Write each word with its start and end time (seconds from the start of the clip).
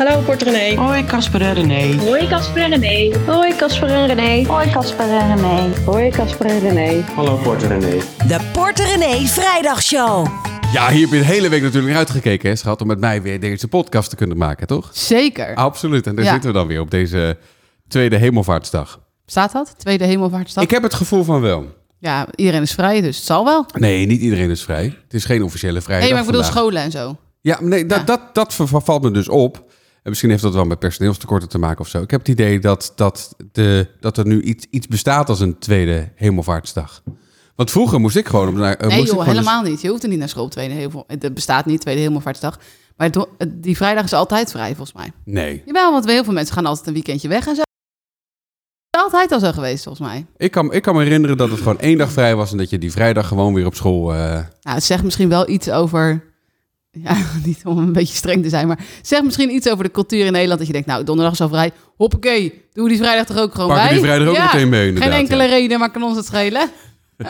Hallo, 0.00 0.20
Port 0.20 0.42
René. 0.42 0.76
Hoi 0.76 1.04
Casper 1.04 1.40
en 1.42 1.54
René. 1.54 1.96
Hoi 1.98 2.26
Casper 2.28 2.62
en 2.62 2.70
René. 2.70 3.16
Hoi 3.26 3.54
Casper 3.56 3.88
en 3.88 4.06
René. 4.06 4.46
Hoi 4.46 4.70
Casper 4.70 5.06
en 5.10 5.36
René. 5.36 5.74
Hoi 5.84 6.10
Casper 6.10 6.46
en 6.46 6.60
René. 6.60 7.02
Hallo 7.14 7.36
Port 7.36 7.62
René. 7.62 7.98
De 8.28 8.38
Porter 8.52 8.86
René 8.86 9.26
Vrijdagshow. 9.26 10.26
Ja, 10.72 10.88
hier 10.90 11.00
heb 11.00 11.10
je 11.10 11.18
de 11.18 11.24
hele 11.24 11.48
week 11.48 11.62
natuurlijk 11.62 11.88
naar 11.88 11.98
uitgekeken, 12.02 12.48
hè, 12.50 12.56
schat, 12.56 12.80
om 12.80 12.86
met 12.86 13.00
mij 13.00 13.22
weer 13.22 13.40
deze 13.40 13.68
podcast 13.68 14.10
te 14.10 14.16
kunnen 14.16 14.36
maken, 14.36 14.66
toch? 14.66 14.90
Zeker. 14.92 15.54
Absoluut. 15.54 16.06
En 16.06 16.14
daar 16.14 16.24
Ja. 16.24 16.32
zitten 16.32 16.50
we 16.52 16.56
dan 16.58 16.66
weer 16.66 16.80
op 16.80 16.90
deze 16.90 17.38
tweede 17.88 18.16
hemelvaartsdag. 18.16 19.00
Staat 19.26 19.52
dat? 19.52 19.74
Tweede 19.78 20.04
hemelvaartsdag? 20.04 20.64
Ik 20.64 20.70
heb 20.70 20.82
het 20.82 20.94
gevoel 20.94 21.24
van 21.24 21.40
wel. 21.40 21.66
Ja, 21.98 22.26
iedereen 22.34 22.62
is 22.62 22.72
vrij, 22.72 23.00
dus 23.00 23.16
het 23.16 23.26
zal 23.26 23.44
wel. 23.44 23.66
Nee, 23.78 24.06
niet 24.06 24.20
iedereen 24.20 24.50
is 24.50 24.62
vrij. 24.62 24.84
Het 25.02 25.14
is 25.14 25.24
geen 25.24 25.42
officiële 25.42 25.80
vrijdag 25.80 26.04
Nee, 26.04 26.12
maar 26.14 26.20
ik 26.24 26.26
bedoel 26.30 26.42
vandaag. 26.42 26.60
scholen 26.62 26.82
en 26.82 26.90
zo. 26.90 27.16
Ja, 27.40 27.58
nee, 27.60 27.86
dat, 27.86 27.98
Ja. 27.98 28.04
dat, 28.04 28.20
dat 28.32 28.54
ver- 28.54 28.82
valt 28.82 29.02
me 29.02 29.10
dus 29.10 29.28
op. 29.28 29.68
En 30.02 30.08
misschien 30.10 30.30
heeft 30.30 30.42
dat 30.42 30.54
wel 30.54 30.64
met 30.64 30.78
personeelstekorten 30.78 31.48
te 31.48 31.58
maken 31.58 31.80
of 31.80 31.88
zo. 31.88 32.02
Ik 32.02 32.10
heb 32.10 32.20
het 32.20 32.28
idee 32.28 32.58
dat, 32.60 32.92
dat, 32.96 33.34
de, 33.52 33.86
dat 34.00 34.16
er 34.18 34.26
nu 34.26 34.42
iets, 34.42 34.66
iets 34.70 34.86
bestaat 34.86 35.28
als 35.28 35.40
een 35.40 35.58
tweede 35.58 36.12
hemelvaartsdag. 36.14 37.02
Want 37.54 37.70
vroeger 37.70 38.00
moest 38.00 38.16
ik 38.16 38.28
gewoon... 38.28 38.48
Op, 38.48 38.54
naar- 38.54 38.74
eh, 38.76 38.86
Nee 38.88 38.96
moest 38.98 39.10
ik 39.10 39.14
joh, 39.16 39.22
gewoon 39.24 39.38
helemaal 39.38 39.62
niet. 39.62 39.80
Je 39.80 39.88
hoeft 39.88 40.02
er 40.02 40.08
niet 40.08 40.18
naar 40.18 40.28
school 40.28 40.44
op 40.44 40.50
tweede 40.50 40.74
hemel. 40.74 41.04
Het 41.06 41.34
bestaat 41.34 41.66
niet, 41.66 41.80
tweede 41.80 42.00
hemelvaartsdag. 42.00 42.58
Maar 42.96 43.06
het 43.06 43.26
het- 43.38 43.62
die 43.62 43.76
vrijdag 43.76 44.04
is 44.04 44.12
altijd 44.12 44.50
vrij, 44.50 44.68
volgens 44.74 44.92
mij. 44.92 45.04
dus- 45.24 45.34
Nee. 45.34 45.62
Jawel, 45.66 45.92
want 45.92 46.04
heel 46.04 46.24
veel 46.24 46.32
mensen 46.32 46.54
gaan 46.54 46.66
altijd 46.66 46.86
een 46.86 46.92
weekendje 46.92 47.28
weg 47.28 47.46
en 47.46 47.54
zo. 47.56 47.62
Altijd 48.98 49.32
al 49.32 49.40
zo 49.40 49.52
geweest, 49.52 49.82
volgens 49.84 50.08
mij. 50.08 50.26
Ik 50.36 50.50
kan, 50.50 50.72
ik 50.72 50.82
kan 50.82 50.94
me 50.96 51.02
herinneren 51.02 51.36
dat 51.36 51.48
het 51.50 51.58
gewoon 51.58 51.78
één 51.80 51.98
dag 51.98 52.10
vrij 52.12 52.34
was... 52.36 52.50
en 52.52 52.58
dat 52.58 52.70
je 52.70 52.78
die 52.78 52.92
vrijdag 52.92 53.28
gewoon 53.28 53.54
weer 53.54 53.66
op 53.66 53.74
school... 53.74 54.12
eh, 54.14 54.18
Nou, 54.18 54.46
het 54.76 54.84
zegt 54.84 55.02
misschien 55.04 55.28
wel 55.28 55.48
iets 55.48 55.70
over... 55.70 56.29
Ja, 57.04 57.16
niet 57.44 57.60
om 57.64 57.78
een 57.78 57.92
beetje 57.92 58.14
streng 58.16 58.42
te 58.42 58.48
zijn, 58.48 58.66
maar 58.66 58.78
zegt 59.02 59.22
misschien 59.24 59.54
iets 59.54 59.68
over 59.70 59.84
de 59.84 59.90
cultuur 59.90 60.24
in 60.26 60.32
Nederland. 60.32 60.58
Dat 60.58 60.66
je 60.66 60.72
denkt, 60.72 60.88
nou, 60.88 61.04
donderdag 61.04 61.34
is 61.34 61.40
al 61.40 61.48
vrij. 61.48 61.72
Hoppakee, 61.96 62.64
doen 62.72 62.84
we 62.84 62.90
die 62.90 62.98
vrijdag 62.98 63.26
toch 63.26 63.38
ook 63.38 63.54
gewoon 63.54 63.68
Pakken 63.68 63.86
bij? 63.86 63.94
die 63.96 64.04
vrijdag 64.04 64.28
ook 64.28 64.52
meteen 64.52 64.68
mee, 64.68 64.96
Geen 64.96 65.10
enkele 65.12 65.42
ja. 65.42 65.48
reden, 65.48 65.78
maar 65.78 65.90
kan 65.90 66.02
ons 66.02 66.16
het 66.16 66.26
schelen. 66.26 66.70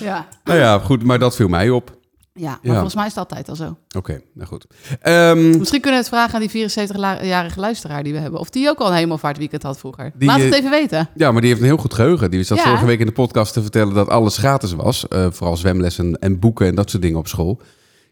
ja. 0.00 0.26
Nou 0.44 0.58
ja, 0.58 0.78
goed, 0.78 1.02
maar 1.04 1.18
dat 1.18 1.36
viel 1.36 1.48
mij 1.48 1.70
op. 1.70 1.98
ja, 2.32 2.48
maar 2.50 2.58
Ja. 2.62 2.72
volgens 2.72 2.94
mij 2.94 3.04
is 3.06 3.10
het 3.14 3.18
altijd 3.18 3.48
al 3.48 3.56
zo. 3.56 3.76
Oké, 3.96 4.20
nou 4.34 4.48
goed. 4.48 4.66
Ehm, 5.00 5.58
Misschien 5.58 5.80
kunnen 5.80 6.00
we 6.00 6.06
het 6.06 6.14
vragen 6.14 6.34
aan 6.34 6.40
die 6.40 6.50
74-jarige 6.50 7.60
luisteraar 7.60 8.02
die 8.02 8.12
we 8.12 8.18
hebben. 8.18 8.40
Of 8.40 8.50
die 8.50 8.68
ook 8.68 8.78
al 8.78 8.86
een 8.88 8.94
hemelvaartweekend 8.96 9.62
had 9.62 9.78
vroeger. 9.78 10.12
Die, 10.14 10.28
Laat 10.28 10.40
het 10.40 10.52
eh, 10.52 10.58
even 10.58 10.70
weten. 10.70 11.08
ja, 11.14 11.32
maar 11.32 11.40
die 11.40 11.50
heeft 11.50 11.62
een 11.62 11.68
heel 11.68 11.76
goed 11.76 11.94
geheugen. 11.94 12.30
Die 12.30 12.42
zat 12.42 12.58
Ja. 12.58 12.64
vorige 12.64 12.86
week 12.86 13.00
in 13.00 13.06
de 13.06 13.12
podcast 13.12 13.52
te 13.52 13.62
vertellen 13.62 13.94
dat 13.94 14.08
alles 14.08 14.36
gratis 14.36 14.72
was. 14.72 15.08
Eh, 15.08 15.26
vooral 15.30 15.56
zwemlessen 15.56 16.18
en 16.18 16.38
boeken 16.38 16.66
en 16.66 16.74
dat 16.74 16.90
soort 16.90 17.02
dingen 17.02 17.18
op 17.18 17.28
school. 17.28 17.60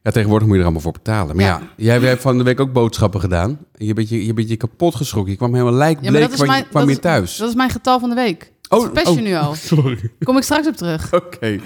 Ja, 0.02 0.10
tegenwoordig 0.10 0.46
moet 0.46 0.56
je 0.56 0.60
er 0.62 0.66
allemaal 0.68 0.82
voor 0.84 0.92
betalen. 1.02 1.36
Maar 1.36 1.44
ja, 1.44 1.60
Ja. 1.76 1.98
jij 1.98 2.08
hebt 2.08 2.22
van 2.22 2.38
de 2.38 2.44
week 2.44 2.60
ook 2.60 2.72
boodschappen 2.72 3.20
gedaan. 3.20 3.58
Je 3.74 3.94
bent 3.94 4.08
je, 4.08 4.26
je, 4.26 4.32
bent 4.34 4.48
je 4.48 4.56
kapot 4.56 4.94
geschrokken. 4.94 5.30
Je 5.32 5.38
kwam 5.38 5.52
helemaal 5.52 5.72
Ja, 5.72 5.78
lijkbleek 5.78 6.12
dat 6.20 6.28
is 6.30 6.34
kwam, 6.34 6.46
mijn- 6.46 6.62
je- 6.62 6.68
kwam 6.68 6.80
dat 6.82 6.90
je 6.90 6.96
is- 6.96 7.02
thuis. 7.02 7.36
Dat 7.36 7.48
is 7.48 7.54
mijn 7.54 7.70
getal 7.70 8.00
van 8.00 8.08
de 8.08 8.14
week. 8.14 8.52
Oh, 8.68 8.78
Oh, 8.80 8.94
je 8.94 9.08
oh. 9.10 9.20
nu 9.20 9.34
al. 9.34 9.54
Sorry. 9.74 9.98
Kom 10.24 10.36
ik 10.36 10.42
straks 10.42 10.66
op 10.66 10.76
terug. 10.76 11.12
Oké. 11.14 11.58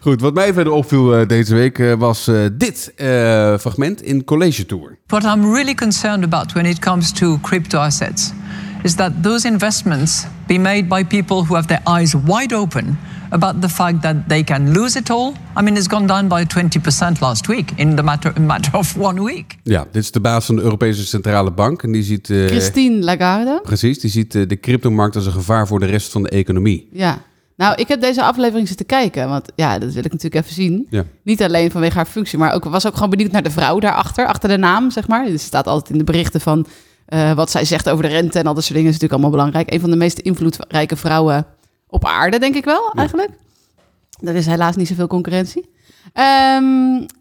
Goed, 0.00 0.20
wat 0.20 0.34
mij 0.34 0.52
verder 0.52 0.72
opviel 0.72 1.16
eh, 1.16 1.26
deze 1.28 1.54
week 1.54 1.78
eh, 1.78 1.92
was 1.94 2.28
eh, 2.28 2.34
dit 2.52 2.92
eh, 2.96 3.06
fragment 3.58 4.02
in 4.02 4.24
College 4.24 4.66
Tour. 4.66 4.98
What 5.06 5.22
I'm 5.24 5.52
really 5.52 5.74
concerned 5.74 6.24
about 6.24 6.52
when 6.52 6.66
it 6.66 6.78
comes 6.78 7.12
to 7.12 7.38
crypto 7.42 7.78
assets 7.78 8.32
is 8.82 8.94
that 8.94 9.22
those 9.22 9.48
investments 9.48 10.26
be 10.46 10.58
made 10.58 10.88
by 10.88 11.04
people 11.04 11.44
who 11.46 11.54
have 11.54 11.66
their 11.66 11.80
eyes 11.84 12.14
wide 12.24 12.54
open 12.54 12.98
about 13.30 13.60
the 13.60 13.68
fact 13.68 14.02
that 14.02 14.16
they 14.28 14.44
can 14.44 14.72
lose 14.72 14.98
it 14.98 15.10
all. 15.10 15.32
I 15.56 15.62
mean, 15.62 15.76
it's 15.76 15.86
gone 15.86 16.06
down 16.06 16.28
by 16.28 16.44
20% 16.44 17.20
last 17.20 17.46
week 17.46 17.70
in 17.76 17.96
the 17.96 18.02
matter, 18.02 18.32
of 18.72 18.96
one 18.96 19.22
week. 19.22 19.56
Ja, 19.62 19.86
dit 19.92 20.02
is 20.02 20.10
de 20.10 20.20
baas 20.20 20.46
van 20.46 20.56
de 20.56 20.62
Europese 20.62 21.06
Centrale 21.06 21.50
Bank. 21.52 21.82
En 21.82 21.92
die 21.92 22.02
ziet... 22.02 22.30
eh, 22.30 22.46
Christine 22.46 23.04
Lagarde. 23.04 23.60
Precies, 23.62 23.98
die 24.00 24.10
ziet 24.10 24.34
eh, 24.34 24.48
de 24.48 24.60
cryptomarkt 24.60 25.16
als 25.16 25.26
een 25.26 25.32
gevaar 25.32 25.66
voor 25.66 25.80
de 25.80 25.86
rest 25.86 26.12
van 26.12 26.22
de 26.22 26.28
economie. 26.28 26.88
Ja. 26.92 27.18
Nou, 27.56 27.74
ik 27.74 27.88
heb 27.88 28.00
deze 28.00 28.22
aflevering 28.22 28.68
zitten 28.68 28.86
kijken. 28.86 29.28
Want 29.28 29.48
ja, 29.54 29.78
dat 29.78 29.92
wil 29.92 30.04
ik 30.04 30.12
natuurlijk 30.12 30.44
even 30.44 30.54
zien. 30.54 30.86
Ja. 30.90 31.04
Niet 31.22 31.42
alleen 31.42 31.70
vanwege 31.70 31.96
haar 31.96 32.06
functie, 32.06 32.38
maar 32.38 32.52
ook 32.54 32.64
was 32.64 32.86
ook 32.86 32.94
gewoon 32.94 33.10
benieuwd 33.10 33.30
naar 33.30 33.42
de 33.42 33.50
vrouw 33.50 33.78
daarachter. 33.78 34.26
Achter 34.26 34.48
de 34.48 34.56
naam, 34.56 34.90
zeg 34.90 35.08
maar. 35.08 35.26
Er 35.26 35.38
staat 35.38 35.66
altijd 35.66 35.90
in 35.92 35.98
de 35.98 36.04
berichten 36.04 36.40
van 36.40 36.66
eh, 37.08 37.32
wat 37.32 37.50
zij 37.50 37.64
zegt 37.64 37.88
over 37.88 38.02
de 38.04 38.10
rente 38.10 38.38
en 38.38 38.46
al 38.46 38.54
dat 38.54 38.62
soort 38.64 38.74
dingen. 38.74 38.90
is 38.92 38.98
natuurlijk 38.98 39.12
allemaal 39.22 39.30
belangrijk. 39.38 39.72
Een 39.74 39.80
van 39.80 39.90
de 39.90 39.96
meest 39.96 40.18
invloedrijke 40.18 40.96
vrouwen 40.96 41.46
op 41.88 42.04
aarde, 42.06 42.38
denk 42.38 42.54
ik 42.54 42.64
wel, 42.64 42.92
eigenlijk. 42.96 43.30
Er 44.20 44.34
is 44.34 44.46
helaas 44.46 44.76
niet 44.76 44.88
zoveel 44.88 45.06
concurrentie. 45.06 45.70
Ehm, 46.12 46.64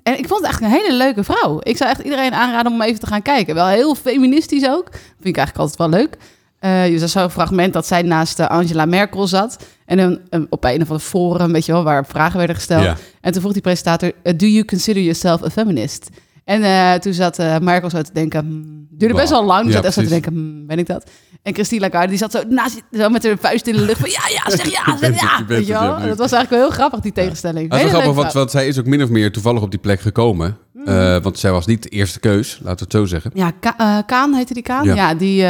en 0.03 0.17
ik 0.17 0.27
vond 0.27 0.41
het 0.41 0.43
eigenlijk 0.43 0.73
een 0.73 0.81
hele 0.81 0.97
leuke 0.97 1.23
vrouw. 1.23 1.59
Ik 1.63 1.77
zou 1.77 1.89
echt 1.89 1.99
iedereen 2.01 2.33
aanraden 2.33 2.71
om 2.71 2.81
even 2.81 2.99
te 2.99 3.07
gaan 3.07 3.21
kijken. 3.21 3.55
Wel 3.55 3.67
heel 3.67 3.95
feministisch 3.95 4.67
ook. 4.67 4.87
Vind 4.91 5.27
ik 5.27 5.37
eigenlijk 5.37 5.57
altijd 5.57 5.77
wel 5.77 5.99
leuk. 5.99 6.17
Eh 6.59 6.89
je 6.89 6.99
zag 6.99 7.09
zo'n 7.09 7.29
fragment 7.29 7.73
dat 7.73 7.87
zij 7.87 8.01
naast 8.01 8.39
eh, 8.39 8.47
Angela 8.47 8.85
Merkel 8.85 9.27
zat. 9.27 9.57
En 9.85 9.99
een, 9.99 10.19
een- 10.29 10.47
op 10.49 10.63
een 10.63 10.73
of 10.73 10.79
andere 10.79 10.99
forum, 10.99 11.51
weet 11.51 11.65
je 11.65 11.71
wel, 11.71 11.83
waar 11.83 12.05
vragen 12.05 12.37
werden 12.37 12.55
gesteld. 12.55 12.83
Ja. 12.83 12.95
En 13.21 13.31
toen 13.31 13.41
vroeg 13.41 13.53
die 13.53 13.61
presentator, 13.61 14.11
do 14.23 14.45
you 14.45 14.65
consider 14.65 15.01
yourself 15.01 15.43
a 15.43 15.49
feminist? 15.49 16.09
En 16.47 16.63
eh, 16.63 16.93
toen 16.93 17.13
zat 17.13 17.39
eh, 17.39 17.57
Merkel 17.59 17.89
zo 17.89 18.01
te 18.01 18.13
denken, 18.13 18.39
hmm, 18.39 18.87
duurde 18.89 19.15
best 19.15 19.29
wel 19.29 19.45
lang. 19.45 19.59
Toen 19.61 19.69
Ja, 19.69 19.75
zat 19.75 19.85
echt 19.85 19.93
zo 19.93 20.01
te 20.01 20.07
denken, 20.07 20.33
hmm, 20.33 20.67
ben 20.67 20.77
ik 20.79 20.87
dat? 20.87 21.09
En 21.41 21.53
Christine 21.53 21.81
Lagarde, 21.81 22.07
die 22.07 22.17
zat 22.17 22.31
zo, 22.31 22.41
naast, 22.49 22.81
zo 22.91 23.09
met 23.09 23.23
haar 23.25 23.37
vuist 23.39 23.67
in 23.67 23.73
de 23.75 23.81
lucht 23.85 23.99
van, 23.99 24.09
ja, 24.09 24.21
ja, 24.29 24.57
zeg 24.57 24.71
ja, 24.71 24.97
zeg 25.01 25.21
ja. 25.21 25.45
Weet 25.47 25.67
je 25.67 25.73
wel? 25.73 25.81
ja, 25.81 26.05
dat 26.07 26.17
was 26.17 26.31
eigenlijk 26.31 26.49
wel 26.49 26.59
heel 26.59 26.69
grappig, 26.69 26.99
die 26.99 27.11
tegenstelling. 27.11 27.69
Dat 27.69 27.79
is 27.79 27.83
wel 27.85 27.91
Hele 27.93 28.01
grappig, 28.03 28.21
want, 28.23 28.33
want 28.33 28.51
zij 28.51 28.67
is 28.67 28.79
ook 28.79 28.85
min 28.85 29.03
of 29.03 29.09
meer 29.09 29.31
toevallig 29.31 29.61
op 29.61 29.71
die 29.71 29.79
plek 29.79 29.99
gekomen. 29.99 30.57
Mhm. 30.73 30.87
Eh, 30.89 31.21
want 31.21 31.39
zij 31.39 31.51
was 31.51 31.65
niet 31.65 31.83
de 31.83 31.89
eerste 31.89 32.19
keus, 32.19 32.59
laten 32.63 32.77
we 32.77 32.83
het 32.83 32.91
zo 32.91 33.05
zeggen. 33.05 33.31
Ja, 33.33 33.51
Ka- 33.59 34.01
Kaan 34.05 34.33
heette 34.33 34.53
die 34.53 34.63
Kaan. 34.63 34.85
Ja. 34.85 34.95
Ja, 34.95 35.13
die 35.13 35.43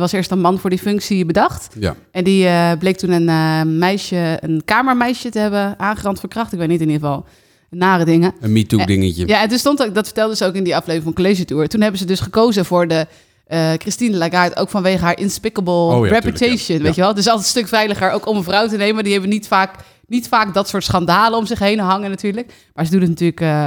was 0.00 0.12
eerst 0.12 0.30
een 0.30 0.40
man 0.40 0.58
voor 0.58 0.70
die 0.70 0.78
functie 0.78 1.24
bedacht. 1.26 1.68
Ja, 1.78 1.94
En 2.10 2.24
die 2.24 2.48
bleek 2.78 2.96
toen 2.96 3.10
een 3.28 3.78
meisje, 3.78 4.38
een 4.40 4.62
kamermeisje 4.64 5.28
te 5.30 5.38
hebben 5.38 5.74
aangerand 5.78 6.20
verkracht. 6.20 6.52
Ik 6.52 6.58
weet 6.58 6.68
niet 6.68 6.80
in 6.80 6.90
ieder 6.90 7.08
geval. 7.08 7.26
Nare 7.74 8.04
dingen. 8.04 8.32
een 8.40 8.52
MeToo-dingetje. 8.52 9.26
Ja, 9.26 9.42
en 9.42 9.48
toen 9.48 9.58
stond 9.58 9.82
ook, 9.82 9.94
dat 9.94 10.04
vertelde 10.04 10.36
ze 10.36 10.44
ook 10.46 10.54
in 10.54 10.64
die 10.64 10.74
aflevering 10.76 11.04
van 11.04 11.12
College 11.24 11.44
Tour. 11.44 11.68
Toen 11.68 11.80
hebben 11.80 11.98
ze 12.00 12.06
dus 12.06 12.20
gekozen 12.20 12.64
voor 12.64 12.88
de 12.88 13.06
eh, 13.46 13.72
Christine 13.78 14.16
Lagarde, 14.16 14.56
ook 14.56 14.70
vanwege 14.70 15.04
haar 15.04 15.18
inspicable 15.18 15.72
Oh 15.72 16.06
ja, 16.06 16.12
reputation, 16.12 16.56
tuurlijk, 16.58 16.78
ja. 16.78 16.82
weet 16.84 16.94
je 16.94 17.00
wel. 17.00 17.14
Dus 17.14 17.26
altijd 17.26 17.44
een 17.44 17.50
stuk 17.50 17.68
veiliger, 17.68 18.10
ook 18.10 18.26
om 18.26 18.36
een 18.36 18.42
vrouw 18.42 18.68
te 18.68 18.76
nemen. 18.76 19.02
Die 19.04 19.12
hebben 19.12 19.30
niet 19.30 19.46
vaak, 19.46 19.74
niet 20.06 20.28
vaak 20.28 20.54
dat 20.54 20.68
soort 20.68 20.84
schandalen 20.84 21.38
om 21.38 21.46
zich 21.46 21.58
heen 21.58 21.78
hangen 21.78 22.10
natuurlijk. 22.10 22.52
Maar 22.74 22.84
ze 22.84 22.90
doet 22.90 23.00
het 23.00 23.10
natuurlijk, 23.10 23.40
eh, 23.40 23.66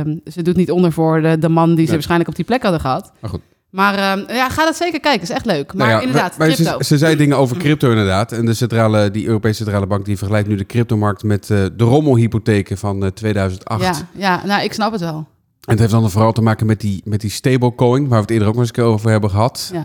ehm, 0.00 0.16
ze 0.32 0.42
doet 0.42 0.56
niet 0.56 0.70
onder 0.70 0.92
voor 0.92 1.22
de, 1.22 1.38
de 1.38 1.48
man 1.48 1.66
die 1.68 1.76
ze 1.76 1.82
Nee. 1.82 1.92
waarschijnlijk 1.92 2.28
op 2.30 2.36
die 2.36 2.44
plek 2.44 2.62
hadden 2.62 2.80
gehad. 2.80 3.12
Maar 3.20 3.30
goed. 3.30 3.40
Maar 3.70 3.94
ehm, 3.94 4.32
ja, 4.34 4.48
ga 4.48 4.64
dat 4.64 4.76
zeker 4.76 5.00
kijken, 5.00 5.22
is 5.22 5.30
echt 5.30 5.44
leuk. 5.46 5.74
Maar 5.74 5.86
Nou 5.86 5.98
ja, 6.00 6.06
inderdaad, 6.06 6.38
maar 6.38 6.48
crypto. 6.48 6.76
Ze, 6.78 6.84
ze 6.84 6.98
zei 6.98 7.16
dingen 7.16 7.36
over 7.36 7.56
crypto 7.56 7.90
inderdaad. 7.90 8.32
En 8.32 8.46
de 8.46 8.54
centrale, 8.54 9.10
die 9.10 9.26
Europese 9.26 9.54
Centrale 9.62 9.86
Bank 9.86 10.04
die 10.04 10.16
vergelijkt 10.16 10.48
nu 10.48 10.54
de 10.56 10.66
cryptomarkt 10.66 11.22
met 11.22 11.50
eh, 11.50 11.64
de 11.76 11.84
rommelhypotheken 11.84 12.78
van 12.78 13.04
eh, 13.04 13.10
2008. 13.10 13.82
ja, 13.82 13.94
ja, 14.12 14.46
nou, 14.46 14.62
ik 14.62 14.72
snap 14.72 14.92
het 14.92 15.00
wel. 15.00 15.16
En 15.16 15.74
het 15.74 15.78
heeft 15.78 15.92
dan 15.92 16.10
vooral 16.10 16.32
te 16.32 16.40
maken 16.42 16.66
met 16.66 16.80
die, 16.80 17.00
met 17.04 17.20
die 17.20 17.30
stablecoin, 17.30 18.02
waar 18.02 18.16
we 18.18 18.22
het 18.22 18.30
eerder 18.30 18.48
ook 18.48 18.54
nog 18.54 18.62
eens 18.62 18.78
over 18.78 19.10
hebben 19.10 19.30
gehad. 19.30 19.72
Ja. 19.72 19.84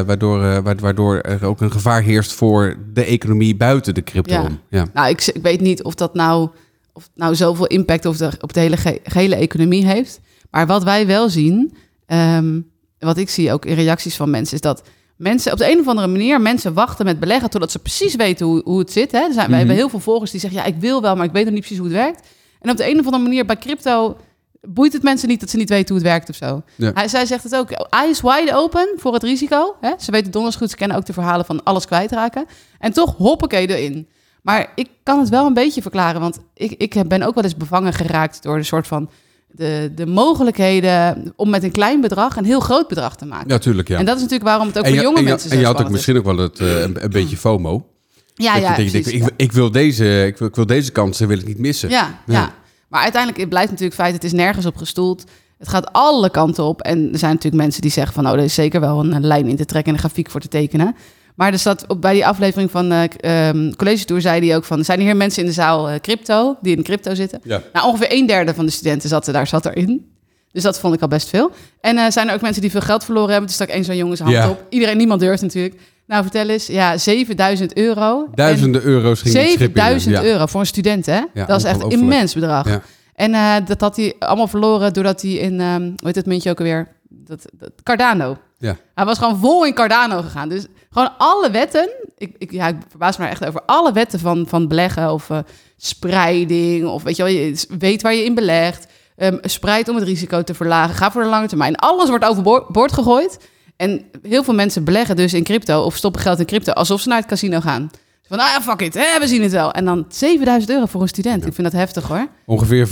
Eh, 0.00 0.06
waardoor, 0.06 0.44
eh, 0.44 0.58
wa- 0.58 0.74
waardoor 0.74 1.18
er 1.18 1.44
ook 1.46 1.60
een 1.60 1.72
gevaar 1.72 2.02
heerst 2.02 2.32
voor 2.32 2.76
de 2.92 3.04
economie 3.04 3.56
buiten 3.56 3.94
de 3.94 4.02
crypto. 4.02 4.34
Ja. 4.34 4.48
Ja. 4.68 4.86
Nou, 4.94 5.08
ik, 5.08 5.26
ik 5.26 5.42
weet 5.42 5.60
niet 5.60 5.82
of 5.82 5.94
dat 5.94 6.14
nou, 6.14 6.48
of 6.92 7.08
nou 7.14 7.34
zoveel 7.34 7.66
impact 7.66 8.04
op 8.06 8.16
de, 8.16 8.30
op 8.40 8.52
de 8.52 8.60
hele 8.60 8.76
ge- 8.76 9.00
gehele 9.04 9.34
economie 9.36 9.86
heeft. 9.86 10.20
Maar 10.50 10.66
wat 10.66 10.84
wij 10.84 11.06
wel 11.06 11.28
zien, 11.28 11.76
ehm, 12.06 12.60
wat 13.08 13.16
ik 13.16 13.30
zie 13.30 13.52
ook 13.52 13.64
in 13.64 13.74
reacties 13.74 14.16
van 14.16 14.30
mensen, 14.30 14.54
is 14.54 14.60
dat 14.60 14.82
mensen 15.16 15.52
op 15.52 15.58
de 15.58 15.70
een 15.70 15.78
of 15.78 15.88
andere 15.88 16.06
manier 16.06 16.40
mensen 16.40 16.74
wachten 16.74 17.04
met 17.04 17.20
beleggen 17.20 17.50
totdat 17.50 17.70
ze 17.70 17.78
precies 17.78 18.14
weten 18.14 18.46
hoe, 18.46 18.62
hoe 18.64 18.78
het 18.78 18.92
zit. 18.92 19.12
Hè? 19.12 19.18
Er 19.18 19.32
zijn, 19.32 19.48
Wij 19.48 19.58
hebben 19.58 19.76
heel 19.76 19.88
veel 19.88 20.00
volgers 20.00 20.30
die 20.30 20.40
zeggen, 20.40 20.60
ja, 20.60 20.66
ik 20.66 20.76
wil 20.76 21.02
wel, 21.02 21.16
maar 21.16 21.26
ik 21.26 21.32
weet 21.32 21.44
nog 21.44 21.52
niet 21.52 21.62
precies 21.62 21.78
hoe 21.78 21.88
het 21.88 21.96
werkt. 21.96 22.26
En 22.60 22.70
op 22.70 22.76
de 22.76 22.90
een 22.90 22.98
of 22.98 23.04
andere 23.04 23.22
manier 23.22 23.46
bij 23.46 23.56
crypto 23.56 24.16
boeit 24.60 24.92
het 24.92 25.02
mensen 25.02 25.28
niet 25.28 25.40
dat 25.40 25.50
ze 25.50 25.56
niet 25.56 25.68
weten 25.68 25.94
hoe 25.94 25.96
het 25.96 26.12
werkt 26.12 26.28
of 26.28 26.36
zo. 26.36 26.62
Ja. 26.76 26.90
Hij, 26.94 27.08
zij 27.08 27.26
zegt 27.26 27.42
het 27.42 27.56
ook, 27.56 27.70
eyes 27.70 28.20
wide 28.20 28.54
open 28.54 28.88
voor 28.96 29.12
het 29.12 29.22
risico. 29.22 29.76
Hè? 29.80 29.92
Ze 29.98 30.10
weten 30.10 30.30
donders 30.30 30.56
goed, 30.56 30.70
ze 30.70 30.76
kennen 30.76 30.96
ook 30.96 31.06
de 31.06 31.12
verhalen 31.12 31.44
van 31.44 31.62
alles 31.62 31.86
kwijtraken. 31.86 32.46
En 32.78 32.92
toch 32.92 33.16
hoppakee 33.16 33.68
erin. 33.68 34.08
Maar 34.42 34.72
ik 34.74 34.88
kan 35.02 35.18
het 35.18 35.28
wel 35.28 35.46
een 35.46 35.54
beetje 35.54 35.82
verklaren, 35.82 36.20
want 36.20 36.38
ik, 36.54 36.72
ik 36.72 37.08
ben 37.08 37.22
ook 37.22 37.34
wel 37.34 37.44
eens 37.44 37.56
bevangen 37.56 37.92
geraakt 37.92 38.42
door 38.42 38.56
de 38.56 38.62
soort 38.62 38.86
van 38.86 39.10
de, 39.52 39.92
de 39.94 40.06
mogelijkheden 40.06 41.32
om 41.36 41.50
met 41.50 41.62
een 41.62 41.70
klein 41.70 42.00
bedrag 42.00 42.36
een 42.36 42.44
heel 42.44 42.60
groot 42.60 42.88
bedrag 42.88 43.16
te 43.16 43.24
maken. 43.26 43.48
Ja, 43.48 43.58
tuurlijk, 43.58 43.88
ja. 43.88 43.98
En 43.98 44.04
dat 44.04 44.16
is 44.16 44.22
natuurlijk 44.22 44.48
waarom 44.48 44.66
het 44.66 44.78
ook 44.78 44.84
en 44.84 44.94
voor 44.94 45.02
jonge 45.02 45.18
en 45.18 45.24
mensen 45.24 45.48
zo 45.48 45.54
En 45.54 45.60
je 45.60 45.66
had 45.66 45.80
ook 45.80 45.90
misschien 45.90 46.16
ook 46.16 46.24
wel 46.24 46.36
het, 46.36 46.58
eh, 46.58 46.80
een, 46.80 47.04
een 47.04 47.10
beetje 47.10 47.36
FOMO. 47.36 47.86
Ja, 48.34 48.54
Dat 48.54 48.62
ja, 48.62 48.72
precies, 48.72 49.06
ik, 49.06 49.14
ja. 49.14 49.26
ik, 49.26 49.32
ik 49.36 49.52
wil 49.52 49.70
deze, 49.70 50.26
ik, 50.26 50.36
wil, 50.38 50.48
ik 50.48 50.54
wil 50.54 50.66
deze 50.66 50.92
kansen 50.92 51.28
wil 51.28 51.38
ik 51.38 51.46
niet 51.46 51.58
missen. 51.58 51.88
Ja, 51.88 52.20
ja. 52.26 52.34
Ja. 52.34 52.54
Maar 52.88 53.02
uiteindelijk 53.02 53.40
het 53.40 53.50
blijft 53.50 53.70
natuurlijk 53.70 54.00
feit, 54.00 54.14
het 54.14 54.24
is 54.24 54.32
nergens 54.32 54.66
op 54.66 54.76
gestoeld. 54.76 55.24
Het 55.58 55.68
gaat 55.68 55.92
alle 55.92 56.30
kanten 56.30 56.64
op. 56.64 56.82
En 56.82 57.12
er 57.12 57.18
zijn 57.18 57.34
natuurlijk 57.34 57.62
mensen 57.62 57.82
die 57.82 57.90
zeggen 57.90 58.14
van... 58.14 58.26
oh, 58.26 58.32
er 58.32 58.38
is 58.38 58.54
zeker 58.54 58.80
wel 58.80 59.00
een 59.00 59.26
lijn 59.26 59.46
in 59.46 59.56
te 59.56 59.64
trekken 59.64 59.92
en 59.92 59.98
een 59.98 60.04
grafiek 60.04 60.30
voor 60.30 60.40
te 60.40 60.48
tekenen. 60.48 60.96
Maar 61.34 61.52
er 61.52 61.58
zat 61.58 61.84
op, 61.86 62.00
bij 62.00 62.12
die 62.12 62.26
aflevering 62.26 62.70
van 62.70 62.92
eh 62.92 63.48
ehm, 63.48 63.72
College 63.72 64.04
Tour... 64.04 64.20
zei 64.22 64.46
hij 64.46 64.56
ook 64.56 64.64
van, 64.64 64.84
zijn 64.84 64.98
er 64.98 65.04
hier 65.04 65.16
mensen 65.16 65.42
in 65.42 65.48
de 65.48 65.54
zaal 65.54 65.88
eh, 65.88 66.00
crypto... 66.00 66.56
die 66.60 66.76
in 66.76 66.82
crypto 66.82 67.14
zitten? 67.14 67.40
Ja. 67.42 67.62
Nou, 67.72 67.86
ongeveer 67.86 68.12
een 68.12 68.26
derde 68.26 68.54
van 68.54 68.64
de 68.66 68.72
studenten 68.72 69.08
zat, 69.08 69.26
er 69.26 69.32
daar, 69.32 69.46
zat 69.46 69.66
erin. 69.66 70.10
Dus 70.52 70.62
dat 70.62 70.80
vond 70.80 70.94
ik 70.94 71.02
al 71.02 71.08
best 71.08 71.28
veel. 71.28 71.50
En 71.80 71.98
eh, 71.98 72.10
zijn 72.10 72.28
er 72.28 72.34
ook 72.34 72.40
mensen 72.40 72.62
die 72.62 72.70
veel 72.70 72.80
geld 72.80 73.04
verloren 73.04 73.28
hebben? 73.30 73.46
Dus 73.46 73.54
stak 73.54 73.68
één 73.68 73.84
zo'n 73.84 73.96
jongen 73.96 74.16
zijn 74.16 74.28
hand 74.28 74.44
Ja. 74.44 74.50
op. 74.50 74.64
Iedereen, 74.68 74.96
niemand 74.96 75.20
durft 75.20 75.42
natuurlijk. 75.42 75.80
Nou, 76.06 76.22
vertel 76.22 76.48
eens. 76.48 76.66
Ja, 76.66 76.96
7000 76.98 77.76
euro. 77.76 78.24
En- 78.24 78.30
Duizenden 78.34 78.82
euro's 78.82 79.20
ging 79.22 79.34
het 79.34 79.42
schip 79.42 79.52
in. 79.60 79.66
7000 79.66 80.14
Ja. 80.14 80.22
euro 80.22 80.46
voor 80.46 80.60
een 80.60 80.66
student, 80.66 81.06
hè? 81.06 81.20
Ja, 81.34 81.46
dat 81.46 81.58
is 81.58 81.64
echt 81.64 81.82
een 81.82 81.90
immens 81.90 82.34
bedrag. 82.34 82.68
Ja. 82.68 82.82
En 83.14 83.64
dat 83.64 83.80
had 83.80 83.96
hij 83.96 84.14
allemaal 84.18 84.48
verloren 84.48 84.92
doordat 84.92 85.22
hij 85.22 85.30
in, 85.30 85.60
ehm 85.60 85.82
hoe 85.82 85.94
heet 86.02 86.14
het 86.14 86.26
muntje 86.26 86.50
ook 86.50 86.58
alweer? 86.58 86.88
Dat, 87.12 87.44
dat, 87.52 87.72
Cardano. 87.82 88.36
Ja. 88.58 88.76
Hij 88.94 89.04
was 89.04 89.18
gewoon 89.18 89.38
vol 89.38 89.66
in 89.66 89.74
Cardano 89.74 90.22
gegaan. 90.22 90.48
Dus 90.48 90.66
gewoon 90.90 91.18
alle 91.18 91.50
wetten, 91.50 91.90
ik, 92.16 92.34
ik, 92.38 92.50
ja, 92.52 92.68
ik 92.68 92.76
verbaas 92.88 93.16
me 93.16 93.26
echt 93.26 93.46
over, 93.46 93.62
alle 93.66 93.92
wetten 93.92 94.18
van, 94.18 94.46
van 94.48 94.68
beleggen 94.68 95.12
of 95.12 95.30
eh, 95.30 95.38
spreiding 95.76 96.86
of 96.86 97.02
weet 97.02 97.16
je 97.16 97.22
wel, 97.22 97.32
je 97.32 97.64
weet 97.78 98.02
waar 98.02 98.14
je 98.14 98.24
in 98.24 98.34
belegt, 98.34 98.86
ehm 99.16 99.36
spreid 99.40 99.88
om 99.88 99.96
het 99.96 100.04
risico 100.04 100.42
te 100.42 100.54
verlagen, 100.54 100.94
ga 100.94 101.10
voor 101.10 101.22
de 101.22 101.28
lange 101.28 101.48
termijn. 101.48 101.76
Alles 101.76 102.08
wordt 102.08 102.24
overboord 102.24 102.92
gegooid. 102.92 103.38
En 103.76 104.04
heel 104.22 104.44
veel 104.44 104.54
mensen 104.54 104.84
beleggen 104.84 105.16
dus 105.16 105.34
in 105.34 105.44
crypto 105.44 105.82
of 105.82 105.96
stoppen 105.96 106.20
geld 106.20 106.38
in 106.38 106.46
crypto 106.46 106.72
alsof 106.72 107.00
ze 107.00 107.08
naar 107.08 107.18
het 107.18 107.26
casino 107.26 107.60
gaan. 107.60 107.90
Van, 108.28 108.38
ah 108.38 108.46
ja, 108.46 108.60
fuck 108.60 108.80
it, 108.80 108.94
hè, 108.94 109.18
we 109.18 109.26
zien 109.26 109.42
het 109.42 109.52
wel. 109.52 109.72
En 109.72 109.84
dan 109.84 110.04
7000 110.08 110.72
euro 110.72 110.86
voor 110.86 111.02
een 111.02 111.08
student. 111.08 111.46
Ik 111.46 111.52
vind 111.52 111.70
dat 111.70 111.80
heftig 111.80 112.08
hoor. 112.08 112.28
Ongeveer 112.46 112.88
15% 112.88 112.90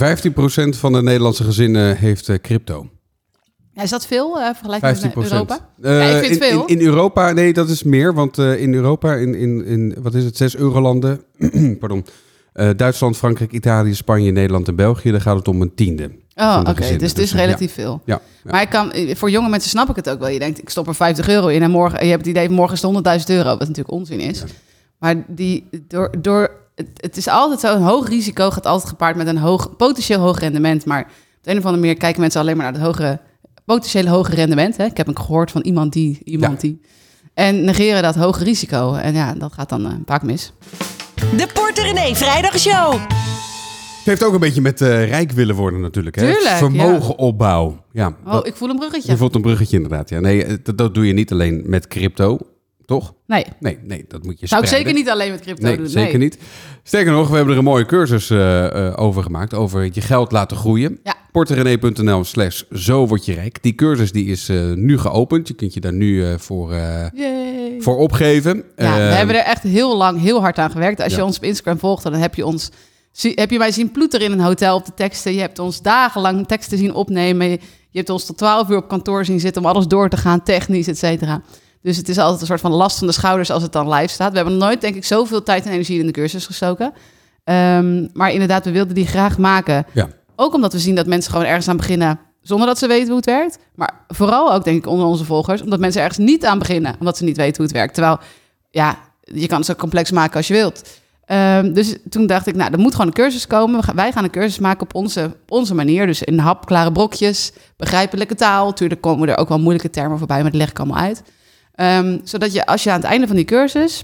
van 0.69 0.93
de 0.93 1.01
Nederlandse 1.01 1.43
gezinnen 1.43 1.97
heeft 1.97 2.29
eh, 2.29 2.35
crypto. 2.41 2.89
Ja, 3.73 3.81
is 3.81 3.89
dat 3.89 4.05
veel 4.05 4.39
eh 4.39 4.45
vergelijking 4.45 4.97
15 4.97 5.11
met 5.15 5.31
Europa? 5.31 5.59
Eh, 5.81 5.99
Ja, 5.99 6.15
ik 6.17 6.23
vind 6.25 6.41
in, 6.41 6.49
veel. 6.49 6.65
In, 6.65 6.79
in 6.79 6.85
Europa, 6.85 7.31
nee, 7.31 7.53
dat 7.53 7.69
is 7.69 7.83
meer. 7.83 8.13
Want 8.13 8.37
eh, 8.37 8.61
in 8.61 8.73
Europa, 8.73 9.13
in, 9.15 9.35
in, 9.35 9.65
in 9.65 9.95
wat 10.01 10.13
is 10.13 10.23
het, 10.23 10.37
zes 10.37 10.55
eurolanden, 10.55 11.23
pardon, 11.79 12.05
eh, 12.53 12.69
Duitsland, 12.75 13.17
Frankrijk, 13.17 13.51
Italië, 13.51 13.95
Spanje, 13.95 14.31
Nederland 14.31 14.67
en 14.67 14.75
België, 14.75 15.11
dan 15.11 15.21
gaat 15.21 15.35
het 15.35 15.47
om 15.47 15.61
een 15.61 15.73
tiende. 15.75 16.11
Oh, 16.35 16.59
oké. 16.59 16.73
Dus 16.73 16.89
het 16.89 17.01
is 17.01 17.13
Dus, 17.13 17.33
relatief 17.33 17.73
veel. 17.73 18.01
Ja, 18.05 18.21
ja. 18.43 18.51
Maar 18.51 18.61
ik 18.61 18.69
kan, 18.69 18.93
voor 19.15 19.29
jonge 19.29 19.49
mensen 19.49 19.69
snap 19.69 19.89
ik 19.89 19.95
het 19.95 20.09
ook 20.09 20.19
wel. 20.19 20.29
Je 20.29 20.39
denkt, 20.39 20.59
ik 20.61 20.69
stop 20.69 20.87
er 20.87 20.95
50 20.95 21.29
euro 21.29 21.47
in 21.47 21.61
en 21.63 21.71
morgen, 21.71 22.03
je 22.03 22.09
hebt 22.09 22.25
het 22.25 22.35
idee, 22.35 22.49
morgen 22.49 22.75
is 22.75 22.81
het 22.81 23.27
100.000 23.29 23.35
euro, 23.35 23.49
wat 23.49 23.59
natuurlijk 23.59 23.91
onzin 23.91 24.19
is. 24.19 24.43
Maar 24.99 25.15
die, 25.27 25.69
door, 25.87 26.11
door, 26.21 26.51
het, 26.75 26.87
het 26.93 27.17
is 27.17 27.27
altijd 27.27 27.59
zo, 27.59 27.75
een 27.75 27.81
hoog 27.81 28.07
risico 28.09 28.49
gaat 28.51 28.65
altijd 28.65 28.89
gepaard 28.89 29.15
met 29.15 29.27
een 29.27 29.37
hoog, 29.37 29.75
potentieel 29.75 30.19
hoog 30.19 30.39
rendement. 30.39 30.85
Maar 30.85 31.01
op 31.01 31.07
de 31.41 31.51
een 31.51 31.57
of 31.57 31.63
andere 31.63 31.81
manier 31.81 31.97
kijken 31.97 32.21
mensen 32.21 32.41
alleen 32.41 32.57
maar 32.57 32.65
naar 32.65 32.73
het 32.73 32.83
hogere, 32.83 33.19
potentiële 33.73 34.09
hoge 34.09 34.35
rendement. 34.35 34.77
Hè? 34.77 34.85
Ik 34.85 34.97
heb 34.97 35.05
hem 35.05 35.17
gehoord 35.17 35.51
van 35.51 35.61
iemand 35.61 35.93
die, 35.93 36.19
iemand 36.23 36.61
die. 36.61 36.81
En 37.33 37.63
negeren 37.65 38.01
dat 38.03 38.15
hoge 38.15 38.43
risico. 38.43 38.93
En 38.93 39.13
ja, 39.13 39.33
dat 39.33 39.53
gaat 39.53 39.69
dan 39.69 39.85
eh, 39.85 39.91
vaak 40.05 40.23
mis. 40.23 40.51
De 41.37 41.47
Porter 41.53 41.83
René 41.83 42.15
Vrijdagshow. 42.15 42.91
Het 42.93 44.07
heeft 44.07 44.23
ook 44.23 44.33
een 44.33 44.39
beetje 44.39 44.61
met 44.61 44.81
eh, 44.81 45.07
rijk 45.09 45.31
willen 45.31 45.55
worden 45.55 45.79
natuurlijk. 45.81 46.15
Hè? 46.15 46.21
Tuurlijk, 46.21 46.55
Vermogenopbouw. 46.55 47.83
Ja. 47.91 48.07
Oh, 48.25 48.31
dat- 48.31 48.47
ik 48.47 48.55
voel 48.55 48.69
een 48.69 48.75
bruggetje. 48.77 49.11
Je 49.11 49.17
voelt 49.17 49.35
een 49.35 49.41
bruggetje 49.41 49.75
inderdaad. 49.75 50.09
Ja. 50.09 50.19
Nee, 50.19 50.43
eh, 50.45 50.57
dat, 50.63 50.77
dat 50.77 50.93
doe 50.93 51.07
je 51.07 51.13
niet 51.13 51.31
alleen 51.31 51.63
met 51.65 51.87
crypto, 51.87 52.37
toch? 52.85 53.13
Nee, 53.27 53.45
Nee, 53.59 53.77
nee, 53.83 54.05
dat 54.07 54.23
moet 54.23 54.39
je 54.39 54.47
zou 54.47 54.61
ik 54.61 54.67
zeker 54.67 54.93
niet 54.93 55.09
alleen 55.09 55.31
met 55.31 55.41
crypto 55.41 55.63
Nee, 55.67 55.77
doen. 55.77 55.87
zeker 55.87 56.19
niet. 56.19 56.37
Sterker 56.83 57.11
nog, 57.11 57.29
we 57.29 57.35
hebben 57.35 57.53
er 57.53 57.59
een 57.59 57.65
mooie 57.65 57.85
cursus 57.85 58.29
eh, 58.29 58.87
eh, 58.87 58.93
over 58.99 59.23
gemaakt. 59.23 59.53
Over 59.53 59.89
je 59.93 60.01
geld 60.01 60.31
laten 60.31 60.57
groeien. 60.57 60.99
Ja. 61.03 61.15
porterenee.nl 61.31 62.23
slash 62.23 62.61
zo 62.73 63.07
word 63.07 63.25
je 63.25 63.33
rijk. 63.33 63.63
Die 63.63 63.75
cursus 63.75 64.11
die 64.11 64.25
is 64.25 64.49
eh, 64.49 64.71
nu 64.73 64.97
geopend. 64.97 65.47
Je 65.47 65.53
kunt 65.53 65.73
je 65.73 65.79
daar 65.79 65.93
nu 65.93 66.25
eh, 66.25 66.33
voor, 66.37 66.71
eh, 66.73 67.05
voor 67.79 67.97
opgeven. 67.97 68.63
Ja, 68.75 68.95
we 68.95 69.01
Eh, 69.01 69.15
hebben 69.17 69.35
er 69.35 69.43
echt 69.43 69.63
heel 69.63 69.97
lang, 69.97 70.21
heel 70.21 70.39
hard 70.41 70.57
aan 70.57 70.71
gewerkt. 70.71 71.01
Als 71.01 71.15
je 71.15 71.23
ons 71.23 71.37
op 71.37 71.43
Instagram 71.43 71.79
volgt, 71.79 72.03
dan 72.03 72.13
heb 72.13 72.35
je 72.35 72.45
ons 72.45 72.69
zie- 73.11 73.31
heb 73.35 73.51
je 73.51 73.57
mij 73.57 73.71
zien 73.71 73.91
ploeteren 73.91 74.25
in 74.25 74.31
een 74.31 74.39
hotel 74.45 74.75
op 74.75 74.85
de 74.85 74.93
teksten. 74.95 75.33
Je 75.33 75.39
hebt 75.39 75.59
ons 75.59 75.81
dagenlang 75.81 76.47
teksten 76.47 76.77
zien 76.77 76.93
opnemen. 76.93 77.49
Je, 77.49 77.59
hebt 77.97 78.09
ons 78.09 78.25
tot 78.25 78.37
12 78.37 78.69
uur 78.69 78.77
op 78.77 78.87
kantoor 78.87 79.25
zien 79.25 79.39
zitten 79.39 79.61
om 79.63 79.67
alles 79.67 79.87
door 79.87 80.09
te 80.09 80.17
gaan, 80.17 80.43
technisch, 80.43 80.87
et 80.87 80.97
cetera. 80.97 81.41
Dus 81.81 81.97
het 81.97 82.09
is 82.09 82.17
altijd 82.17 82.41
een 82.41 82.47
soort 82.47 82.59
van 82.61 82.71
last 82.71 82.97
van 82.97 83.07
de 83.07 83.13
schouders 83.13 83.49
als 83.51 83.63
het 83.63 83.71
dan 83.71 83.89
live 83.93 84.07
staat. 84.13 84.29
We 84.31 84.35
hebben 84.35 84.57
nog 84.57 84.63
nooit, 84.67 84.81
denk 84.81 84.95
ik, 84.95 85.05
zoveel 85.05 85.43
tijd 85.43 85.65
en 85.65 85.71
energie 85.71 85.99
in 85.99 86.05
de 86.05 86.11
cursus 86.11 86.45
gestoken. 86.45 86.93
Ehm, 87.43 88.07
maar 88.13 88.31
inderdaad, 88.31 88.65
we 88.65 88.71
wilden 88.71 88.95
die 88.95 89.07
graag 89.07 89.37
maken. 89.37 89.85
Ja. 89.93 90.09
Ook 90.41 90.53
omdat 90.53 90.73
we 90.73 90.79
zien 90.79 90.95
dat 90.95 91.07
mensen 91.07 91.31
gewoon 91.31 91.47
ergens 91.47 91.67
aan 91.67 91.77
beginnen 91.77 92.19
zonder 92.41 92.67
dat 92.67 92.77
ze 92.77 92.87
weten 92.87 93.07
hoe 93.07 93.15
het 93.15 93.25
werkt. 93.25 93.57
Maar 93.75 94.05
vooral 94.07 94.53
ook, 94.53 94.63
denk 94.63 94.77
ik, 94.77 94.87
onder 94.87 95.05
onze 95.05 95.25
volgers, 95.25 95.61
omdat 95.61 95.79
mensen 95.79 96.01
ergens 96.01 96.17
niet 96.17 96.45
aan 96.45 96.59
beginnen, 96.59 96.95
omdat 96.99 97.17
ze 97.17 97.23
niet 97.23 97.37
weten 97.37 97.55
hoe 97.55 97.65
het 97.65 97.75
werkt. 97.75 97.93
Terwijl, 97.93 98.19
ja, 98.71 98.99
je 99.21 99.47
kan 99.47 99.57
het 99.57 99.65
zo 99.65 99.75
complex 99.75 100.11
maken 100.11 100.35
als 100.35 100.47
je 100.47 100.53
wilt. 100.53 100.89
Ehm, 101.25 101.73
dus 101.73 101.95
toen 102.09 102.27
dacht 102.27 102.47
ik, 102.47 102.55
nou, 102.55 102.71
er 102.71 102.79
moet 102.79 102.91
gewoon 102.91 103.07
een 103.07 103.13
cursus 103.13 103.47
komen. 103.47 103.95
Wij 103.95 104.11
gaan 104.11 104.23
een 104.23 104.29
cursus 104.29 104.59
maken 104.59 104.81
op 104.81 104.95
onze, 104.95 105.35
onze 105.47 105.75
manier. 105.75 106.05
Dus 106.05 106.23
in 106.23 106.37
hapklare 106.37 106.91
brokjes, 106.91 107.51
begrijpelijke 107.77 108.35
taal. 108.35 108.73
Tuurlijk 108.73 109.01
komen 109.01 109.29
er 109.29 109.37
ook 109.37 109.49
wel 109.49 109.59
moeilijke 109.59 109.89
termen 109.89 110.17
voorbij, 110.17 110.41
maar 110.41 110.51
dat 110.51 110.59
leg 110.59 110.69
ik 110.69 110.79
allemaal 110.79 111.01
uit. 111.01 111.23
Ehm, 111.75 112.19
zodat 112.23 112.53
je, 112.53 112.65
als 112.65 112.83
je 112.83 112.91
aan 112.91 112.99
het 112.99 113.09
einde 113.09 113.27
van 113.27 113.35
die 113.35 113.45
cursus, 113.45 114.03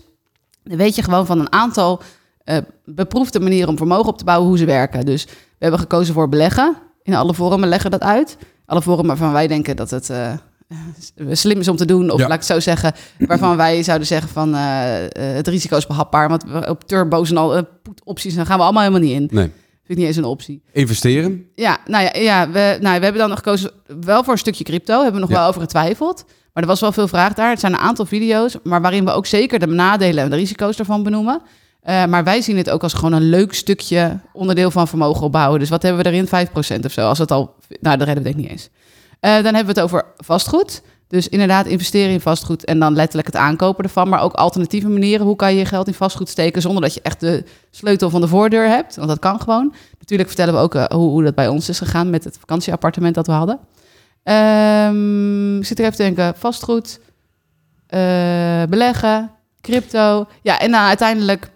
dan 0.63 0.77
weet 0.77 0.95
je 0.95 1.03
gewoon 1.03 1.25
van 1.25 1.39
een 1.39 1.51
aantal 1.51 2.01
eh, 2.43 2.57
beproefde 2.85 3.39
manieren 3.39 3.69
om 3.69 3.77
vermogen 3.77 4.07
op 4.07 4.17
te 4.17 4.23
bouwen, 4.23 4.47
hoe 4.47 4.57
ze 4.57 4.65
werken. 4.65 5.05
Dus 5.05 5.27
hebben 5.59 5.79
gekozen 5.79 6.13
voor 6.13 6.29
beleggen. 6.29 6.75
In 7.03 7.13
alle 7.15 7.33
vormen 7.33 7.69
leggen 7.69 7.91
we 7.91 7.97
dat 7.97 8.07
uit. 8.09 8.37
Alle 8.65 8.81
vormen 8.81 9.05
waarvan 9.05 9.31
wij 9.31 9.47
denken 9.47 9.75
dat 9.75 9.89
het 9.89 10.09
eh, 10.09 10.33
slim 11.31 11.59
is 11.59 11.67
om 11.67 11.75
te 11.75 11.85
doen. 11.85 12.09
Of 12.09 12.19
Ja. 12.19 12.23
laat 12.27 12.33
ik 12.33 12.39
het 12.47 12.51
zo 12.51 12.59
zeggen, 12.59 12.93
waarvan 13.19 13.57
wij 13.65 13.83
zouden 13.83 14.07
zeggen 14.07 14.29
van 14.29 14.55
eh, 14.55 15.03
eh, 15.05 15.35
het 15.35 15.47
risico 15.47 15.77
is 15.77 15.87
behapbaar. 15.87 16.29
Want 16.29 16.43
we- 16.43 16.69
op 16.69 16.83
turbo's 16.87 17.29
en 17.29 17.37
al 17.37 17.55
eh, 17.55 17.63
opties, 18.03 18.35
daar 18.35 18.45
gaan 18.45 18.57
we 18.57 18.63
allemaal 18.63 18.83
helemaal 18.83 19.07
niet 19.09 19.19
in. 19.19 19.27
Nee. 19.31 19.51
Vind 19.85 19.97
ik 19.99 20.05
niet 20.05 20.05
eens 20.15 20.15
een 20.25 20.31
optie. 20.31 20.61
Investeren. 20.71 21.45
Ja, 21.55 21.77
nou 21.85 22.03
ja, 22.03 22.19
ja 22.19 22.49
we, 22.49 22.77
nou, 22.81 22.97
we 22.97 23.03
hebben 23.03 23.21
dan 23.21 23.29
nog 23.29 23.37
gekozen 23.37 23.71
wel 24.01 24.23
voor 24.23 24.33
een 24.33 24.39
stukje 24.39 24.63
crypto. 24.63 24.93
Hebben 24.93 25.13
we 25.13 25.19
nog 25.19 25.29
Ja. 25.29 25.35
wel 25.35 25.47
over 25.47 25.61
getwijfeld. 25.61 26.25
Maar 26.53 26.63
er 26.63 26.69
was 26.69 26.79
wel 26.79 26.91
veel 26.91 27.07
vraag 27.07 27.33
daar. 27.33 27.49
Het 27.49 27.59
zijn 27.59 27.73
een 27.73 27.79
aantal 27.79 28.05
video's, 28.05 28.55
maar 28.63 28.81
waarin 28.81 29.05
we 29.05 29.11
ook 29.11 29.25
zeker 29.25 29.59
de 29.59 29.65
nadelen 29.67 30.23
en 30.23 30.29
de 30.29 30.35
risico's 30.35 30.75
daarvan 30.77 31.03
benoemen. 31.03 31.41
Eh, 31.85 32.05
maar 32.05 32.23
wij 32.23 32.41
zien 32.41 32.57
het 32.57 32.69
ook 32.69 32.83
als 32.83 32.93
gewoon 32.93 33.13
een 33.13 33.29
leuk 33.29 33.53
stukje 33.53 34.19
onderdeel 34.33 34.71
van 34.71 34.87
vermogen 34.87 35.25
opbouwen. 35.25 35.59
Dus 35.59 35.69
wat 35.69 35.81
hebben 35.81 36.03
we 36.03 36.09
erin? 36.09 36.27
5% 36.27 36.85
of 36.85 36.91
zo. 36.91 37.07
Als 37.07 37.17
het 37.17 37.31
al. 37.31 37.55
Nou, 37.79 37.97
dat 37.97 38.07
redden 38.07 38.23
we 38.23 38.29
denk 38.29 38.35
ik 38.35 38.41
niet 38.41 38.51
eens. 38.51 38.69
Eh, 39.19 39.33
dan 39.33 39.53
hebben 39.53 39.73
we 39.73 39.81
het 39.81 39.81
over 39.81 40.05
vastgoed. 40.17 40.81
Dus 41.07 41.29
inderdaad, 41.29 41.65
investeren 41.65 42.13
in 42.13 42.21
vastgoed 42.21 42.65
en 42.65 42.79
dan 42.79 42.93
letterlijk 42.93 43.27
het 43.27 43.35
aankopen 43.35 43.83
ervan. 43.83 44.09
Maar 44.09 44.21
ook 44.21 44.33
alternatieve 44.33 44.89
manieren. 44.89 45.25
Hoe 45.25 45.35
kan 45.35 45.51
je 45.51 45.57
je 45.57 45.65
geld 45.65 45.87
in 45.87 45.93
vastgoed 45.93 46.29
steken 46.29 46.61
zonder 46.61 46.81
dat 46.81 46.93
je 46.93 47.01
echt 47.01 47.19
de 47.19 47.43
sleutel 47.71 48.09
van 48.09 48.21
de 48.21 48.27
voordeur 48.27 48.67
hebt? 48.67 48.95
Want 48.95 49.07
dat 49.07 49.19
kan 49.19 49.39
gewoon. 49.39 49.73
Natuurlijk 49.99 50.29
vertellen 50.29 50.53
we 50.53 50.59
ook 50.59 50.75
eh, 50.75 50.85
hoe, 50.85 51.09
hoe 51.09 51.23
dat 51.23 51.35
bij 51.35 51.47
ons 51.47 51.69
is 51.69 51.77
gegaan 51.77 52.09
met 52.09 52.23
het 52.23 52.37
vakantieappartement 52.37 53.15
dat 53.15 53.27
we 53.27 53.33
hadden. 53.33 53.59
Ehm, 54.23 55.63
zit 55.63 55.79
er 55.79 55.85
even 55.85 55.97
denken. 55.97 56.33
Vastgoed, 56.35 56.99
beleggen, 58.69 59.31
crypto. 59.61 60.27
Ja, 60.41 60.59
en 60.59 60.71
dan 60.71 60.81
uiteindelijk 60.81 61.53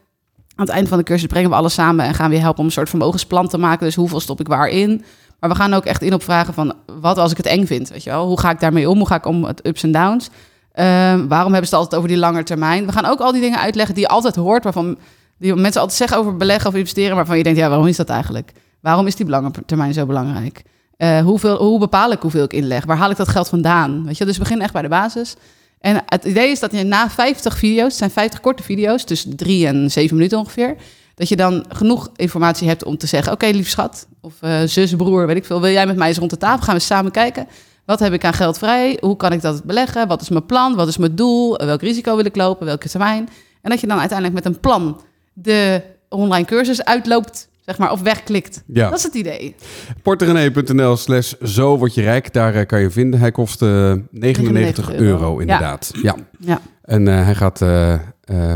aan 0.59 0.65
het 0.65 0.75
einde 0.75 0.89
van 0.89 0.97
de 0.97 1.03
cursus 1.03 1.27
brengen 1.27 1.49
we 1.49 1.55
alles 1.55 1.73
samen 1.73 2.05
en 2.05 2.13
gaan 2.13 2.29
we 2.29 2.35
je 2.35 2.41
helpen 2.41 2.59
om 2.59 2.65
een 2.65 2.71
soort 2.71 2.89
vermogensplan 2.89 3.47
te 3.47 3.57
maken. 3.57 3.85
Dus 3.85 3.95
hoeveel 3.95 4.19
stop 4.19 4.39
ik 4.39 4.47
waarin? 4.47 5.03
Maar 5.39 5.49
we 5.49 5.55
gaan 5.55 5.73
ook 5.73 5.85
echt 5.85 6.01
in 6.01 6.13
op 6.13 6.23
vragen 6.23 6.53
van 6.53 6.73
wat 6.99 7.17
als 7.17 7.31
ik 7.31 7.37
het 7.37 7.45
eng 7.45 7.65
vind, 7.65 7.89
weet 7.89 8.03
je 8.03 8.09
wel? 8.09 8.27
Hoe 8.27 8.39
ga 8.39 8.49
ik 8.49 8.59
daarmee 8.59 8.89
om? 8.89 8.97
Hoe 8.97 9.07
ga 9.07 9.15
ik 9.15 9.25
om 9.25 9.39
met 9.39 9.67
ups 9.67 9.83
en 9.83 9.91
downs? 9.91 10.29
Ehm, 10.71 11.27
waarom 11.27 11.51
hebben 11.51 11.69
ze 11.69 11.75
het 11.75 11.83
altijd 11.83 11.95
over 11.95 12.07
die 12.07 12.17
lange 12.17 12.43
termijn? 12.43 12.85
We 12.85 12.91
gaan 12.91 13.05
ook 13.05 13.19
al 13.19 13.31
die 13.31 13.41
dingen 13.41 13.59
uitleggen 13.59 13.95
die 13.95 14.03
je 14.03 14.09
altijd 14.09 14.35
hoort, 14.35 14.63
waarvan 14.63 14.97
die 15.37 15.55
mensen 15.55 15.81
altijd 15.81 15.97
zeggen 15.99 16.17
over 16.17 16.37
beleggen 16.37 16.69
of 16.69 16.75
investeren, 16.75 17.15
waarvan 17.15 17.37
je 17.37 17.43
denkt, 17.43 17.59
ja, 17.59 17.69
waarom 17.69 17.87
is 17.87 17.97
dat 17.97 18.09
eigenlijk? 18.09 18.51
Waarom 18.81 19.07
is 19.07 19.15
die 19.15 19.29
lange 19.29 19.51
termijn 19.65 19.93
zo 19.93 20.05
belangrijk? 20.05 20.63
Eh, 20.97 21.19
hoeveel, 21.19 21.57
hoe 21.57 21.79
bepaal 21.79 22.11
ik 22.11 22.21
hoeveel 22.21 22.43
ik 22.43 22.53
inleg? 22.53 22.85
Waar 22.85 22.97
haal 22.97 23.11
ik 23.11 23.17
dat 23.17 23.27
geld 23.27 23.49
vandaan? 23.49 24.05
Weet 24.05 24.17
je, 24.17 24.25
dus 24.25 24.33
we 24.33 24.39
beginnen 24.39 24.65
echt 24.65 24.73
bij 24.73 24.81
de 24.83 24.89
basis. 24.89 25.35
En 25.79 26.03
het 26.05 26.25
idee 26.25 26.49
is 26.49 26.59
dat 26.59 26.71
je 26.71 26.83
na 26.83 27.09
50 27.09 27.57
video's, 27.57 27.87
het 27.87 27.97
zijn 27.97 28.11
50 28.11 28.39
korte 28.39 28.63
video's, 28.63 29.03
tussen 29.03 29.35
3 29.35 29.67
en 29.67 29.91
7 29.91 30.15
minuten 30.15 30.37
ongeveer, 30.37 30.75
dat 31.15 31.29
je 31.29 31.35
dan 31.35 31.65
genoeg 31.69 32.09
informatie 32.15 32.67
hebt 32.67 32.83
om 32.83 32.97
te 32.97 33.07
zeggen: 33.07 33.33
Oké, 33.33 33.45
lief 33.45 33.69
schat, 33.69 34.07
of 34.21 34.33
eh, 34.41 34.61
zus, 34.65 34.95
broer, 34.95 35.27
weet 35.27 35.35
ik 35.35 35.45
veel, 35.45 35.61
wil 35.61 35.71
jij 35.71 35.85
met 35.85 35.95
mij 35.95 36.07
eens 36.07 36.17
rond 36.17 36.29
de 36.29 36.37
tafel? 36.37 36.63
Gaan 36.63 36.75
we 36.75 36.81
samen 36.81 37.11
kijken. 37.11 37.47
Wat 37.85 37.99
heb 37.99 38.13
ik 38.13 38.25
aan 38.25 38.33
geld 38.33 38.57
vrij? 38.57 38.97
Hoe 39.01 39.15
kan 39.15 39.31
ik 39.31 39.41
dat 39.41 39.63
beleggen? 39.63 40.07
Wat 40.07 40.21
is 40.21 40.29
mijn 40.29 40.45
plan? 40.45 40.75
Wat 40.75 40.87
is 40.87 40.97
mijn 40.97 41.15
doel? 41.15 41.57
Welk 41.57 41.81
risico 41.81 42.15
wil 42.15 42.25
ik 42.25 42.35
lopen? 42.35 42.65
Welke 42.65 42.89
termijn? 42.89 43.29
En 43.61 43.69
dat 43.69 43.79
je 43.79 43.87
dan 43.87 43.99
uiteindelijk 43.99 44.43
met 44.43 44.53
een 44.53 44.59
plan 44.59 45.01
de 45.33 45.81
online 46.09 46.45
cursus 46.45 46.83
uitloopt, 46.83 47.48
zeg 47.69 47.77
maar, 47.77 47.91
of 47.91 48.01
wegklikt. 48.01 48.63
Ja. 48.67 48.89
Dat 48.89 48.97
is 48.97 49.03
het 49.03 49.13
idee. 49.13 49.55
porterenee.nl 50.01 50.97
slash 50.97 51.33
zo 51.43 51.77
word 51.77 51.93
je 51.93 52.01
rijk. 52.01 52.33
Daar 52.33 52.55
eh, 52.55 52.65
kan 52.65 52.81
je 52.81 52.89
vinden. 52.89 53.19
Hij 53.19 53.31
kost 53.31 53.61
eh, 53.61 53.69
99 53.69 54.07
99 54.11 54.89
euro, 54.93 55.03
euro. 55.03 55.37
inderdaad. 55.37 55.91
Ja. 56.01 56.15
Ja. 56.39 56.61
En 56.83 57.07
eh, 57.07 57.23
hij 57.23 57.35
gaat 57.35 57.63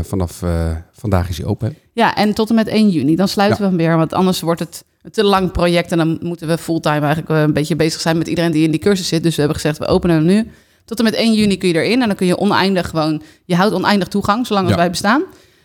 vanaf 0.02 0.42
vandaag 0.92 1.28
is 1.28 1.38
hij 1.38 1.46
open. 1.46 1.68
hè? 1.68 1.74
Ja, 1.92 2.14
en 2.14 2.34
tot 2.34 2.48
en 2.48 2.54
met 2.54 2.68
1 2.68 2.88
juni. 2.90 3.16
Dan 3.16 3.28
sluiten 3.28 3.60
we 3.60 3.66
hem 3.66 3.76
weer, 3.76 3.96
want 3.96 4.12
anders 4.12 4.40
wordt 4.40 4.60
het 4.60 4.84
een 5.02 5.10
te 5.10 5.24
lang 5.24 5.52
project. 5.52 5.92
En 5.92 5.98
dan 5.98 6.18
moeten 6.22 6.48
we 6.48 6.58
fulltime 6.58 7.00
eigenlijk 7.00 7.28
een 7.28 7.52
beetje 7.52 7.76
bezig 7.76 8.00
zijn 8.00 8.18
met 8.18 8.28
iedereen 8.28 8.52
die 8.52 8.64
in 8.64 8.70
die 8.70 8.80
cursus 8.80 9.08
zit. 9.08 9.22
Dus 9.22 9.34
we 9.34 9.42
hebben 9.42 9.60
gezegd, 9.60 9.78
we 9.78 9.86
openen 9.86 10.16
hem 10.16 10.24
nu. 10.24 10.50
Tot 10.84 10.98
en 10.98 11.04
met 11.04 11.14
1 11.14 11.34
juni 11.34 11.56
kun 11.56 11.68
je 11.68 11.74
erin. 11.74 12.00
En 12.00 12.06
dan 12.06 12.16
kun 12.16 12.26
je 12.26 12.38
oneindig 12.38 12.88
gewoon... 12.88 13.22
Je 13.44 13.54
houdt 13.54 13.74
oneindig 13.74 14.08
toegang, 14.08 14.46
zolang 14.46 14.66
als 14.66 14.76
wij 14.76 14.90
bestaan. 14.90 15.22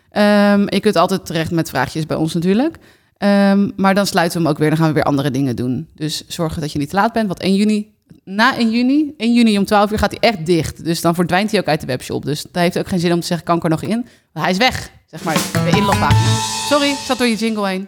Ehm, 0.09 0.61
je 0.69 0.79
kunt 0.79 0.95
altijd 0.95 1.25
terecht 1.25 1.51
met 1.51 1.69
vraagjes 1.69 2.05
bij 2.05 2.17
ons 2.17 2.33
natuurlijk. 2.33 2.77
Ehm, 3.19 3.69
maar 3.75 3.95
dan 3.95 4.05
sluiten 4.05 4.37
we 4.37 4.43
hem 4.43 4.53
ook 4.53 4.59
weer. 4.59 4.69
Dan 4.69 4.77
gaan 4.77 4.87
we 4.87 4.93
weer 4.93 5.03
andere 5.03 5.31
dingen 5.31 5.55
doen. 5.55 5.87
Dus 5.95 6.27
zorgen 6.27 6.61
dat 6.61 6.71
je 6.71 6.79
niet 6.79 6.89
te 6.89 6.95
laat 6.95 7.13
bent. 7.13 7.27
Want 7.27 7.39
1 7.41 7.55
juni, 7.55 7.91
na 8.23 8.57
1 8.57 8.71
juni, 8.71 9.13
1 9.17 9.33
juni 9.33 9.57
om 9.57 9.65
12 9.65 9.91
uur 9.91 9.99
gaat 9.99 10.15
hij 10.19 10.29
echt 10.29 10.45
dicht. 10.45 10.83
Dus 10.85 11.01
dan 11.01 11.15
verdwijnt 11.15 11.51
hij 11.51 11.59
ook 11.59 11.67
uit 11.67 11.79
de 11.81 11.85
webshop. 11.87 12.25
Dus 12.25 12.45
daar 12.51 12.63
heeft 12.63 12.77
ook 12.79 12.87
geen 12.87 12.99
zin 12.99 13.13
om 13.13 13.19
te 13.19 13.25
zeggen, 13.27 13.45
kan 13.45 13.57
ik 13.57 13.63
er 13.63 13.69
nog 13.69 13.81
in? 13.81 14.05
Want 14.33 14.45
hij 14.45 14.49
is 14.49 14.57
weg, 14.57 14.91
zeg 15.05 15.23
maar, 15.23 15.33
de 15.53 15.77
inlogpagina. 15.77 16.37
Sorry, 16.69 16.87
ik 16.87 16.97
zat 17.05 17.17
door 17.17 17.27
je 17.27 17.35
jingle 17.35 17.67
heen. 17.67 17.87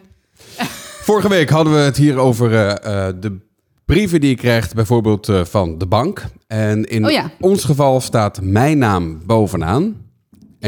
Vorige 1.01 1.29
week 1.29 1.49
hadden 1.49 1.73
we 1.73 1.79
het 1.79 1.97
hier 1.97 2.17
over 2.17 2.53
eh, 2.53 3.07
eh, 3.07 3.15
de 3.19 3.37
brieven 3.85 4.21
die 4.21 4.29
je 4.29 4.35
krijgt, 4.35 4.73
bijvoorbeeld 4.75 5.29
eh, 5.29 5.45
van 5.45 5.77
de 5.77 5.85
bank. 5.85 6.25
En 6.47 6.83
in 6.85 7.05
Oh 7.05 7.11
ja. 7.11 7.31
ons 7.39 7.63
geval 7.63 8.01
staat 8.01 8.41
mijn 8.41 8.77
naam 8.77 9.21
bovenaan. 9.25 9.95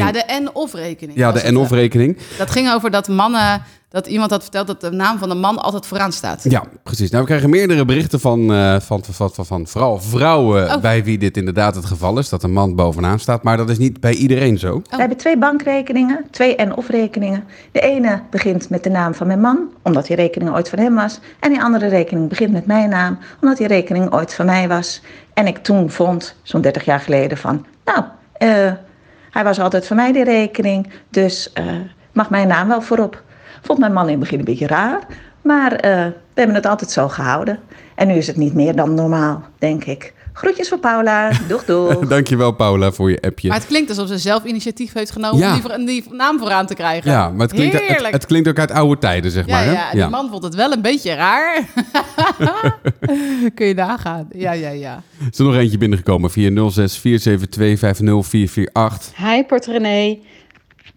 Ja, 0.01 0.11
de 0.11 0.23
en-of 0.23 0.73
rekening. 0.73 1.17
Ja, 1.17 1.31
de 1.31 1.39
en-of 1.39 1.71
rekening. 1.71 2.17
Dat 2.37 2.49
ging 2.51 2.71
over 2.71 2.91
dat 2.91 3.07
mannen, 3.07 3.61
dat 3.89 4.07
iemand 4.07 4.31
had 4.31 4.41
verteld 4.41 4.67
dat 4.67 4.81
de 4.81 4.91
naam 4.91 5.17
van 5.17 5.29
de 5.29 5.35
man 5.35 5.57
altijd 5.57 5.85
vooraan 5.85 6.11
staat. 6.11 6.43
Ja, 6.43 6.63
precies. 6.83 7.09
Nou, 7.09 7.21
we 7.21 7.27
krijgen 7.29 7.49
meerdere 7.49 7.85
berichten 7.85 8.19
van, 8.19 8.53
eh, 8.53 8.79
van, 8.79 9.03
van, 9.03 9.31
van, 9.33 9.45
van 9.45 9.67
vooral 9.67 9.99
vrouwen 9.99 10.63
Oh. 10.75 10.81
bij 10.81 11.03
wie 11.03 11.17
dit 11.17 11.37
inderdaad 11.37 11.75
het 11.75 11.85
geval 11.85 12.19
is, 12.19 12.29
dat 12.29 12.43
een 12.43 12.53
man 12.53 12.75
bovenaan 12.75 13.19
staat. 13.19 13.43
Maar 13.43 13.57
dat 13.57 13.69
is 13.69 13.77
niet 13.77 13.99
bij 13.99 14.13
iedereen 14.13 14.57
zo. 14.59 14.81
We 14.89 14.95
hebben 14.97 15.17
twee 15.17 15.37
bankrekeningen, 15.37 16.25
twee 16.31 16.55
en-of 16.55 16.87
rekeningen. 16.89 17.43
De 17.71 17.79
ene 17.79 18.21
begint 18.29 18.69
met 18.69 18.83
de 18.83 18.89
naam 18.89 19.13
van 19.13 19.27
mijn 19.27 19.41
man, 19.41 19.59
omdat 19.83 20.05
die 20.07 20.15
rekening 20.15 20.51
ooit 20.55 20.69
van 20.69 20.79
hem 20.79 20.95
was. 20.95 21.19
En 21.39 21.49
die 21.49 21.61
andere 21.61 21.87
rekening 21.87 22.29
begint 22.29 22.51
met 22.51 22.65
mijn 22.65 22.89
naam, 22.89 23.17
omdat 23.41 23.57
die 23.57 23.67
rekening 23.67 24.13
ooit 24.13 24.33
van 24.33 24.45
mij 24.45 24.67
was. 24.67 25.01
En 25.33 25.47
ik 25.47 25.57
toen 25.57 25.89
vond, 25.89 26.35
zo'n 26.43 26.61
30 26.61 26.85
jaar 26.85 26.99
geleden, 26.99 27.37
van... 27.37 27.65
Nou, 27.85 28.03
eh, 28.33 28.71
hij 29.33 29.43
was 29.43 29.59
altijd 29.59 29.87
van 29.87 29.95
mij 29.95 30.11
die 30.11 30.23
rekening, 30.23 30.89
dus 31.09 31.53
eh, 31.53 31.65
mag 32.11 32.29
mijn 32.29 32.47
naam 32.47 32.67
wel 32.67 32.81
voorop. 32.81 33.23
Vond 33.61 33.79
mijn 33.79 33.93
man 33.93 34.05
in 34.05 34.09
het 34.11 34.19
begin 34.19 34.39
een 34.39 34.45
beetje 34.45 34.67
raar, 34.67 34.99
maar 35.41 35.71
eh, 35.71 36.05
we 36.05 36.39
hebben 36.39 36.55
het 36.55 36.65
altijd 36.65 36.91
zo 36.91 37.07
gehouden. 37.07 37.59
En 37.95 38.07
nu 38.07 38.13
is 38.13 38.27
het 38.27 38.37
niet 38.37 38.53
meer 38.53 38.75
dan 38.75 38.93
normaal, 38.93 39.43
denk 39.57 39.83
ik. 39.83 40.13
Groetjes 40.33 40.69
voor 40.69 40.77
Paula, 40.79 41.31
doeg 41.47 41.65
doeg. 41.65 41.99
Dankjewel 42.07 42.51
Paula 42.51 42.91
voor 42.91 43.09
je 43.11 43.21
appje. 43.21 43.47
Maar 43.47 43.57
het 43.57 43.67
klinkt 43.67 43.89
alsof 43.89 44.07
ze 44.07 44.17
zelf 44.17 44.43
initiatief 44.43 44.93
heeft 44.93 45.11
genomen 45.11 45.37
Ja. 45.39 45.47
om 45.47 45.53
die, 45.53 45.61
voor- 45.61 45.77
die 45.85 46.05
naam 46.11 46.39
vooraan 46.39 46.65
te 46.65 46.73
krijgen. 46.73 47.11
ja, 47.11 47.29
maar 47.29 47.47
het 47.47 47.55
klinkt, 47.55 47.79
het, 48.11 48.25
klinkt 48.25 48.47
ook 48.49 48.59
uit 48.59 48.71
oude 48.71 48.97
tijden, 49.01 49.31
zeg 49.31 49.45
ja, 49.45 49.53
maar. 49.55 49.65
hè? 49.65 49.71
ja, 49.71 49.91
die 49.91 50.07
man 50.07 50.29
vond 50.29 50.43
het 50.43 50.55
wel 50.55 50.71
een 50.71 50.81
beetje 50.81 51.13
raar. 51.13 51.65
Kun 53.55 53.67
je 53.67 53.73
nagaan. 53.73 54.27
Ja, 54.31 54.51
ja, 54.51 54.69
ja. 54.69 55.01
Is 55.31 55.39
er 55.39 55.45
nog 55.45 55.55
eentje 55.55 55.77
binnengekomen 55.77 56.31
via 56.31 56.69
06 56.69 56.97
472 56.97 57.79
50448. 57.79 59.17
Hi, 59.17 59.43
Port 59.43 59.65
René. 59.65 60.17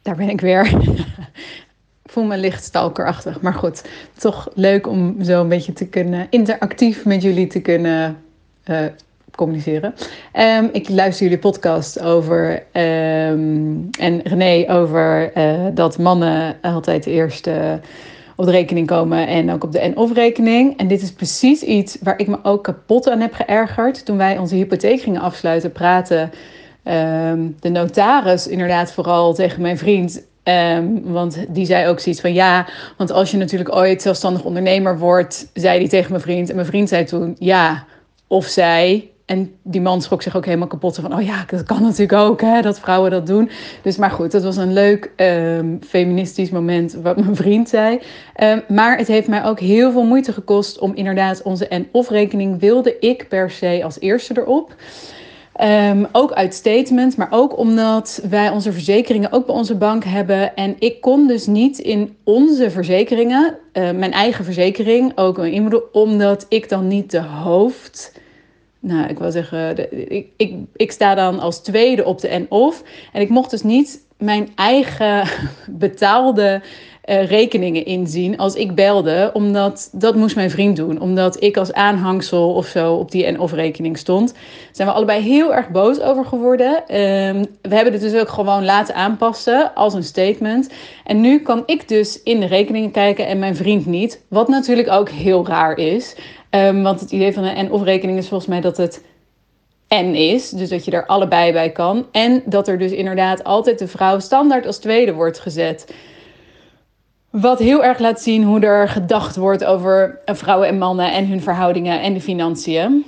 Daar 0.03 0.17
ben 0.17 0.29
ik 0.29 0.41
weer. 0.41 0.67
ik 0.67 2.11
voel 2.13 2.25
me 2.25 2.39
licht 2.39 2.65
stalkerachtig. 2.65 3.41
Maar 3.41 3.55
goed, 3.55 3.83
toch 4.19 4.49
leuk 4.55 4.87
om 4.87 5.17
zo 5.25 5.41
een 5.41 5.49
beetje 5.49 5.73
te 5.73 5.87
kunnen 5.87 6.27
interactief 6.31 7.05
met 7.05 7.23
jullie 7.23 7.47
te 7.47 7.61
kunnen 7.61 8.17
eh, 8.63 8.79
communiceren. 9.37 9.95
Ehm, 10.33 10.69
ik 10.73 10.89
luister 10.89 11.25
jullie 11.25 11.39
podcast 11.39 12.01
over 12.01 12.63
ehm, 12.73 13.75
en 13.99 14.21
René 14.23 14.65
over 14.69 15.33
eh, 15.33 15.55
dat 15.75 15.99
mannen 15.99 16.57
altijd 16.63 17.07
eerst 17.07 17.47
eh, 17.47 17.73
op 18.37 18.45
de 18.45 18.51
rekening 18.51 18.87
komen 18.87 19.27
en 19.27 19.53
ook 19.53 19.65
op 19.65 19.73
de 19.73 19.79
en-of 19.79 20.13
rekening. 20.13 20.79
En 20.79 20.89
dit 20.89 21.03
is 21.03 21.13
precies 21.13 21.63
iets 21.63 21.99
waar 22.03 22.19
ik 22.19 22.27
me 22.27 22.39
ook 22.43 22.65
kapot 22.65 23.09
aan 23.11 23.21
heb 23.21 23.33
geërgerd. 23.35 24.05
Toen 24.05 24.17
wij 24.17 24.39
onze 24.39 24.55
hypotheek 24.55 25.01
gingen 25.01 25.21
afsluiten, 25.21 25.73
praten 25.73 26.31
ehm, 26.83 27.49
de 27.61 27.69
notaris 27.69 28.47
inderdaad 28.47 28.93
vooral 28.93 29.35
tegen 29.35 29.63
mijn 29.63 29.79
vriend. 29.79 30.25
Want 31.03 31.45
die 31.49 31.67
zei 31.67 31.89
ook 31.89 32.01
zoiets 32.01 32.21
van 32.21 32.33
ja, 32.33 32.67
want 32.97 33.11
als 33.11 33.31
je 33.31 33.37
natuurlijk 33.37 33.75
ooit 33.75 34.03
zelfstandig 34.03 34.45
ondernemer 34.45 34.99
wordt, 34.99 35.51
zei 35.55 35.79
hij 35.79 35.89
tegen 35.89 36.11
mijn 36.11 36.23
vriend. 36.23 36.49
En 36.49 36.55
mijn 36.55 36.67
vriend 36.67 36.89
zei 36.89 37.05
toen 37.05 37.37
ja, 37.39 37.85
of 38.27 38.45
zij. 38.45 39.11
En 39.27 39.55
die 39.63 39.81
man 39.81 40.03
schrok 40.03 40.23
zich 40.23 40.37
ook 40.37 40.45
helemaal 40.45 40.67
kapot 40.67 40.97
van, 40.97 41.15
oh 41.15 41.23
ja, 41.23 41.45
dat 41.47 41.63
kan 41.63 41.83
natuurlijk 41.83 42.19
ook, 42.19 42.41
hè, 42.41 42.61
dat 42.63 42.81
vrouwen 42.81 43.11
dat 43.11 43.27
doen. 43.27 43.51
Dus 43.83 43.97
maar 43.97 44.11
goed, 44.11 44.31
dat 44.31 44.43
was 44.43 44.57
een 44.57 44.73
leuk 44.73 45.11
ehm, 45.17 45.77
feministisch 45.81 46.51
moment 46.51 46.93
wat 47.03 47.17
mijn 47.17 47.37
vriend 47.37 47.69
zei. 47.69 48.01
Ehm, 48.35 48.61
maar 48.69 48.99
het 48.99 49.07
heeft 49.07 49.29
mij 49.29 49.45
ook 49.45 49.61
heel 49.61 49.93
veel 49.93 50.05
moeite 50.05 50.33
gekost 50.33 50.79
om 50.79 50.95
inderdaad 50.95 51.43
onze 51.43 51.69
en-of 51.69 52.11
rekening 52.11 52.61
wilde 52.61 52.99
ik 52.99 53.29
per 53.29 53.51
se 53.51 53.81
als 53.85 54.01
eerste 54.01 54.39
erop. 54.39 54.75
Ehm, 55.53 56.05
ook 56.13 56.33
uit 56.33 56.55
statement, 56.55 57.17
maar 57.17 57.29
ook 57.31 57.59
omdat 57.59 58.23
wij 58.29 58.51
onze 58.51 58.73
verzekeringen 58.73 59.33
ook 59.33 59.47
bij 59.47 59.55
onze 59.55 59.77
bank 59.77 60.05
hebben. 60.05 60.57
En 60.57 60.77
ik 60.79 61.01
kon 61.01 61.27
dus 61.27 61.47
niet 61.47 61.79
in 61.79 62.17
onze 62.25 62.71
verzekeringen, 62.71 63.59
eh, 63.73 63.91
mijn 63.91 64.13
eigen 64.13 64.45
verzekering, 64.45 65.13
ook 65.15 65.39
inboedel, 65.39 65.89
omdat 65.93 66.47
ik 66.49 66.69
dan 66.69 66.87
niet 66.87 67.11
de 67.11 67.23
hoofd. 67.23 68.13
Nou, 68.87 69.09
ik 69.09 69.19
wil 69.19 69.31
zeggen, 69.31 69.91
ik, 70.13 70.27
ik, 70.37 70.55
ik 70.77 70.93
sta 70.93 71.15
dan 71.15 71.39
als 71.39 71.63
tweede 71.63 72.05
op 72.05 72.21
de 72.21 72.29
en-of. 72.29 72.83
En 73.13 73.21
ik 73.21 73.29
mocht 73.29 73.51
dus 73.51 73.63
niet 73.63 74.05
mijn 74.19 74.49
eigen 74.55 75.29
betaalde 75.71 76.63
eh, 77.03 77.27
rekeningen 77.27 77.85
inzien 77.85 78.39
als 78.39 78.55
ik 78.55 78.75
belde. 78.75 79.31
Omdat 79.33 79.89
dat 79.93 80.15
moest 80.15 80.37
mijn 80.37 80.51
vriend 80.51 80.77
doen. 80.77 81.01
Omdat 81.01 81.43
ik 81.43 81.57
als 81.57 81.73
aanhangsel 81.73 82.53
of 82.53 82.67
zo 82.67 82.95
op 82.95 83.11
die 83.11 83.25
en-of 83.25 83.53
rekening 83.53 83.99
stond. 83.99 84.35
Zijn 84.73 84.89
we 84.89 84.95
allebei 84.95 85.23
heel 85.23 85.55
erg 85.55 85.69
boos 85.69 86.01
over 86.01 86.25
geworden. 86.25 86.89
Ehm, 86.89 87.45
we 87.63 87.75
hebben 87.75 87.93
het 87.93 88.03
dus 88.03 88.21
ook 88.21 88.29
gewoon 88.29 88.65
laten 88.65 88.95
aanpassen 88.95 89.75
als 89.75 89.95
een 89.95 90.05
statement. 90.05 90.71
En 91.05 91.21
nu 91.21 91.39
kan 91.39 91.63
ik 91.67 91.89
dus 91.89 92.23
in 92.23 92.41
de 92.41 92.47
rekeningen 92.47 92.91
kijken 92.91 93.27
en 93.27 93.39
mijn 93.39 93.57
vriend 93.57 93.87
niet. 93.87 94.25
Wat 94.29 94.49
natuurlijk 94.49 94.91
ook 94.91 95.09
heel 95.09 95.47
raar 95.47 95.79
is. 95.79 96.17
Ehm, 96.51 96.83
want 96.83 97.01
het 97.01 97.11
idee 97.11 97.33
van 97.33 97.45
een 97.45 97.55
en-of 97.55 97.83
rekening 97.83 98.19
is 98.19 98.29
volgens 98.29 98.51
mij 98.51 98.61
dat 98.61 98.77
het 98.77 99.05
en 99.89 100.15
is. 100.15 100.51
Dus 100.51 100.69
dat 100.69 100.85
je 100.85 100.91
er 100.91 101.07
allebei 101.07 101.53
bij 101.53 101.71
kan. 101.73 102.07
En 102.13 102.43
dat 102.47 102.69
er 102.69 102.79
dus 102.79 102.91
inderdaad 102.93 103.45
altijd 103.45 103.79
de 103.79 103.89
vrouw 103.89 104.19
standaard 104.19 104.67
als 104.67 104.79
tweede 104.79 105.13
wordt 105.13 105.39
gezet. 105.41 105.95
Wat 107.31 107.59
heel 107.59 107.85
erg 107.85 107.99
laat 107.99 108.23
zien 108.23 108.45
hoe 108.45 108.61
er 108.61 108.89
gedacht 108.89 109.37
wordt 109.37 109.65
over 109.65 110.21
eh, 110.25 110.35
vrouwen 110.35 110.69
en 110.69 110.79
mannen 110.79 111.13
en 111.13 111.27
hun 111.29 111.41
verhoudingen 111.43 112.03
en 112.03 112.15
de 112.15 112.21
financiën. 112.21 113.05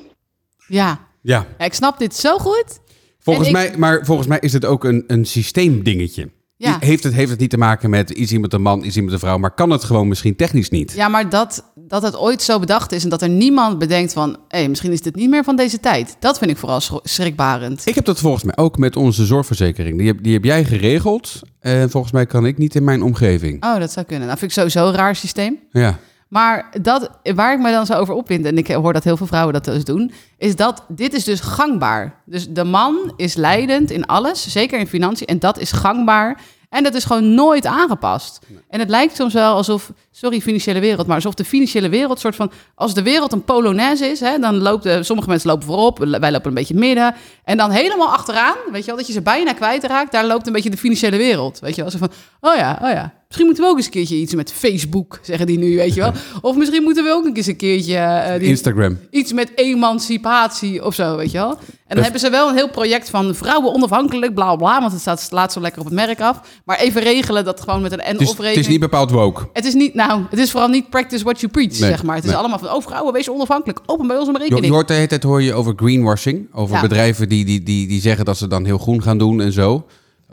Ja. 0.68 1.06
Ja, 1.22 1.46
Ja, 1.58 1.64
ik 1.64 1.74
snap 1.74 1.98
dit 1.98 2.14
zo 2.16 2.38
goed. 2.38 2.78
volgens 3.18 3.46
ik- 3.46 3.52
mij, 3.52 3.72
maar 3.76 4.04
volgens 4.04 4.28
mij 4.28 4.38
is 4.40 4.52
het 4.52 4.64
ook 4.64 4.84
een, 4.84 5.04
een 5.06 5.24
systeemdingetje. 5.24 6.28
Ja. 6.60 6.76
Heeft, 6.80 7.04
het, 7.04 7.12
heeft 7.12 7.30
het 7.30 7.40
niet 7.40 7.50
te 7.50 7.58
maken 7.58 7.90
met 7.90 8.12
is 8.12 8.32
iemand 8.32 8.52
een 8.52 8.62
man, 8.62 8.84
is 8.84 8.94
iemand 8.96 9.12
een 9.12 9.18
vrouw, 9.18 9.38
maar 9.38 9.50
kan 9.50 9.70
het 9.70 9.84
gewoon 9.84 10.08
misschien 10.08 10.36
technisch 10.36 10.70
niet? 10.70 10.92
Ja, 10.92 11.08
maar 11.08 11.28
dat, 11.28 11.64
dat 11.74 12.02
het 12.02 12.16
ooit 12.16 12.42
zo 12.42 12.58
bedacht 12.58 12.92
is 12.92 13.04
en 13.04 13.10
dat 13.10 13.22
er 13.22 13.28
niemand 13.28 13.78
bedenkt 13.78 14.12
van... 14.12 14.36
hé, 14.48 14.68
misschien 14.68 14.92
is 14.92 15.00
dit 15.00 15.14
niet 15.14 15.30
meer 15.30 15.44
van 15.44 15.56
deze 15.56 15.80
tijd. 15.80 16.16
Dat 16.18 16.38
vind 16.38 16.50
ik 16.50 16.56
vooral 16.56 16.80
schrikbarend. 17.02 17.86
Ik 17.86 17.94
heb 17.94 18.04
dat 18.04 18.20
volgens 18.20 18.44
mij 18.44 18.56
ook 18.56 18.78
met 18.78 18.96
onze 18.96 19.26
zorgverzekering. 19.26 19.98
Die 19.98 20.06
heb, 20.06 20.22
die 20.22 20.32
heb 20.32 20.44
jij 20.44 20.64
geregeld 20.64 21.40
en 21.60 21.90
volgens 21.90 22.12
mij 22.12 22.26
kan 22.26 22.46
ik 22.46 22.58
niet 22.58 22.74
in 22.74 22.84
mijn 22.84 23.02
omgeving. 23.02 23.64
Oh, 23.64 23.78
dat 23.78 23.92
zou 23.92 24.06
kunnen. 24.06 24.26
Nou, 24.26 24.38
vind 24.38 24.50
ik 24.50 24.56
sowieso 24.56 24.88
een 24.88 24.94
raar 24.94 25.16
systeem. 25.16 25.58
Ja, 25.70 25.98
Maar 26.28 26.70
dat, 26.82 27.10
waar 27.34 27.52
ik 27.52 27.58
me 27.58 27.70
dan 27.70 27.86
zo 27.86 27.92
over 27.92 28.14
opwind, 28.14 28.44
en 28.44 28.58
ik 28.58 28.68
hoor 28.68 28.92
dat 28.92 29.04
heel 29.04 29.16
veel 29.16 29.26
vrouwen 29.26 29.52
dat 29.52 29.64
dus 29.64 29.84
doen, 29.84 30.12
is 30.38 30.56
dat 30.56 30.84
dit 30.88 31.14
is 31.14 31.24
dus 31.24 31.40
gangbaar. 31.40 32.22
Dus 32.24 32.48
de 32.48 32.64
man 32.64 33.12
is 33.16 33.34
leidend 33.34 33.90
in 33.90 34.06
alles, 34.06 34.52
zeker 34.52 34.78
in 34.78 34.86
financiën, 34.86 35.26
en 35.26 35.38
dat 35.38 35.58
is 35.58 35.72
gangbaar. 35.72 36.40
En 36.68 36.82
dat 36.82 36.94
is 36.94 37.04
gewoon 37.04 37.34
nooit 37.34 37.66
aangepast. 37.66 38.38
En 38.68 38.80
het 38.80 38.88
lijkt 38.88 39.16
soms 39.16 39.32
wel 39.32 39.54
alsof, 39.54 39.92
sorry 40.10 40.40
financiële 40.40 40.80
wereld, 40.80 41.06
maar 41.06 41.16
alsof 41.16 41.34
de 41.34 41.44
financiële 41.44 41.88
wereld 41.88 42.20
soort 42.20 42.36
van, 42.36 42.50
als 42.74 42.94
de 42.94 43.02
wereld 43.02 43.32
een 43.32 43.44
polonaise 43.44 44.06
is, 44.06 44.20
hè, 44.20 44.38
dan 44.38 44.56
loopt 44.58 44.82
de, 44.82 45.02
sommige 45.02 45.28
mensen 45.28 45.50
lopen 45.50 45.66
voorop, 45.66 45.98
wij 45.98 46.32
lopen 46.32 46.48
een 46.48 46.54
beetje 46.54 46.74
midden, 46.74 47.14
en 47.44 47.56
dan 47.56 47.70
helemaal 47.70 48.08
achteraan, 48.08 48.56
weet 48.72 48.80
je 48.80 48.86
wel, 48.86 48.96
dat 48.96 49.06
je 49.06 49.12
ze 49.12 49.22
bijna 49.22 49.52
kwijtraakt, 49.52 50.12
daar 50.12 50.26
loopt 50.26 50.46
een 50.46 50.52
beetje 50.52 50.70
de 50.70 50.76
financiële 50.76 51.16
wereld, 51.16 51.58
weet 51.58 51.74
je 51.74 51.82
wel. 51.82 51.90
Zo 51.90 51.98
van, 51.98 52.10
oh 52.40 52.56
ja, 52.56 52.78
oh 52.82 52.90
ja, 52.90 53.14
misschien 53.26 53.46
moeten 53.46 53.64
we 53.64 53.70
ook 53.70 53.76
eens 53.76 53.86
een 53.86 53.92
keertje 53.92 54.16
iets 54.16 54.34
met 54.34 54.52
Facebook, 54.52 55.18
zeggen 55.22 55.46
die 55.46 55.58
nu, 55.58 55.76
weet 55.76 55.94
je 55.94 56.00
wel. 56.00 56.12
Of 56.40 56.56
misschien 56.56 56.82
moeten 56.82 57.04
we 57.04 57.10
ook 57.10 57.36
eens 57.36 57.46
een 57.46 57.56
keertje 57.56 57.96
eh, 57.96 58.38
die, 58.38 58.48
Instagram. 58.48 58.98
iets 59.10 59.32
met 59.32 59.52
emancipatie 59.54 60.84
of 60.84 60.94
zo, 60.94 61.16
weet 61.16 61.30
je 61.30 61.38
wel. 61.38 61.58
En 61.88 61.94
dan 61.94 62.02
hebben 62.02 62.20
ze 62.20 62.30
wel 62.30 62.48
een 62.48 62.54
heel 62.54 62.68
project 62.70 63.10
van 63.10 63.34
vrouwen 63.34 63.74
onafhankelijk, 63.74 64.34
bla 64.34 64.56
bla, 64.56 64.80
want 64.80 64.92
het 64.92 65.00
staat 65.00 65.28
laat 65.30 65.52
zo 65.52 65.60
lekker 65.60 65.80
op 65.80 65.86
het 65.86 65.94
merk 65.94 66.20
af. 66.20 66.40
Maar 66.64 66.78
even 66.78 67.02
regelen 67.02 67.44
dat 67.44 67.60
gewoon 67.60 67.82
met 67.82 67.92
een 67.92 68.00
en 68.00 68.12
Het 68.12 68.20
is, 68.20 68.30
of 68.30 68.36
het 68.38 68.56
is 68.56 68.68
niet 68.68 68.80
bepaald 68.80 69.10
woke. 69.10 69.48
Het 69.52 69.64
is 69.64 69.74
niet, 69.74 69.94
nou, 69.94 70.22
het 70.30 70.38
is 70.38 70.50
vooral 70.50 70.68
niet 70.68 70.90
practice 70.90 71.24
what 71.24 71.40
you 71.40 71.52
preach, 71.52 71.68
Nee, 71.68 71.78
zeg 71.90 72.02
maar. 72.02 72.16
Het 72.16 72.24
is 72.24 72.34
allemaal 72.34 72.58
van, 72.58 72.70
oh 72.72 72.82
vrouwen, 72.82 73.12
wees 73.12 73.30
onafhankelijk, 73.30 73.80
open 73.86 74.06
bij 74.06 74.16
ons 74.16 74.26
een 74.26 74.32
Je, 74.32 74.38
rekening. 74.38 74.66
je 74.66 74.72
hoort 74.72 74.88
de 74.88 74.94
hele 74.94 75.06
tijd 75.06 75.22
hoor 75.22 75.42
je 75.42 75.54
over 75.54 75.72
greenwashing. 75.76 76.48
Over 76.52 76.74
Ja. 76.74 76.80
bedrijven 76.80 77.28
die, 77.28 77.44
die, 77.44 77.62
die, 77.62 77.86
die 77.88 78.00
zeggen 78.00 78.24
dat 78.24 78.36
ze 78.36 78.46
dan 78.48 78.64
heel 78.64 78.78
groen 78.78 79.02
gaan 79.02 79.18
doen 79.18 79.40
en 79.40 79.52
zo. 79.52 79.86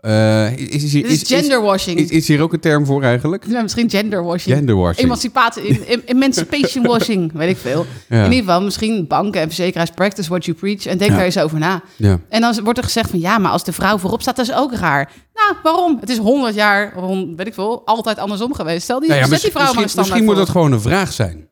Eh, 0.06 0.58
is, 0.58 0.84
is, 0.84 0.94
hier- 0.94 1.06
is 1.06 1.24
genderwashing. 1.26 2.00
Is, 2.00 2.10
is 2.10 2.28
hier 2.28 2.42
ook 2.42 2.54
een 2.54 2.60
term 2.60 2.86
voor 2.86 3.04
eigenlijk? 3.04 3.46
Ja, 3.48 3.62
misschien 3.62 3.90
genderwashing. 3.90 4.56
Genderwashing. 4.56 5.06
Emancipatie, 5.06 5.64
em- 5.64 5.84
em- 5.88 6.02
emancipation 6.06 6.86
washing, 6.86 7.32
weet 7.34 7.50
ik 7.50 7.58
veel. 7.58 7.86
Ja. 8.10 8.18
In 8.24 8.32
ieder 8.32 8.46
geval, 8.46 8.62
misschien 8.62 9.08
banken 9.08 9.42
en 9.42 9.48
verzekeraars 9.48 9.90
practice 9.90 10.30
what 10.30 10.46
you 10.46 10.58
preach 10.58 10.86
en 10.86 10.98
denk 10.98 11.10
Ja. 11.12 11.16
daar 11.18 11.26
eens 11.26 11.38
over 11.40 11.60
na. 11.60 11.82
Ja. 11.96 12.20
En 12.30 12.42
dan 12.42 12.60
wordt 12.64 12.78
er 12.78 12.84
gezegd 12.86 13.10
van 13.10 13.20
ja, 13.20 13.38
maar 13.38 13.52
als 13.52 13.64
de 13.64 13.72
vrouw 13.74 13.98
voorop 13.98 14.22
staat, 14.22 14.36
dat 14.36 14.48
is 14.48 14.54
ook 14.56 14.74
raar. 14.74 15.12
Ja, 15.34 15.58
waarom? 15.64 15.98
Het 16.00 16.10
is 16.10 16.18
100 16.18 16.56
jaar, 16.56 16.94
weet 17.36 17.48
ik 17.48 17.54
veel, 17.54 17.82
altijd 17.86 18.18
andersom 18.18 18.54
geweest. 18.54 18.84
Stel 18.84 19.00
die, 19.00 19.10
Nou 19.10 19.22
ja, 19.22 19.28
zet 19.28 19.42
die 19.42 19.50
misschien, 19.52 19.62
vrouw 19.62 19.74
maar 19.74 19.76
een 19.76 19.82
misschien, 19.82 20.04
standaard 20.04 20.26
misschien 20.26 20.46
moet 20.46 20.54
dat 20.54 20.62
gewoon 20.64 20.72
een 20.72 21.06
vraag 21.06 21.12
zijn. 21.14 21.48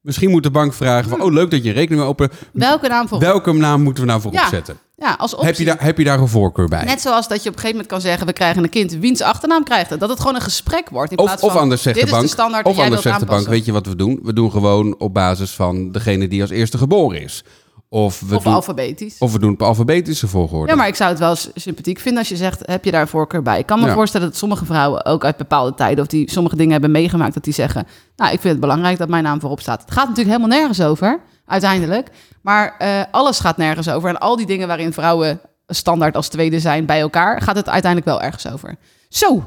Misschien 0.00 0.30
moet 0.30 0.42
de 0.42 0.50
bank 0.50 0.74
vragen 0.74 1.10
van, 1.10 1.20
oh 1.22 1.32
leuk 1.32 1.50
dat 1.50 1.64
je 1.64 1.72
rekening 1.72 2.04
openen. 2.04 2.30
Welke 2.52 2.88
naam 2.88 3.08
voor? 3.08 3.18
Welke 3.18 3.52
naam 3.52 3.82
moeten 3.82 4.02
we 4.02 4.08
nou 4.08 4.20
voorop 4.20 4.40
Ja, 4.40 4.48
zetten? 4.48 4.76
Ja, 4.96 5.14
als 5.18 5.32
optie. 5.34 5.46
Heb 5.48 5.56
je, 5.56 5.64
daar, 5.64 5.82
heb 5.82 5.98
je 5.98 6.04
daar 6.04 6.18
een 6.18 6.28
voorkeur 6.28 6.68
bij? 6.68 6.84
Net 6.84 7.00
zoals 7.00 7.28
dat 7.28 7.42
je 7.42 7.48
op 7.48 7.54
een 7.54 7.60
gegeven 7.60 7.70
moment 7.70 7.86
kan 7.88 8.00
zeggen... 8.00 8.26
we 8.26 8.32
krijgen 8.32 8.62
een 8.62 8.68
kind, 8.70 8.92
wiens 8.92 9.20
achternaam 9.22 9.64
krijgt 9.64 9.90
het. 9.90 10.00
Dat 10.00 10.08
het 10.08 10.18
gewoon 10.20 10.34
een 10.34 10.40
gesprek 10.40 10.88
wordt. 10.90 11.12
In 11.12 11.18
Of, 11.18 11.24
plaats 11.24 11.42
of 11.42 11.52
van, 11.52 11.60
anders 11.60 11.82
zegt 11.82 11.94
dit 11.96 12.04
de 12.04 12.10
is 12.10 12.16
bank, 12.16 12.26
de 12.28 12.32
standaard 12.34 12.66
of 12.66 12.78
anders 12.78 13.02
zegt 13.02 13.20
de 13.20 13.26
bank, 13.26 13.46
weet 13.46 13.64
je 13.64 13.72
wat 13.72 13.86
we 13.86 13.96
doen? 13.96 14.20
We 14.22 14.32
doen 14.32 14.50
gewoon 14.50 14.94
op 14.98 15.14
basis 15.14 15.50
van 15.50 15.92
degene 15.92 16.28
die 16.28 16.40
als 16.40 16.50
eerste 16.50 16.78
geboren 16.78 17.22
is. 17.22 17.44
Of 17.88 18.20
we, 18.26 18.36
Of 18.36 18.42
doen, 18.42 18.52
alfabetisch. 18.52 19.18
of 19.18 19.32
we 19.32 19.38
doen 19.38 19.52
op 19.52 19.62
alfabetische 19.62 20.28
volgorde. 20.28 20.70
Ja, 20.70 20.76
maar 20.76 20.86
ik 20.88 20.94
zou 20.94 21.10
het 21.10 21.18
wel 21.18 21.36
sympathiek 21.54 21.98
vinden 21.98 22.18
als 22.20 22.28
je 22.28 22.36
zegt... 22.36 22.60
heb 22.66 22.84
je 22.84 22.90
daar 22.90 23.00
een 23.00 23.08
voorkeur 23.08 23.42
bij? 23.42 23.58
Ik 23.58 23.66
kan 23.66 23.80
me 23.80 23.86
Ja. 23.86 23.94
voorstellen 23.94 24.26
dat 24.28 24.36
sommige 24.36 24.64
vrouwen 24.64 25.04
ook 25.04 25.24
uit 25.24 25.36
bepaalde 25.36 25.74
tijden... 25.74 26.04
of 26.04 26.10
die 26.10 26.30
sommige 26.30 26.56
dingen 26.56 26.72
hebben 26.72 26.90
meegemaakt, 26.90 27.34
dat 27.34 27.44
die 27.44 27.52
zeggen... 27.52 27.86
nou, 28.16 28.32
ik 28.32 28.40
vind 28.40 28.52
het 28.52 28.60
belangrijk 28.60 28.98
dat 28.98 29.08
mijn 29.08 29.22
naam 29.22 29.40
voorop 29.40 29.60
staat. 29.60 29.80
Het 29.80 29.90
gaat 29.90 30.08
natuurlijk 30.08 30.36
helemaal 30.36 30.58
nergens 30.58 30.80
over, 30.82 31.20
uiteindelijk. 31.46 32.10
Maar 32.40 32.74
eh, 32.78 33.02
alles 33.10 33.40
gaat 33.40 33.56
nergens 33.56 33.88
over. 33.88 34.08
En 34.08 34.18
al 34.18 34.36
die 34.36 34.46
dingen 34.46 34.68
waarin 34.68 34.92
vrouwen 34.92 35.40
standaard 35.66 36.16
als 36.16 36.28
tweede 36.28 36.60
zijn 36.60 36.86
bij 36.86 37.00
elkaar... 37.00 37.40
gaat 37.40 37.56
het 37.56 37.68
uiteindelijk 37.68 38.10
wel 38.10 38.22
ergens 38.22 38.52
over. 38.52 38.76
Zo, 39.08 39.44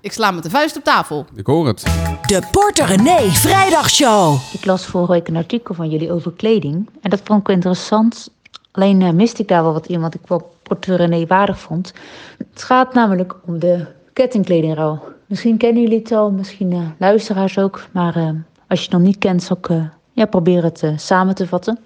ik 0.00 0.12
sla 0.12 0.30
met 0.30 0.42
de 0.42 0.50
vuist 0.50 0.76
op 0.76 0.84
tafel. 0.84 1.26
Ik 1.34 1.46
hoor 1.46 1.66
het. 1.66 1.82
De 2.26 2.42
Porter 2.50 2.86
René 2.86 3.30
Vrijdagshow. 3.30 4.38
Ik 4.52 4.64
las 4.64 4.86
vorige 4.86 5.12
week 5.12 5.28
een 5.28 5.36
artikel 5.36 5.74
van 5.74 5.90
jullie 5.90 6.12
over 6.12 6.32
kleding. 6.32 6.88
En 7.00 7.10
dat 7.10 7.20
vond 7.24 7.40
ik 7.40 7.46
wel 7.46 7.56
interessant. 7.56 8.30
Alleen 8.70 9.02
eh, 9.02 9.10
miste 9.10 9.42
ik 9.42 9.48
daar 9.48 9.62
wel 9.62 9.72
wat 9.72 9.86
in 9.86 10.00
wat 10.00 10.14
ik 10.14 10.20
wel 10.26 10.56
Porter 10.62 10.96
René 10.96 11.26
waardig 11.26 11.58
vond. 11.58 11.94
Het 12.38 12.62
gaat 12.62 12.94
namelijk 12.94 13.34
om 13.46 13.58
de 13.58 13.86
kettingkledingrouw. 14.12 15.02
Misschien 15.26 15.56
kennen 15.56 15.82
jullie 15.82 15.98
het 15.98 16.12
al, 16.12 16.30
misschien 16.30 16.72
eh, 16.72 16.78
luisteraars 16.98 17.58
ook. 17.58 17.86
Maar 17.92 18.16
eh, 18.16 18.28
als 18.68 18.78
je 18.78 18.84
het 18.84 18.94
nog 18.94 19.02
niet 19.02 19.18
kent, 19.18 19.42
zal 19.42 19.56
ik 19.56 19.68
ja, 20.14 20.24
proberen 20.26 20.64
het 20.64 20.82
eh, 20.82 20.96
samen 20.96 21.34
te 21.34 21.46
vatten. 21.46 21.78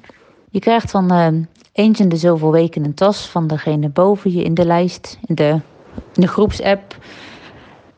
Je 0.51 0.59
krijgt 0.59 0.93
dan 0.93 1.11
eh, 1.11 1.29
eens 1.73 2.01
in 2.01 2.09
de 2.09 2.17
zoveel 2.17 2.53
weken 2.53 2.85
een 2.85 2.95
tas 2.95 3.29
van 3.29 3.47
degene 3.47 3.89
boven 3.89 4.33
je 4.33 4.43
in 4.43 4.55
de 4.55 4.65
lijst, 4.65 5.19
in 5.27 5.35
de, 5.35 5.49
in 6.15 6.21
de 6.21 6.29
groepsapp. 6.29 6.97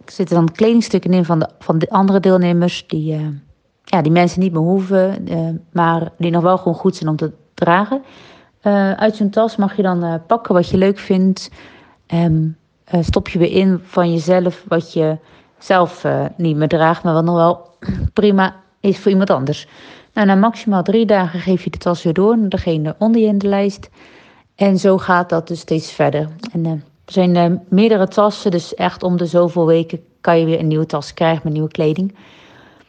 Er 0.05 0.13
zitten 0.13 0.37
dan 0.37 0.53
kledingstukken 0.53 1.13
in 1.13 1.25
van 1.25 1.39
de, 1.39 1.49
van 1.59 1.79
de 1.79 1.91
andere 1.91 2.21
deelnemers 2.21 2.87
die, 2.87 3.13
eh, 3.15 3.27
ja, 3.85 4.03
die 4.03 4.13
mensen 4.13 4.41
niet 4.41 4.53
meer 4.53 4.63
hoeven, 4.63 5.29
maar 5.73 6.13
die 6.19 6.31
nog 6.31 6.43
wel 6.43 6.59
gewoon 6.59 6.75
goed 6.75 6.97
zijn 6.97 7.11
om 7.11 7.17
te 7.17 7.33
dragen. 7.55 8.03
Uit 8.97 9.17
zo'n 9.17 9.31
tas 9.31 9.57
mag 9.57 9.77
je 9.77 9.83
dan 9.83 10.23
pakken 10.27 10.55
wat 10.55 10.69
je 10.69 10.77
leuk 10.77 10.99
vindt. 10.99 11.51
Eh, 12.07 13.03
stop 13.03 13.29
je 13.29 13.39
weer 13.39 13.51
in 13.51 13.81
van 13.83 14.13
jezelf 14.13 14.65
wat 14.69 14.93
je 14.93 15.19
zelf 15.59 16.07
niet 16.37 16.57
meer 16.57 16.69
draagt, 16.69 17.03
maar 17.03 17.15
wat 17.15 17.25
nog 17.25 17.37
wel 17.37 17.69
prima 18.13 18.57
is 18.81 18.99
voor 18.99 19.11
iemand 19.11 19.31
anders. 19.31 19.67
Nou, 20.13 20.27
na 20.27 20.35
maximaal 20.35 20.83
drie 20.83 21.07
dagen 21.07 21.41
geef 21.41 21.65
je 21.65 21.71
de 21.71 21.79
tas 21.79 22.03
weer 22.03 22.13
door 22.13 22.39
naar 22.39 22.49
degene 22.49 22.95
onder 22.99 23.21
je 23.21 23.27
in 23.27 23.39
de 23.39 23.49
lijst. 23.49 23.91
En 24.55 24.79
zo 24.79 24.99
gaat 24.99 25.29
dat 25.29 25.49
dus 25.49 25.61
steeds 25.61 25.93
verder. 25.93 26.29
En 26.53 26.67
eh, 26.67 26.73
er 26.73 27.13
zijn 27.13 27.37
eh, 27.37 27.51
meerdere 27.69 28.09
tassen, 28.09 28.51
dus 28.51 28.75
echt 28.75 29.03
om 29.03 29.17
de 29.17 29.27
zoveel 29.27 29.67
weken 29.67 30.01
kan 30.21 30.39
je 30.39 30.45
weer 30.45 30.59
een 30.59 30.67
nieuwe 30.67 30.87
tas 30.87 31.15
krijgen 31.15 31.41
met 31.45 31.53
nieuwe 31.53 31.69
kleding. 31.69 32.15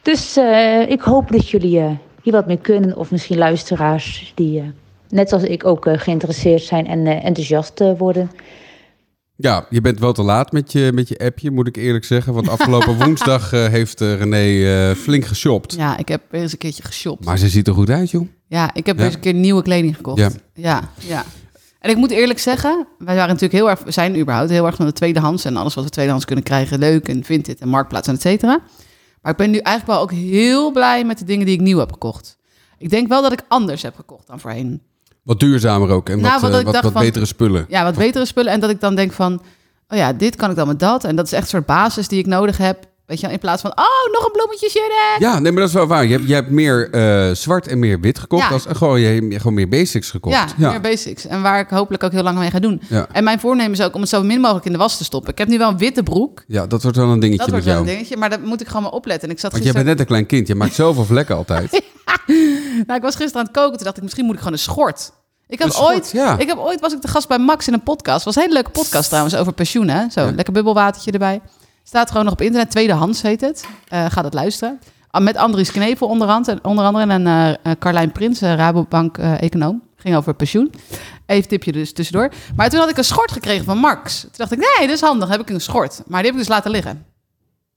Dus 0.02 0.36
eh, 0.36 0.90
ik 0.90 1.00
hoop 1.00 1.32
dat 1.32 1.48
jullie 1.48 1.98
hier 2.22 2.32
wat 2.32 2.46
mee 2.46 2.56
kunnen, 2.56 2.96
of 2.96 3.10
misschien 3.10 3.38
luisteraars 3.38 4.32
die 4.34 4.72
net 5.08 5.32
als 5.32 5.42
ik 5.42 5.66
ook 5.66 5.86
geïnteresseerd 5.92 6.62
zijn 6.62 6.86
en 6.86 7.06
enthousiast 7.06 7.96
worden. 7.98 8.30
Ja, 9.36 9.66
je 9.70 9.80
bent 9.80 9.98
wel 9.98 10.12
te 10.12 10.22
laat 10.22 10.52
met 10.52 10.72
je, 10.72 10.90
met 10.94 11.08
je 11.08 11.18
appje, 11.18 11.50
moet 11.50 11.66
ik 11.66 11.76
eerlijk 11.76 12.04
zeggen. 12.04 12.32
Want 12.34 12.48
afgelopen 12.48 12.96
woensdag 13.04 13.52
eh, 13.52 13.66
heeft 13.66 14.00
eh, 14.00 14.14
René 14.16 14.88
eh, 14.88 14.96
flink 14.96 15.24
geshopt. 15.24 15.74
Ja, 15.74 15.96
ik 15.96 16.08
heb 16.08 16.22
weer 16.30 16.40
eens 16.42 16.52
een 16.52 16.58
keertje 16.58 16.82
geshopt. 16.82 17.24
Maar 17.24 17.38
ze 17.38 17.48
ziet 17.48 17.66
er 17.68 17.74
goed 17.74 17.90
uit, 17.90 18.10
joh. 18.10 18.28
Ja, 18.48 18.74
ik 18.74 18.86
heb 18.86 18.86
Ja. 18.86 18.94
weer 18.94 19.04
eens 19.04 19.14
een 19.14 19.20
keer 19.20 19.34
nieuwe 19.34 19.62
kleding 19.62 19.96
gekocht. 19.96 20.18
Ja. 20.18 20.30
ja, 20.54 20.90
ja. 20.98 21.24
En 21.78 21.90
ik 21.90 21.96
moet 21.96 22.10
eerlijk 22.10 22.38
zeggen, 22.38 22.86
wij 22.98 23.14
waren 23.14 23.26
natuurlijk 23.34 23.52
heel 23.52 23.70
erg, 23.70 23.82
we 23.82 23.90
zijn 23.90 24.18
überhaupt 24.18 24.50
heel 24.50 24.66
erg 24.66 24.76
van 24.76 24.86
de 24.86 24.92
tweedehands 24.92 25.44
en 25.44 25.56
alles 25.56 25.74
wat 25.74 25.84
we 25.84 25.90
tweedehands 25.90 26.24
kunnen 26.24 26.44
krijgen 26.44 26.78
leuk 26.78 27.08
en 27.08 27.24
vindt 27.24 27.46
dit 27.46 27.60
en 27.60 27.68
marktplaats 27.68 28.08
en 28.08 28.14
et 28.14 28.20
cetera. 28.20 28.60
Maar 29.22 29.32
ik 29.32 29.38
ben 29.38 29.50
nu 29.50 29.58
eigenlijk 29.58 29.98
wel 29.98 30.00
ook 30.00 30.12
heel 30.12 30.72
blij 30.72 31.04
met 31.04 31.18
de 31.18 31.24
dingen 31.24 31.46
die 31.46 31.54
ik 31.54 31.60
nieuw 31.60 31.78
heb 31.78 31.92
gekocht. 31.92 32.38
Ik 32.78 32.90
denk 32.90 33.08
wel 33.08 33.22
dat 33.22 33.32
ik 33.32 33.42
anders 33.48 33.82
heb 33.82 33.94
gekocht 33.96 34.26
dan 34.26 34.40
voorheen. 34.40 34.82
Wat 35.22 35.40
duurzamer 35.40 35.90
ook 35.90 36.08
en 36.08 36.20
Nou, 36.20 36.40
wat, 36.40 36.40
wat 36.40 36.50
eh, 36.58 36.64
wat, 36.64 36.72
dacht 36.72 36.84
wat 36.84 36.92
van- 36.92 37.02
betere 37.02 37.24
spullen. 37.24 37.64
Ja, 37.68 37.84
wat 37.84 37.94
betere 37.96 38.24
spullen 38.24 38.52
en 38.52 38.60
dat 38.60 38.70
ik 38.70 38.80
dan 38.80 38.94
denk 38.94 39.12
van, 39.12 39.42
oh 39.88 39.98
ja, 39.98 40.12
dit 40.12 40.36
kan 40.36 40.50
ik 40.50 40.56
dan 40.56 40.66
met 40.66 40.80
dat 40.80 41.04
en 41.04 41.16
dat 41.16 41.26
is 41.26 41.32
echt 41.32 41.42
een 41.42 41.48
soort 41.48 41.66
basis 41.66 42.08
die 42.08 42.18
ik 42.18 42.26
nodig 42.26 42.56
heb. 42.56 42.90
Weet 43.06 43.20
je, 43.20 43.26
wel, 43.26 43.34
in 43.34 43.40
plaats 43.40 43.62
van, 43.62 43.70
oh, 43.70 44.12
nog 44.12 44.24
een 44.26 44.32
bloemetje 44.32 44.68
Jeanette. 44.72 45.24
Ja, 45.24 45.38
nee, 45.38 45.52
maar 45.52 45.60
dat 45.60 45.68
is 45.68 45.74
wel 45.74 45.86
waar. 45.86 46.04
Je 46.04 46.12
hebt, 46.12 46.28
je 46.28 46.34
hebt 46.34 46.50
meer 46.50 46.90
eh, 46.90 47.34
zwart 47.34 47.66
en 47.66 47.78
meer 47.78 48.00
wit 48.00 48.18
gekocht. 48.18 48.42
Ja. 48.42 48.48
Als, 48.48 48.64
gewoon, 48.68 49.00
je 49.00 49.06
hebt 49.06 49.36
gewoon 49.36 49.54
meer 49.54 49.68
basics 49.68 50.10
gekocht. 50.10 50.54
Ja, 50.56 50.70
meer 50.70 50.80
basics. 50.80 51.26
En 51.26 51.42
waar 51.42 51.60
ik 51.60 51.68
hopelijk 51.68 52.02
ook 52.04 52.12
heel 52.12 52.22
lang 52.22 52.38
mee 52.38 52.50
ga 52.50 52.58
doen. 52.58 52.82
Ja. 52.88 53.06
En 53.12 53.24
mijn 53.24 53.40
voornemen 53.40 53.72
is 53.72 53.82
ook 53.82 53.94
om 53.94 54.00
het 54.00 54.10
zo 54.10 54.22
min 54.22 54.40
mogelijk 54.40 54.66
in 54.66 54.72
de 54.72 54.78
was 54.78 54.96
te 54.96 55.04
stoppen. 55.04 55.30
Ik 55.32 55.38
heb 55.38 55.48
nu 55.48 55.58
wel 55.58 55.68
een 55.68 55.78
witte 55.78 56.02
broek. 56.02 56.44
Ja, 56.46 56.66
dat 56.66 56.82
wordt 56.82 56.96
wel 56.96 57.08
een 57.08 57.20
dingetje 57.20 57.38
Dat 57.38 57.50
wordt 57.50 57.64
met 57.64 57.74
wel 57.74 57.84
jou. 57.84 57.88
een 57.88 57.94
dingetje, 57.94 58.16
maar 58.16 58.30
daar 58.30 58.40
moet 58.40 58.60
ik 58.60 58.66
gewoon 58.66 58.82
maar 58.82 58.92
opletten. 58.92 59.28
En 59.28 59.34
ik 59.34 59.40
zat 59.40 59.52
Want 59.52 59.64
jij 59.64 59.72
gisteren... 59.72 59.96
bent 59.96 60.08
net 60.08 60.18
een 60.18 60.26
klein 60.26 60.44
kind. 60.44 60.48
Je 60.48 60.54
maakt 60.54 60.74
zoveel 60.74 61.04
vlekken 61.04 61.36
altijd. 61.36 61.70
Nou, 62.86 62.94
ik 62.98 63.02
was 63.02 63.16
gisteren 63.16 63.40
aan 63.40 63.46
het 63.46 63.56
koken. 63.56 63.76
Toen 63.76 63.84
dacht 63.84 63.96
ik, 63.96 64.02
misschien 64.02 64.24
moet 64.24 64.34
ik 64.34 64.38
gewoon 64.40 64.52
een 64.54 64.62
schort. 64.62 65.12
Ik 65.48 65.58
heb 65.58 65.70
schort, 65.70 65.94
ooit, 65.94 66.10
ja. 66.12 66.38
ik 66.38 66.48
heb 66.48 66.58
ooit 66.58 66.80
was 66.80 66.92
ik 66.92 67.02
de 67.02 67.08
gast 67.08 67.28
bij 67.28 67.38
Max 67.38 67.66
in 67.66 67.72
een 67.72 67.82
podcast. 67.82 68.24
Was 68.24 68.36
een 68.36 68.42
hele 68.42 68.54
leuke 68.54 68.70
podcast 68.70 69.08
trouwens 69.08 69.36
over 69.36 69.52
pensioen. 69.52 69.88
Hè? 69.88 70.10
Zo, 70.10 70.20
Ja. 70.20 70.30
lekker 70.30 70.52
bubbelwatertje 70.52 71.10
erbij. 71.10 71.40
Staat 71.82 72.08
gewoon 72.10 72.24
nog 72.24 72.32
op 72.32 72.40
internet. 72.40 72.70
Tweedehands 72.70 73.22
heet 73.22 73.40
het. 73.40 73.66
Eh 73.88 74.06
ga 74.08 74.22
dat 74.22 74.34
luisteren. 74.34 74.78
Ah, 75.10 75.22
Met 75.22 75.36
Andries 75.36 75.72
Knevel 75.72 76.08
onder, 76.08 76.28
andere- 76.28 76.58
onder 76.62 76.84
andere 76.84 77.12
en 77.12 77.26
eh, 77.62 77.72
Carlijn 77.78 78.12
Prins, 78.12 78.40
eh, 78.42 78.54
Rabobank 78.54 79.18
eh, 79.18 79.42
econoom. 79.42 79.82
Ging 79.96 80.16
over 80.16 80.34
pensioen. 80.34 80.72
Even 81.26 81.48
tipje 81.48 81.72
dus 81.72 81.92
tussendoor. 81.92 82.30
Maar 82.56 82.68
toen 82.70 82.80
had 82.80 82.90
ik 82.90 82.96
een 82.96 83.04
schort 83.04 83.32
gekregen 83.32 83.64
van 83.64 83.78
Max. 83.78 84.20
Toen 84.20 84.30
dacht 84.36 84.52
ik, 84.52 84.58
nee, 84.58 84.86
dat 84.86 84.96
is 84.96 85.00
handig. 85.00 85.28
heb 85.28 85.40
ik 85.40 85.50
een 85.50 85.60
schort. 85.60 86.02
Maar 86.06 86.22
die 86.22 86.30
heb 86.30 86.40
ik 86.40 86.46
dus 86.46 86.54
laten 86.56 86.70
liggen. 86.70 87.04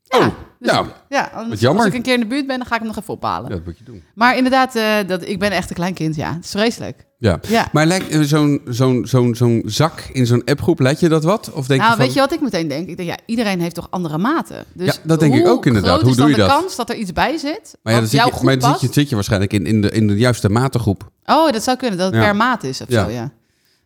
Ja, 0.04 0.18
Oh, 0.18 0.26
dus- 0.66 0.74
nou, 0.74 0.88
ja 1.10 1.32
als, 1.34 1.48
wat 1.48 1.60
jammer. 1.60 1.84
als 1.84 1.92
ik 1.92 1.98
een 1.98 2.04
keer 2.04 2.14
in 2.14 2.20
de 2.20 2.26
buurt 2.26 2.48
ben, 2.48 2.58
dan 2.58 2.68
ga 2.68 2.74
ik 2.74 2.80
hem 2.80 2.88
nog 2.90 2.98
even 2.98 3.14
ophalen. 3.14 3.50
Ja, 3.50 3.56
dat 3.56 3.66
moet 3.66 3.78
je 3.78 3.84
doen. 3.84 4.04
Maar 4.16 4.38
inderdaad, 4.38 4.76
eh, 4.76 4.84
dat, 5.08 5.28
ik 5.28 5.40
ben 5.40 5.52
echt 5.52 5.70
een 5.70 5.76
klein 5.76 5.94
kind, 5.94 6.16
ja. 6.16 6.34
Het 6.34 6.46
is 6.46 6.52
vreselijk. 6.52 7.06
Ja. 7.18 7.40
Ja. 7.48 7.68
Maar 7.72 7.86
lijkt 7.86 8.10
eh, 8.10 8.22
zo'n 8.22 8.62
zo'n 8.66 9.06
zo'n 9.08 9.36
zo'n 9.36 9.62
zak 9.66 10.00
in 10.12 10.26
zo'n 10.26 10.44
appgroep, 10.44 10.80
lijkt 10.80 11.00
je 11.00 11.10
dat 11.10 11.24
wat? 11.24 11.52
Of 11.54 11.68
denk 11.68 11.80
nou, 11.82 11.92
je 11.92 11.98
van, 11.98 12.06
weet 12.06 12.14
je 12.14 12.20
wat 12.20 12.34
ik 12.34 12.42
meteen 12.42 12.68
denk? 12.68 12.88
Ik 12.88 12.98
denk, 12.98 13.10
ja, 13.10 13.18
iedereen 13.26 13.62
heeft 13.62 13.76
toch 13.76 13.88
andere 13.90 14.18
maten? 14.18 14.66
Dus 14.74 14.86
Ja, 14.96 15.02
dat 15.04 15.20
denk 15.20 15.34
ik 15.34 15.42
hoe 15.42 15.50
ook 15.50 15.66
inderdaad. 15.66 16.02
Hoe 16.02 16.10
is 16.10 16.16
doe 16.16 16.28
je 16.30 16.34
de 16.36 16.40
dat? 16.40 16.50
kans 16.50 16.76
dat 16.76 16.90
er 16.90 16.96
iets 16.96 17.14
bij 17.14 17.38
zit 17.38 17.78
Maar 17.84 17.94
ja, 17.94 18.00
dan 18.00 18.08
zit 18.10 18.24
je, 18.24 18.44
maar 18.44 18.60
dan 18.60 18.72
zit 18.72 18.82
je, 18.82 19.00
zit 19.00 19.10
je 19.10 19.16
waarschijnlijk 19.16 19.54
in, 19.54 19.66
in, 19.66 19.82
de, 19.82 19.92
in 19.92 20.08
de 20.08 20.18
juiste 20.18 20.50
matengroep. 20.50 21.10
Oh, 21.26 21.52
dat 21.52 21.64
zou 21.64 21.78
kunnen, 21.78 21.98
dat 21.98 22.12
het 22.12 22.16
Ja. 22.22 22.28
per 22.28 22.36
maat 22.36 22.64
is 22.64 22.82
of 22.82 22.90
Ja. 22.90 23.04
zo, 23.04 23.10
ja. 23.12 23.32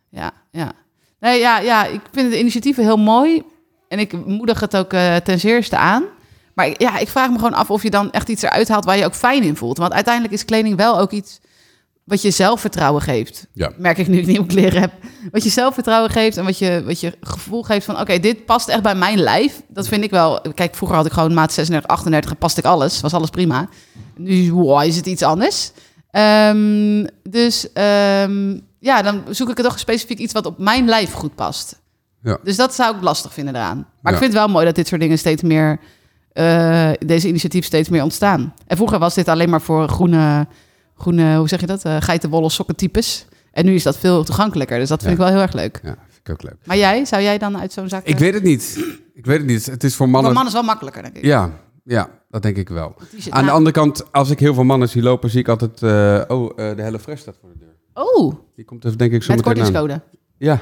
Ja, 0.08 0.30
ja. 0.50 0.72
Nee, 1.20 1.38
ja, 1.40 1.58
ja, 1.58 1.86
ik 1.86 2.00
vind 2.12 2.30
de 2.30 2.38
initiatieven 2.38 2.84
heel 2.84 2.96
mooi. 2.96 3.42
En 3.88 3.98
ik 3.98 4.26
moedig 4.26 4.60
het 4.60 4.76
ook 4.76 4.92
eh, 4.92 5.16
ten 5.16 5.40
zeerste 5.40 5.76
aan. 5.76 6.04
Maar 6.54 6.70
ja, 6.76 6.98
ik 6.98 7.08
vraag 7.08 7.30
me 7.30 7.34
gewoon 7.36 7.54
af 7.54 7.70
of 7.70 7.82
je 7.82 7.90
dan 7.90 8.10
echt 8.10 8.28
iets 8.28 8.42
eruit 8.42 8.68
haalt 8.68 8.84
waar 8.84 8.96
je 8.96 9.04
ook 9.04 9.14
fijn 9.14 9.42
in 9.42 9.56
voelt. 9.56 9.78
Want 9.78 9.92
uiteindelijk 9.92 10.34
is 10.34 10.44
kleding 10.44 10.76
wel 10.76 10.98
ook 10.98 11.10
iets 11.10 11.40
wat 12.04 12.22
je 12.22 12.30
zelfvertrouwen 12.30 13.02
geeft. 13.02 13.46
Ja. 13.52 13.72
Merk 13.76 13.98
ik 13.98 14.08
nu 14.08 14.18
ik 14.18 14.26
nieuwe 14.26 14.46
kleren 14.46 14.80
heb. 14.80 14.92
Wat 15.32 15.42
je 15.42 15.50
zelfvertrouwen 15.50 16.10
geeft 16.10 16.36
en 16.36 16.44
wat 16.44 16.58
je, 16.58 16.82
wat 16.84 17.00
je 17.00 17.16
gevoel 17.20 17.62
geeft 17.62 17.84
van... 17.84 18.00
oké, 18.00 18.18
dit 18.18 18.44
past 18.44 18.68
echt 18.68 18.82
bij 18.82 18.94
mijn 18.94 19.18
lijf. 19.18 19.62
Dat 19.68 19.88
vind 19.88 20.04
ik 20.04 20.10
wel... 20.10 20.40
Kijk, 20.54 20.74
vroeger 20.74 20.96
had 20.96 21.06
ik 21.06 21.12
gewoon 21.12 21.34
maat 21.34 21.52
36, 21.52 21.90
38 21.90 22.30
en 22.30 22.36
paste 22.36 22.60
ik 22.60 22.66
alles. 22.66 23.00
Was 23.00 23.14
alles 23.14 23.30
prima. 23.30 23.68
Nu 24.16 24.52
wow, 24.52 24.82
is 24.84 24.96
het 24.96 25.06
iets 25.06 25.22
anders. 25.22 25.72
Ehm, 26.10 27.06
dus 27.22 27.72
ehm, 27.72 28.58
ja, 28.78 29.02
dan 29.02 29.22
zoek 29.28 29.50
ik 29.50 29.58
er 29.58 29.64
toch 29.64 29.78
specifiek 29.78 30.18
iets 30.18 30.32
wat 30.32 30.46
op 30.46 30.58
mijn 30.58 30.84
lijf 30.88 31.12
goed 31.12 31.34
past. 31.34 31.80
Ja. 32.22 32.38
Dus 32.42 32.56
dat 32.56 32.74
zou 32.74 32.96
ik 32.96 33.02
lastig 33.02 33.32
vinden 33.32 33.54
eraan. 33.54 33.76
Maar 33.76 34.12
Ja. 34.12 34.18
ik 34.18 34.24
vind 34.24 34.32
het 34.32 34.42
wel 34.42 34.52
mooi 34.52 34.64
dat 34.66 34.74
dit 34.74 34.88
soort 34.88 35.00
dingen 35.00 35.18
steeds 35.18 35.42
meer... 35.42 35.80
eh, 36.32 36.90
deze 37.06 37.28
initiatieven 37.28 37.68
steeds 37.68 37.88
meer 37.88 38.02
ontstaan. 38.02 38.54
En 38.66 38.76
vroeger 38.76 38.98
was 38.98 39.14
dit 39.14 39.28
alleen 39.28 39.50
maar 39.50 39.60
voor 39.62 39.88
groene... 39.88 40.46
groene 40.96 41.36
hoe 41.36 41.48
zeg 41.48 41.60
je 41.60 41.66
dat? 41.66 41.84
Eh 41.84 41.96
geitenwolle 42.00 42.48
sokkentypes. 42.50 43.26
En 43.52 43.64
nu 43.64 43.74
is 43.74 43.82
dat 43.82 43.96
veel 43.98 44.24
toegankelijker. 44.24 44.78
Dus 44.78 44.88
dat 44.88 45.02
vind 45.02 45.16
Ja. 45.18 45.18
ik 45.18 45.24
wel 45.24 45.34
heel 45.36 45.42
erg 45.46 45.54
leuk. 45.54 45.80
Ja, 45.82 45.96
vind 46.08 46.20
ik 46.28 46.30
ook 46.32 46.42
leuk. 46.42 46.56
Maar 46.64 46.76
jij, 46.76 47.04
zou 47.04 47.22
jij 47.22 47.38
dan 47.38 47.58
uit 47.58 47.72
zo'n 47.72 47.88
zak... 47.88 48.04
Ik 48.06 48.18
weet 48.18 48.34
het 48.34 48.42
niet. 48.42 48.84
Ik 49.14 49.26
weet 49.26 49.38
het 49.38 49.46
niet. 49.46 49.66
Het 49.66 49.84
is 49.84 49.90
voor 49.96 49.96
Voor 49.96 50.08
mannen... 50.08 50.32
mannen 50.32 50.52
is 50.52 50.58
wel 50.58 50.66
makkelijker, 50.68 51.02
denk 51.02 51.16
ik. 51.16 51.24
Ja, 51.24 51.50
ja, 51.84 52.10
dat 52.30 52.42
denk 52.42 52.56
ik 52.56 52.68
wel. 52.68 52.94
Aan 53.30 53.44
de 53.44 53.50
andere 53.50 53.74
kant, 53.74 54.12
als 54.12 54.30
ik 54.30 54.38
heel 54.40 54.54
veel 54.54 54.64
mannen 54.64 54.88
zie 54.88 55.02
lopen, 55.02 55.30
zie 55.30 55.40
ik 55.40 55.48
altijd... 55.48 55.82
eh, 55.82 56.36
oh, 56.36 56.50
eh, 56.56 56.76
de 56.76 56.82
Hello 56.82 56.98
Fresh 56.98 57.20
staat 57.20 57.36
voor 57.40 57.48
de 57.52 57.58
deur. 57.58 57.74
Oh, 57.94 58.34
Die 58.56 58.64
komt 58.64 58.84
even 58.84 58.98
denk 58.98 59.12
ik 59.12 59.22
zo 59.22 59.34
met 59.34 59.44
meteen 59.44 59.62
aan. 59.64 59.72
kortingscode. 59.72 60.02
Ja. 60.38 60.60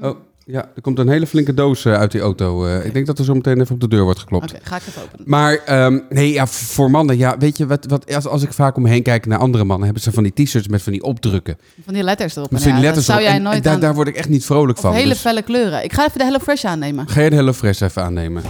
Oh, 0.00 0.16
Ja, 0.46 0.68
er 0.74 0.82
komt 0.82 0.98
een 0.98 1.08
hele 1.08 1.26
flinke 1.26 1.54
doos 1.54 1.84
eh, 1.84 1.92
uit 1.94 2.10
die 2.12 2.20
auto. 2.20 2.66
Eh, 2.66 2.84
Ik 2.86 2.92
denk 2.92 3.06
dat 3.06 3.18
er 3.18 3.24
zo 3.24 3.34
meteen 3.34 3.60
even 3.60 3.74
op 3.74 3.80
de 3.80 3.88
deur 3.88 4.02
wordt 4.02 4.18
geklopt. 4.18 4.52
Oké, 4.52 4.60
ga 4.62 4.76
ik 4.76 4.82
even 4.88 5.02
openen. 5.02 5.24
Maar 5.28 5.54
ehm, 5.64 5.98
nee, 6.08 6.32
ja, 6.32 6.46
voor 6.46 6.90
mannen, 6.90 7.16
ja, 7.18 7.38
weet 7.38 7.56
je 7.56 7.66
wat, 7.66 7.84
wat 7.88 8.14
als, 8.14 8.26
als 8.26 8.42
ik 8.42 8.52
vaak 8.52 8.76
om 8.76 8.82
me 8.82 8.88
heen 8.88 9.02
kijk 9.02 9.26
naar 9.26 9.38
andere 9.38 9.64
mannen, 9.64 9.84
hebben 9.84 10.02
ze 10.02 10.12
van 10.12 10.22
die 10.22 10.32
t-shirts 10.44 10.68
met 10.68 10.82
van 10.82 10.92
die 10.92 11.02
opdrukken. 11.02 11.58
Van 11.84 11.94
die 11.94 12.02
letters 12.02 12.36
erop. 12.36 12.50
Met 12.50 12.60
En 12.60 12.66
van 12.66 12.74
die 12.74 12.80
ja, 12.82 12.86
letters 12.86 13.06
dat 13.06 13.16
zou 13.16 13.28
jij 13.28 13.38
nooit 13.38 13.56
en 13.56 13.62
daar, 13.62 13.72
aan... 13.74 13.80
daar 13.80 13.94
word 13.94 14.08
ik 14.08 14.16
echt 14.16 14.28
niet 14.28 14.44
vrolijk 14.44 14.76
Of 14.78 14.84
van. 14.84 14.92
hele 14.94 15.08
Dus 15.08 15.18
felle 15.18 15.42
kleuren. 15.42 15.84
Ik 15.84 15.92
ga 15.92 16.06
even 16.06 16.18
de 16.18 16.24
Hello 16.24 16.38
Fresh 16.38 16.64
aannemen. 16.64 17.08
ga 17.08 17.20
je 17.20 17.30
de 17.30 17.36
Hello 17.36 17.52
Fresh 17.52 17.80
even 17.80 18.02
aannemen? 18.02 18.42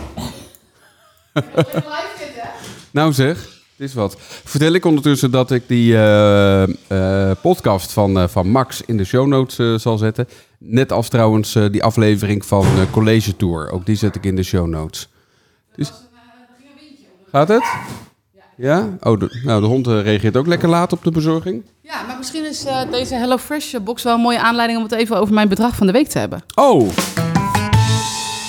nou 2.90 3.12
zeg, 3.12 3.53
het 3.76 3.88
is 3.88 3.94
wat. 3.94 4.16
Vertel 4.44 4.72
ik 4.72 4.84
ondertussen 4.84 5.30
dat 5.30 5.50
ik 5.50 5.62
die 5.66 5.94
eh, 5.94 6.62
eh, 6.62 7.36
podcast 7.42 7.92
van, 7.92 8.18
eh, 8.18 8.28
van 8.28 8.48
Max 8.48 8.82
in 8.86 8.96
de 8.96 9.04
show 9.04 9.26
notes 9.26 9.82
zal 9.82 9.98
zetten. 9.98 10.28
Net 10.58 10.92
als 10.92 11.08
trouwens 11.08 11.52
die 11.70 11.82
aflevering 11.82 12.46
van 12.46 12.66
College 12.90 13.36
Tour. 13.36 13.70
Ook 13.70 13.86
die 13.86 13.96
zet 13.96 14.16
ik 14.16 14.24
in 14.24 14.36
de 14.36 14.42
show 14.42 14.66
notes. 14.66 15.08
Dus... 15.76 15.92
Gaat 17.30 17.48
het? 17.48 17.64
Ja? 18.56 18.96
Oh, 19.00 19.20
de, 19.20 19.40
nou, 19.44 19.60
de 19.60 19.66
hond 19.66 19.86
reageert 19.86 20.36
ook 20.36 20.46
lekker 20.46 20.68
laat 20.68 20.92
op 20.92 21.04
de 21.04 21.10
bezorging. 21.10 21.62
Ja, 21.80 22.02
maar 22.02 22.16
misschien 22.18 22.44
is 22.44 22.66
deze 22.90 23.14
Hello 23.14 23.38
Fresh 23.38 23.74
box 23.82 24.02
wel 24.02 24.14
een 24.14 24.20
mooie 24.20 24.40
aanleiding 24.40 24.78
om 24.78 24.84
het 24.84 24.94
even 24.94 25.18
over 25.18 25.34
mijn 25.34 25.48
bedrag 25.48 25.76
van 25.76 25.86
de 25.86 25.92
week 25.92 26.08
te 26.08 26.18
hebben. 26.18 26.44
Oh! 26.54 26.88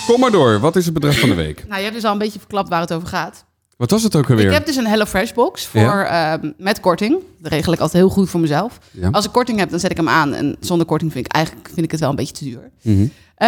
Kom 0.07 0.19
maar 0.19 0.31
door. 0.31 0.59
Wat 0.59 0.75
is 0.75 0.85
het 0.85 0.93
bedrag 0.93 1.19
van 1.19 1.29
de 1.29 1.35
week? 1.35 1.63
Nou, 1.67 1.77
je 1.77 1.83
hebt 1.83 1.95
dus 1.95 2.05
al 2.05 2.11
een 2.11 2.17
beetje 2.17 2.39
verklapt 2.39 2.69
waar 2.69 2.81
het 2.81 2.93
over 2.93 3.07
gaat. 3.07 3.45
Wat 3.77 3.91
was 3.91 4.03
het 4.03 4.15
ook 4.15 4.29
alweer? 4.29 4.45
Ik 4.45 4.51
heb 4.53 4.65
dus 4.65 4.75
een 4.75 4.87
Hello 4.87 5.05
Fresh 5.05 5.31
box 5.31 5.65
voor, 5.65 5.81
Ja. 5.81 6.33
ehm, 6.33 6.51
met 6.57 6.79
korting. 6.79 7.17
Dat 7.39 7.51
regel 7.51 7.73
ik 7.73 7.79
altijd 7.79 8.03
heel 8.03 8.11
goed 8.11 8.29
voor 8.29 8.39
mezelf. 8.39 8.79
Ja. 8.91 9.09
Als 9.11 9.25
ik 9.25 9.31
korting 9.31 9.59
heb, 9.59 9.69
dan 9.69 9.79
zet 9.79 9.91
ik 9.91 9.97
hem 9.97 10.09
aan. 10.09 10.33
En 10.33 10.55
zonder 10.59 10.85
korting 10.85 11.11
vind 11.11 11.25
ik 11.25 11.31
eigenlijk 11.31 11.67
vind 11.73 11.85
ik 11.85 11.91
het 11.91 11.99
wel 11.99 12.09
een 12.09 12.15
beetje 12.15 12.33
te 12.33 12.43
duur. 12.43 12.71
Mhm. 12.81 13.07
Eh, 13.35 13.47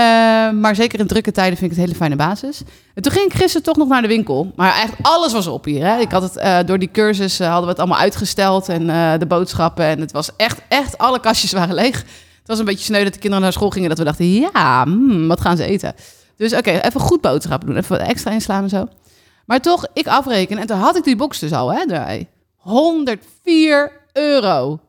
maar 0.52 0.76
zeker 0.76 1.00
in 1.00 1.08
drukke 1.08 1.32
tijden 1.32 1.58
vind 1.58 1.72
ik 1.72 1.78
het 1.78 1.86
een 1.86 1.94
hele 1.94 2.06
fijne 2.06 2.16
basis. 2.16 2.62
En 2.94 3.02
toen 3.02 3.12
ging 3.12 3.26
ik 3.26 3.34
gisteren 3.38 3.64
toch 3.64 3.76
nog 3.78 3.88
naar 3.88 4.02
de 4.02 4.08
winkel. 4.08 4.52
Maar 4.56 4.72
eigenlijk 4.72 5.08
alles 5.08 5.34
was 5.34 5.48
op 5.48 5.66
hier. 5.66 5.86
Hè. 5.86 6.00
Ik 6.00 6.12
had 6.12 6.22
het, 6.22 6.38
eh, 6.38 6.58
door 6.66 6.80
die 6.80 6.92
cursus 6.92 7.40
eh, 7.40 7.48
hadden 7.48 7.64
we 7.66 7.70
het 7.70 7.80
allemaal 7.80 7.98
uitgesteld. 8.00 8.70
En 8.70 8.90
eh, 8.90 9.20
de 9.20 9.26
boodschappen. 9.26 9.86
En 9.86 10.00
het 10.00 10.12
was 10.12 10.30
echt, 10.38 10.62
echt, 10.68 10.98
alle 10.98 11.20
kastjes 11.20 11.52
waren 11.52 11.76
leeg. 11.76 11.96
Het 11.98 12.48
was 12.48 12.60
een 12.60 12.66
beetje 12.66 12.86
sneu 12.86 13.04
dat 13.04 13.14
de 13.14 13.20
kinderen 13.20 13.44
naar 13.44 13.54
school 13.54 13.70
gingen. 13.70 13.90
Dat 13.90 13.98
we 13.98 14.04
dachten, 14.04 14.34
ja, 14.34 14.84
hmm, 14.84 15.28
wat 15.28 15.42
gaan 15.42 15.58
ze 15.58 15.64
eten? 15.66 15.94
Dus 16.38 16.54
oké, 16.54 16.72
even 16.72 17.02
goed 17.02 17.22
boodschappen 17.22 17.68
doen. 17.68 17.78
Even 17.78 17.98
wat 17.98 18.08
extra 18.08 18.32
inslaan 18.32 18.64
en 18.64 18.70
zo. 18.70 18.88
Maar 19.48 19.62
toch, 19.62 19.88
ik 19.94 20.08
afrekenen. 20.08 20.62
En 20.62 20.68
toen 20.68 20.78
had 20.78 20.96
ik 20.96 21.04
die 21.04 21.16
box 21.16 21.40
dus 21.40 21.52
al, 21.52 21.74
hè, 21.74 21.80
erbij. 21.80 22.28
104 22.56 23.92
euro. 24.14 24.80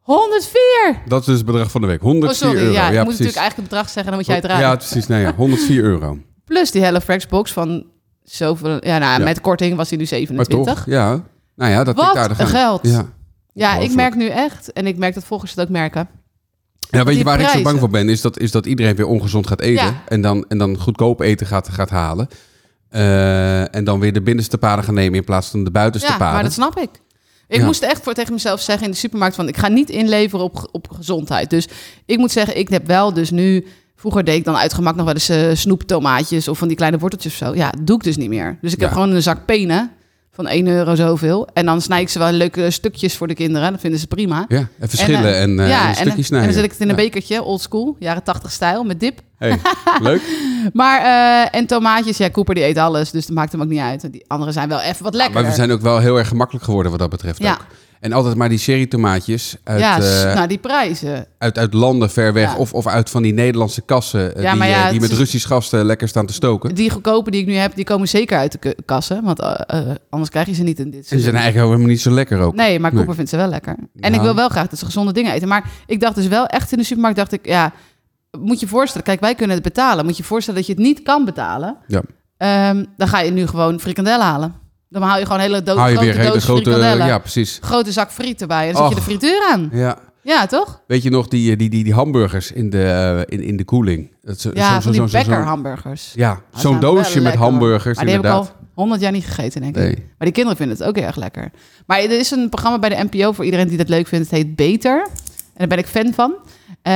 104! 0.00 1.02
Dat 1.06 1.20
is 1.20 1.26
dus 1.26 1.36
het 1.36 1.46
bedrag 1.46 1.70
van 1.70 1.80
de 1.80 1.86
week. 1.86 2.02
Oh, 2.02 2.10
104 2.10 2.34
sorry. 2.48 2.60
euro. 2.60 2.72
Ja, 2.72 2.86
je 2.86 2.92
moet 2.92 2.92
precies. 2.92 3.10
natuurlijk 3.18 3.36
eigenlijk 3.38 3.56
het 3.56 3.68
bedrag 3.68 3.86
zeggen, 3.86 4.04
dan 4.04 4.14
moet 4.14 4.26
jij 4.26 4.36
het 4.36 4.44
raden. 4.44 4.66
Ja, 4.66 4.76
precies. 4.76 5.06
Nee, 5.06 5.20
ja. 5.20 5.34
104 5.34 5.82
euro. 5.82 6.18
Plus 6.44 6.70
die 6.70 7.00
Fresh 7.00 7.26
box 7.26 7.52
van 7.52 7.84
zoveel... 8.22 8.86
Ja, 8.86 8.98
nou, 8.98 9.18
Ja. 9.18 9.24
met 9.24 9.40
korting 9.40 9.76
was 9.76 9.88
hij 9.88 9.98
nu 9.98 10.04
Maar 10.04 10.18
27. 10.18 10.74
toch, 10.74 10.86
ja. 10.86 11.22
Nou 11.54 11.70
ja, 11.70 11.84
dat 11.84 11.96
Wat 11.96 12.48
geld. 12.48 12.80
Ja. 12.82 13.04
Ja, 13.52 13.76
ik 13.76 13.94
merk 13.94 14.14
nu 14.14 14.26
echt, 14.28 14.72
en 14.72 14.86
ik 14.86 14.96
merk 14.96 15.14
dat 15.14 15.24
volgers 15.24 15.50
het 15.50 15.60
ook 15.60 15.68
merken. 15.68 16.08
Ja, 16.90 17.04
weet 17.04 17.16
je 17.16 17.24
waar 17.24 17.40
ik 17.40 17.48
zo 17.48 17.62
bang 17.62 17.78
voor 17.78 17.88
ben? 17.90 18.08
Is 18.08 18.20
dat, 18.20 18.38
is 18.38 18.50
dat 18.50 18.66
iedereen 18.66 18.96
weer 18.96 19.06
ongezond 19.06 19.46
gaat 19.46 19.60
eten. 19.60 19.84
Ja. 19.84 20.02
En, 20.08 20.20
dan, 20.20 20.44
en 20.48 20.58
dan 20.58 20.78
goedkoop 20.78 21.20
eten 21.20 21.46
gaat, 21.46 21.68
gaat 21.68 21.90
halen. 21.90 22.28
Eh, 22.96 23.74
en 23.74 23.84
dan 23.84 24.00
weer 24.00 24.12
de 24.12 24.22
binnenste 24.22 24.58
paden 24.58 24.84
gaan 24.84 24.94
nemen 24.94 25.18
in 25.18 25.24
plaats 25.24 25.48
van 25.48 25.64
de 25.64 25.70
buitenste 25.70 26.10
Ja, 26.10 26.16
paden. 26.16 26.34
maar 26.34 26.42
dat 26.42 26.52
snap 26.52 26.78
ik. 26.78 26.88
Ik 27.48 27.58
Ja. 27.60 27.64
moest 27.64 27.82
echt 27.82 28.02
voor 28.02 28.14
tegen 28.14 28.32
mezelf 28.32 28.60
zeggen 28.60 28.84
in 28.86 28.90
de 28.92 28.96
supermarkt 28.96 29.36
van... 29.36 29.48
ik 29.48 29.56
ga 29.56 29.68
niet 29.68 29.90
inleveren 29.90 30.44
op, 30.44 30.68
op 30.72 30.88
gezondheid. 30.90 31.50
Dus 31.50 31.68
ik 32.06 32.18
moet 32.18 32.30
zeggen, 32.32 32.58
ik 32.58 32.68
heb 32.68 32.86
wel 32.86 33.12
dus 33.12 33.30
nu... 33.30 33.66
Vroeger 33.96 34.24
deed 34.24 34.36
ik 34.36 34.44
dan 34.44 34.56
uit 34.56 34.74
gemak 34.74 34.96
nog 34.96 35.04
wel 35.04 35.14
eens 35.14 35.28
eh, 35.28 35.48
snoeptomaatjes... 35.54 36.48
of 36.48 36.58
van 36.58 36.68
die 36.68 36.76
kleine 36.76 36.98
worteltjes 36.98 37.32
of 37.32 37.38
zo. 37.48 37.54
Ja, 37.54 37.72
doe 37.82 37.96
ik 37.96 38.02
dus 38.02 38.16
niet 38.16 38.28
meer. 38.28 38.58
Dus 38.60 38.72
ik 38.72 38.80
heb 38.80 38.90
gewoon 38.92 39.10
een 39.10 39.22
zak 39.22 39.44
penen 39.46 39.90
van 40.36 40.46
1 40.46 40.66
euro 40.66 40.94
zoveel. 40.94 41.48
En 41.52 41.66
dan 41.66 41.80
snij 41.80 42.00
ik 42.00 42.08
ze 42.08 42.18
wel 42.18 42.30
leuke 42.32 42.70
stukjes 42.70 43.16
voor 43.16 43.26
de 43.26 43.34
kinderen. 43.34 43.70
Dat 43.70 43.80
vinden 43.80 44.00
ze 44.00 44.06
prima. 44.06 44.44
Ja, 44.48 44.68
even 44.80 44.98
schillen 44.98 45.34
eh, 45.34 45.42
en, 45.42 45.60
eh, 45.60 45.68
ja, 45.68 45.82
en 45.82 45.88
een 46.06 46.10
en, 46.10 46.16
en 46.16 46.24
snijden. 46.24 46.48
dan 46.48 46.56
zet 46.56 46.64
ik 46.64 46.70
het 46.70 46.80
in 46.80 46.88
een 46.88 46.96
Ja. 46.96 47.02
bekertje, 47.02 47.42
old 47.42 47.60
school, 47.60 47.96
jaren 47.98 48.22
80 48.22 48.52
stijl, 48.52 48.84
met 48.84 49.00
dip. 49.00 49.20
Hey, 49.38 49.58
leuk. 50.00 50.22
Maar, 50.72 51.00
eh, 51.02 51.58
en 51.60 51.66
tomaatjes, 51.66 52.16
ja, 52.16 52.30
Cooper 52.30 52.54
die 52.54 52.64
eet 52.64 52.78
alles, 52.78 53.10
dus 53.10 53.26
dat 53.26 53.34
maakt 53.36 53.52
hem 53.52 53.60
ook 53.62 53.68
niet 53.68 53.80
uit. 53.80 54.12
Die 54.12 54.24
andere 54.26 54.52
zijn 54.52 54.68
wel 54.68 54.80
even 54.80 55.04
wat 55.04 55.14
lekkerder. 55.14 55.42
Maar 55.42 55.50
we 55.50 55.56
zijn 55.56 55.70
ook 55.72 55.80
wel 55.80 55.98
heel 55.98 56.18
erg 56.18 56.28
gemakkelijk 56.28 56.64
geworden 56.64 56.90
wat 56.90 57.00
dat 57.00 57.10
betreft 57.10 57.38
Ja. 57.38 57.52
ook. 57.52 57.64
En 58.00 58.12
altijd 58.12 58.34
maar 58.34 58.48
die 58.48 58.58
cherry 58.58 58.86
tomaatjes 58.86 59.56
uit, 59.64 59.80
ja, 59.80 60.00
eh, 60.00 60.34
nou 60.34 60.46
die 60.48 60.58
prijzen. 60.58 61.26
uit, 61.38 61.58
uit 61.58 61.74
landen 61.74 62.10
ver 62.10 62.32
weg. 62.32 62.50
Ja. 62.52 62.56
Of, 62.56 62.72
of 62.72 62.86
uit 62.86 63.10
van 63.10 63.22
die 63.22 63.32
Nederlandse 63.32 63.80
kassen 63.80 64.36
eh, 64.36 64.42
Ja, 64.42 64.52
die, 64.52 64.62
ja, 64.64 64.84
eh, 64.84 64.90
die 64.90 65.00
met 65.00 65.10
is- 65.10 65.16
Russisch 65.18 65.46
gasten 65.46 65.84
lekker 65.84 66.08
staan 66.08 66.26
te 66.26 66.32
stoken. 66.32 66.74
Die 66.74 66.90
goedkope 66.90 67.30
die 67.30 67.40
ik 67.40 67.46
nu 67.46 67.54
heb, 67.54 67.74
die 67.74 67.84
komen 67.84 68.08
zeker 68.08 68.38
uit 68.38 68.62
de 68.62 68.76
kassen. 68.84 69.22
Want 69.24 69.40
anders 70.10 70.30
krijg 70.30 70.46
je 70.46 70.54
ze 70.54 70.62
niet 70.62 70.78
in 70.78 70.90
dit 70.90 71.06
seizoen. 71.06 71.20
zijn 71.30 71.34
eigenlijk 71.42 71.66
helemaal 71.66 71.88
niet 71.92 72.00
zo 72.00 72.10
lekker 72.10 72.40
ook. 72.40 72.54
Nee, 72.54 72.78
maar 72.80 72.90
Nee. 72.90 72.98
Cooper 72.98 73.14
vindt 73.14 73.30
ze 73.30 73.36
wel 73.36 73.48
lekker. 73.48 73.72
En 73.78 73.88
Nou. 73.94 74.14
ik 74.14 74.20
wil 74.20 74.34
wel 74.34 74.48
graag 74.48 74.68
dat 74.68 74.78
ze 74.78 74.84
gezonde 74.84 75.12
dingen 75.12 75.32
eten. 75.32 75.48
Maar 75.48 75.70
ik 75.86 76.00
dacht 76.00 76.14
dus 76.14 76.26
wel 76.28 76.46
echt 76.46 76.72
in 76.72 76.78
de 76.78 76.84
supermarkt, 76.84 77.16
dacht 77.16 77.32
ik, 77.32 77.46
ja, 77.46 77.72
moet 78.40 78.60
je 78.60 78.66
voorstellen. 78.68 79.06
Kijk, 79.06 79.20
wij 79.20 79.34
kunnen 79.34 79.54
het 79.56 79.64
betalen. 79.64 80.04
Moet 80.04 80.16
je 80.16 80.24
voorstellen 80.24 80.58
dat 80.60 80.68
je 80.68 80.74
het 80.74 80.82
niet 80.82 81.02
kan 81.02 81.24
betalen. 81.24 81.76
Ja. 81.86 82.02
Ehm, 82.36 82.84
dan 82.96 83.08
ga 83.08 83.20
je 83.20 83.30
nu 83.30 83.46
gewoon 83.46 83.80
frikandellen 83.80 84.26
halen. 84.26 84.54
Dan 84.88 85.02
haal 85.02 85.18
je 85.18 85.22
gewoon 85.24 85.38
een 85.40 85.46
hele 85.46 85.62
doos, 85.62 85.76
Hou 85.76 85.88
je 85.90 85.94
grote 85.96 86.12
weer 86.12 86.24
hele 86.24 86.40
grote... 86.40 86.70
Ja, 87.04 87.18
precies. 87.18 87.58
Grote 87.62 87.92
zak 87.92 88.10
friet 88.10 88.40
erbij. 88.40 88.66
En 88.68 88.72
dan 88.74 88.82
zet 88.82 88.92
je 88.92 88.98
Och. 88.98 89.04
de 89.04 89.10
frituur 89.10 89.48
aan. 89.52 89.68
Ja. 89.72 89.98
Ja, 90.22 90.46
toch? 90.46 90.80
Weet 90.86 91.02
je 91.02 91.10
nog 91.10 91.28
die, 91.28 91.56
die, 91.56 91.68
die, 91.68 91.84
die 91.84 91.92
hamburgers 91.94 92.52
in 92.52 92.70
de, 92.70 92.82
eh, 93.28 93.38
in, 93.38 93.44
in 93.44 93.56
de 93.56 93.64
koeling? 93.64 94.10
Dat 94.22 94.40
zo- 94.40 94.50
Ja, 94.54 94.80
zo- 94.80 94.92
zo- 94.92 95.06
die 95.06 95.24
zo- 95.24 95.30
hamburgers. 95.32 96.12
Ja, 96.14 96.40
Die 96.50 96.60
zo'n 96.60 96.80
doosje 96.80 97.20
met 97.20 97.34
hamburgers 97.34 97.96
Maar 97.96 98.04
die 98.04 98.14
heb 98.14 98.24
ik 98.24 98.30
al 98.30 98.48
honderd 98.74 99.00
jaar 99.00 99.12
niet 99.12 99.24
gegeten, 99.26 99.60
denk 99.60 99.76
ik. 99.76 99.82
Nee. 99.82 99.94
Maar 99.96 100.14
die 100.18 100.32
kinderen 100.32 100.56
vinden 100.56 100.76
het 100.76 100.86
ook 100.86 100.96
heel 100.96 101.04
erg 101.06 101.16
lekker. 101.16 101.50
Maar 101.86 101.98
er 101.98 102.18
is 102.18 102.30
een 102.30 102.48
programma 102.48 102.78
bij 102.78 102.88
de 102.88 103.08
NPO 103.10 103.32
voor 103.32 103.44
iedereen 103.44 103.68
die 103.68 103.76
dat 103.76 103.88
leuk 103.88 104.06
vindt. 104.06 104.30
Het 104.30 104.38
heet 104.38 104.56
Beter. 104.56 105.02
En 105.02 105.68
daar 105.68 105.68
ben 105.68 105.78
ik 105.78 105.86
fan 105.86 106.12
van. 106.14 106.34
Eh, 106.82 106.92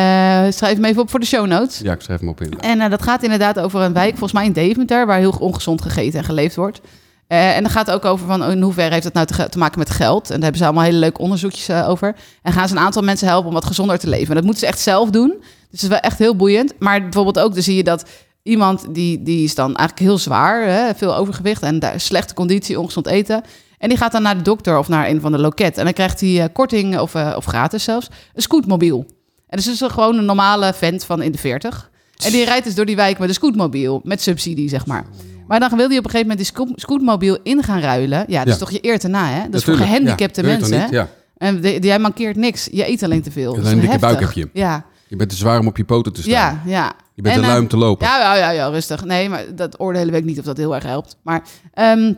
schrijf 0.50 0.74
hem 0.74 0.84
even 0.84 1.02
op 1.02 1.10
voor 1.10 1.20
de 1.20 1.26
show 1.26 1.46
notes. 1.46 1.78
Ja, 1.78 1.92
ik 1.92 2.00
schrijf 2.00 2.20
hem 2.20 2.28
op 2.28 2.40
in. 2.40 2.60
En 2.60 2.80
eh, 2.80 2.90
dat 2.90 3.02
gaat 3.02 3.22
inderdaad 3.22 3.58
over 3.60 3.80
een 3.80 3.92
wijk, 3.92 4.10
volgens 4.10 4.32
mij 4.32 4.44
in 4.44 4.52
Deventer, 4.52 5.06
waar 5.06 5.18
heel 5.18 5.30
ongezond 5.38 5.82
gegeten 5.82 6.18
en 6.18 6.24
geleefd 6.24 6.56
wordt. 6.56 6.80
Eh, 7.30 7.56
en 7.56 7.62
dan 7.62 7.72
gaat 7.72 7.86
het 7.86 7.94
ook 7.94 8.04
over 8.04 8.26
van 8.26 8.44
in 8.44 8.62
hoeverre 8.62 8.92
heeft 8.92 9.04
het 9.04 9.14
nou 9.14 9.26
te, 9.26 9.58
maken 9.58 9.78
met 9.78 9.90
geld. 9.90 10.22
En 10.22 10.34
daar 10.34 10.42
hebben 10.42 10.58
ze 10.58 10.64
allemaal 10.64 10.84
hele 10.84 10.98
leuke 10.98 11.20
onderzoekjes 11.20 11.68
eh, 11.68 11.88
over. 11.88 12.14
En 12.42 12.52
gaan 12.52 12.68
ze 12.68 12.74
een 12.74 12.80
aantal 12.80 13.02
mensen 13.02 13.28
helpen 13.28 13.48
om 13.48 13.54
wat 13.54 13.64
gezonder 13.64 13.98
te 13.98 14.08
leven. 14.08 14.28
En 14.28 14.34
dat 14.34 14.44
moeten 14.44 14.60
ze 14.60 14.66
echt 14.66 14.80
zelf 14.80 15.10
doen. 15.10 15.28
Dus 15.38 15.46
het 15.70 15.82
is 15.82 15.88
wel 15.88 15.98
echt 15.98 16.18
heel 16.18 16.36
boeiend. 16.36 16.74
Maar 16.78 17.00
bijvoorbeeld 17.00 17.38
ook, 17.38 17.54
dan 17.54 17.62
zie 17.62 17.76
je 17.76 17.84
dat 17.84 18.04
iemand 18.42 18.94
die, 18.94 19.22
die 19.22 19.44
is 19.44 19.54
dan 19.54 19.76
eigenlijk 19.76 20.08
heel 20.08 20.18
zwaar, 20.18 20.62
hè, 20.62 20.94
veel 20.94 21.16
overgewicht 21.16 21.62
en 21.62 21.78
daar, 21.78 22.00
slechte 22.00 22.34
conditie, 22.34 22.80
ongezond 22.80 23.06
eten. 23.06 23.42
En 23.78 23.88
die 23.88 23.98
gaat 23.98 24.12
dan 24.12 24.22
naar 24.22 24.36
de 24.36 24.42
dokter 24.42 24.78
of 24.78 24.88
naar 24.88 25.08
een 25.08 25.20
van 25.20 25.32
de 25.32 25.38
loket. 25.38 25.78
En 25.78 25.84
dan 25.84 25.92
krijgt 25.92 26.20
hij 26.20 26.42
eh, 26.42 26.48
korting 26.52 26.98
of, 26.98 27.14
of 27.14 27.44
gratis 27.44 27.84
zelfs, 27.84 28.08
een 28.34 28.42
scootmobiel. 28.42 29.06
En 29.46 29.56
dus 29.56 29.68
is 29.68 29.80
er 29.80 29.90
gewoon 29.90 30.18
een 30.18 30.24
normale 30.24 30.72
vent 30.74 31.04
van 31.04 31.22
in 31.22 31.32
de 31.32 31.38
40. 31.38 31.90
En 32.24 32.32
die 32.32 32.44
rijdt 32.44 32.64
dus 32.64 32.74
door 32.74 32.86
die 32.86 32.96
wijk 32.96 33.18
met 33.18 33.28
een 33.28 33.34
scootmobiel, 33.34 34.00
met 34.04 34.22
subsidie, 34.22 34.68
zeg 34.68 34.86
maar. 34.86 35.04
Maar 35.50 35.60
dan 35.60 35.76
wil 35.76 35.88
hij 35.88 35.98
op 35.98 36.04
een 36.04 36.10
gegeven 36.10 36.28
moment 36.36 36.38
die 36.38 36.46
sco- 36.46 36.72
scootmobiel 36.74 37.38
in 37.42 37.62
gaan 37.62 37.80
ruilen. 37.80 38.24
Ja, 38.28 38.44
dat 38.44 38.52
is 38.52 38.58
toch 38.58 38.70
je 38.70 38.84
eer 38.84 38.98
te 38.98 39.08
na, 39.08 39.26
hè? 39.28 39.42
Dat 39.44 39.54
is 39.54 39.64
voor 39.64 39.76
gehandicapte 39.76 40.42
weet 40.42 40.58
mensen, 40.58 40.76
hè? 40.78 40.82
niet? 40.82 40.92
Ja. 40.92 41.08
En 41.36 41.60
de- 41.60 41.78
jij 41.80 41.98
mankeert 41.98 42.36
niks. 42.36 42.68
Je 42.72 42.88
eet 42.88 43.02
alleen 43.02 43.22
te 43.22 43.30
veel. 43.30 43.50
Alleen 43.50 43.56
Dat 43.62 43.66
is 43.66 43.72
een 43.72 43.80
dikke 43.80 43.98
buik 43.98 44.20
heb 44.20 44.32
je. 44.32 44.48
Ja, 44.52 44.84
Je 45.08 45.16
bent 45.16 45.30
te 45.30 45.36
zwaar 45.36 45.58
om 45.58 45.66
op 45.66 45.76
je 45.76 45.84
poten 45.84 46.12
te 46.12 46.20
staan. 46.22 46.32
ja, 46.32 46.60
ja. 46.66 46.92
Je 47.14 47.22
bent 47.22 47.34
En, 47.34 47.40
te 47.40 47.46
eh, 47.46 47.52
lui 47.52 47.62
om 47.62 47.68
te 47.68 47.76
lopen. 47.76 48.06
Ja, 48.06 48.18
ja, 48.18 48.34
ja, 48.36 48.50
ja, 48.50 48.66
rustig. 48.68 49.04
Nee, 49.04 49.28
maar 49.28 49.44
dat 49.54 49.80
oordelen 49.80 50.12
we 50.12 50.18
ik 50.18 50.24
niet 50.24 50.38
of 50.38 50.44
dat 50.44 50.56
heel 50.56 50.74
erg 50.74 50.84
helpt. 50.84 51.16
Maar 51.22 51.42
ehm, 51.74 52.12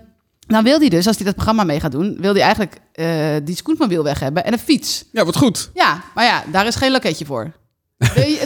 dan 0.46 0.64
wil 0.64 0.78
hij 0.78 0.88
dus, 0.88 1.06
als 1.06 1.16
hij 1.16 1.24
dat 1.24 1.34
programma 1.34 1.64
mee 1.64 1.80
gaat 1.80 1.92
doen... 1.92 2.16
wil 2.20 2.32
hij 2.32 2.42
eigenlijk 2.42 2.76
eh, 2.92 3.06
die 3.44 3.56
scootmobiel 3.56 4.02
weg 4.04 4.20
hebben 4.20 4.44
en 4.44 4.52
een 4.52 4.58
fiets. 4.58 5.04
Ja, 5.12 5.24
wat 5.24 5.36
goed. 5.36 5.70
Ja, 5.74 6.02
maar 6.14 6.24
ja, 6.24 6.42
daar 6.52 6.66
is 6.66 6.74
geen 6.76 6.92
loketje 6.92 7.24
voor. 7.24 7.52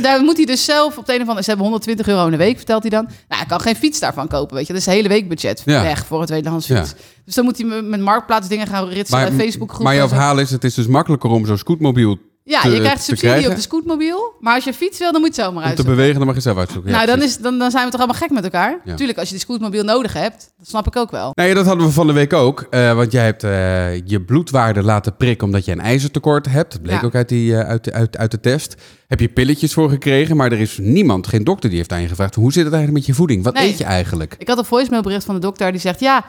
Daar 0.03 0.21
moet 0.23 0.37
hij 0.37 0.47
dus 0.47 0.64
zelf 0.64 0.99
op 0.99 1.07
de 1.07 1.12
een 1.14 1.21
of 1.21 1.25
andere... 1.27 1.42
Ze 1.42 1.49
hebben 1.49 1.66
120 1.66 2.09
euro 2.09 2.25
in 2.25 2.31
de 2.31 2.37
week, 2.37 2.57
vertelt 2.57 2.83
hij 2.83 2.90
dan. 2.90 3.03
Nou, 3.05 3.14
hij 3.29 3.47
kan 3.47 3.61
geen 3.61 3.77
fiets 3.77 3.99
daarvan 4.01 4.29
kopen, 4.29 4.57
weet 4.57 4.66
je. 4.66 4.73
Dat 4.73 4.81
is 4.83 4.88
een 4.88 4.95
hele 4.95 5.09
weekbudget 5.09 5.62
Ja. 5.64 5.83
weg 5.83 6.07
voor 6.07 6.21
een 6.21 6.27
tweedehands 6.27 6.66
Ja. 6.66 6.77
fiets. 6.77 6.95
Dus 7.25 7.35
dan 7.35 7.45
moet 7.45 7.59
hij 7.59 7.66
met- 7.66 7.85
met 7.87 8.01
marktplaatsdingen 8.01 8.66
gaan 8.66 8.88
ritsen, 8.88 9.19
Maar, 9.19 9.33
Facebook 9.33 9.79
maar 9.83 9.95
jouw 9.95 10.09
verhaal 10.09 10.38
is, 10.38 10.51
het 10.51 10.64
is 10.64 10.75
dus 10.75 10.87
makkelijker 10.87 11.31
om 11.31 11.47
zo'n 11.47 11.59
scootmobiel 11.59 12.19
Ja, 12.48 12.61
te- 12.61 12.70
je 12.70 12.78
krijgt 12.80 13.02
subsidie 13.02 13.48
op 13.48 13.54
de 13.54 13.61
scootmobiel. 13.61 14.35
Maar 14.40 14.54
als 14.54 14.64
je 14.64 14.72
fiets 14.72 14.98
wil, 14.98 15.12
dan 15.12 15.20
moet 15.20 15.37
je 15.37 15.42
zomaar 15.42 15.68
om 15.70 15.74
te 15.74 15.85
bewegen, 15.85 16.14
dan 16.16 16.26
mag 16.26 16.35
je 16.35 16.40
zelf 16.40 16.56
uitzoeken. 16.59 16.90
Ja, 16.90 16.96
nou, 16.96 17.09
dan, 17.09 17.22
is, 17.22 17.37
dan, 17.38 17.59
dan 17.59 17.70
zijn 17.70 17.85
we 17.85 17.90
toch 17.90 18.00
allemaal 18.00 18.20
gek 18.20 18.30
met 18.30 18.44
elkaar. 18.44 18.80
Ja. 18.85 18.94
Tuurlijk, 18.94 19.18
als 19.18 19.26
je 19.28 19.35
die 19.35 19.42
scootmobiel 19.42 19.85
nodig 19.85 20.12
hebt, 20.12 20.52
dat 20.59 20.68
snap 20.68 20.87
ik 20.87 20.96
ook 20.96 21.11
wel. 21.11 21.30
Nee, 21.35 21.54
dat 21.54 21.66
hadden 21.66 21.87
we 21.87 21.92
van 21.92 22.06
de 22.06 22.12
week 22.12 22.32
ook. 22.32 22.66
eh, 22.70 22.92
want 22.94 23.12
jij 23.12 23.24
hebt 23.24 23.44
eh, 23.44 23.96
je 24.06 24.20
bloedwaarde 24.26 24.82
laten 24.82 25.16
prikken 25.16 25.46
omdat 25.46 25.64
je 25.64 25.72
een 25.72 25.80
ijzertekort 25.80 26.46
hebt. 26.48 26.72
Dat 26.72 26.82
bleek 26.82 27.00
Ja. 27.00 27.06
ook 27.06 27.14
uit, 27.14 27.28
die, 27.28 27.56
eh, 27.56 27.68
uit, 27.68 27.85
de, 27.85 27.92
uit, 27.92 28.16
uit 28.16 28.30
de 28.30 28.40
test. 28.40 28.74
Heb 29.06 29.20
je 29.20 29.28
pilletjes 29.28 29.72
voor 29.72 29.90
gekregen, 29.90 30.37
maar 30.37 30.52
er 30.52 30.61
is 30.61 30.78
niemand, 30.80 31.26
geen 31.26 31.44
dokter 31.44 31.68
die 31.68 31.78
heeft 31.78 31.92
aan 31.92 32.00
je 32.02 32.09
gevraagd. 32.09 32.35
Hoe 32.35 32.52
zit 32.52 32.64
het 32.64 32.72
eigenlijk 32.72 33.04
met 33.06 33.14
je 33.16 33.20
voeding? 33.20 33.44
Wat 33.44 33.54
Nee. 33.54 33.68
eet 33.68 33.78
je 33.78 33.85
eigenlijk? 33.85 34.35
Ik 34.38 34.48
had 34.48 34.59
een 34.59 34.64
voicemailbericht 34.64 35.24
van 35.24 35.35
de 35.35 35.40
dokter 35.40 35.70
die 35.72 35.80
zegt... 35.80 36.00
ja, 36.00 36.24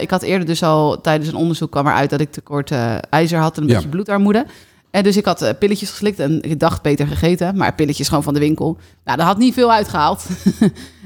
ik 0.00 0.10
had 0.10 0.22
eerder 0.22 0.46
dus 0.46 0.62
al 0.62 1.00
tijdens 1.00 1.28
een 1.28 1.36
onderzoek 1.36 1.70
kwam 1.70 1.86
eruit... 1.86 2.10
dat 2.10 2.20
ik 2.20 2.32
tekort 2.32 2.70
ijzer 3.10 3.38
had 3.38 3.56
en 3.56 3.62
een 3.62 3.68
Ja. 3.68 3.74
beetje 3.74 3.88
bloedarmoede. 3.90 4.46
En 4.94 5.02
dus 5.02 5.16
ik 5.16 5.24
had 5.24 5.42
eh, 5.42 5.50
pilletjes 5.58 5.90
geslikt 5.90 6.18
en 6.18 6.42
ik 6.42 6.60
dacht 6.60 6.82
beter 6.82 7.06
gegeten. 7.06 7.56
Maar 7.56 7.74
pilletjes 7.74 8.08
gewoon 8.08 8.22
van 8.22 8.34
de 8.34 8.40
winkel. 8.40 8.78
Nou, 9.04 9.18
dat 9.18 9.26
had 9.26 9.38
niet 9.38 9.54
veel 9.54 9.72
uitgehaald. 9.72 10.26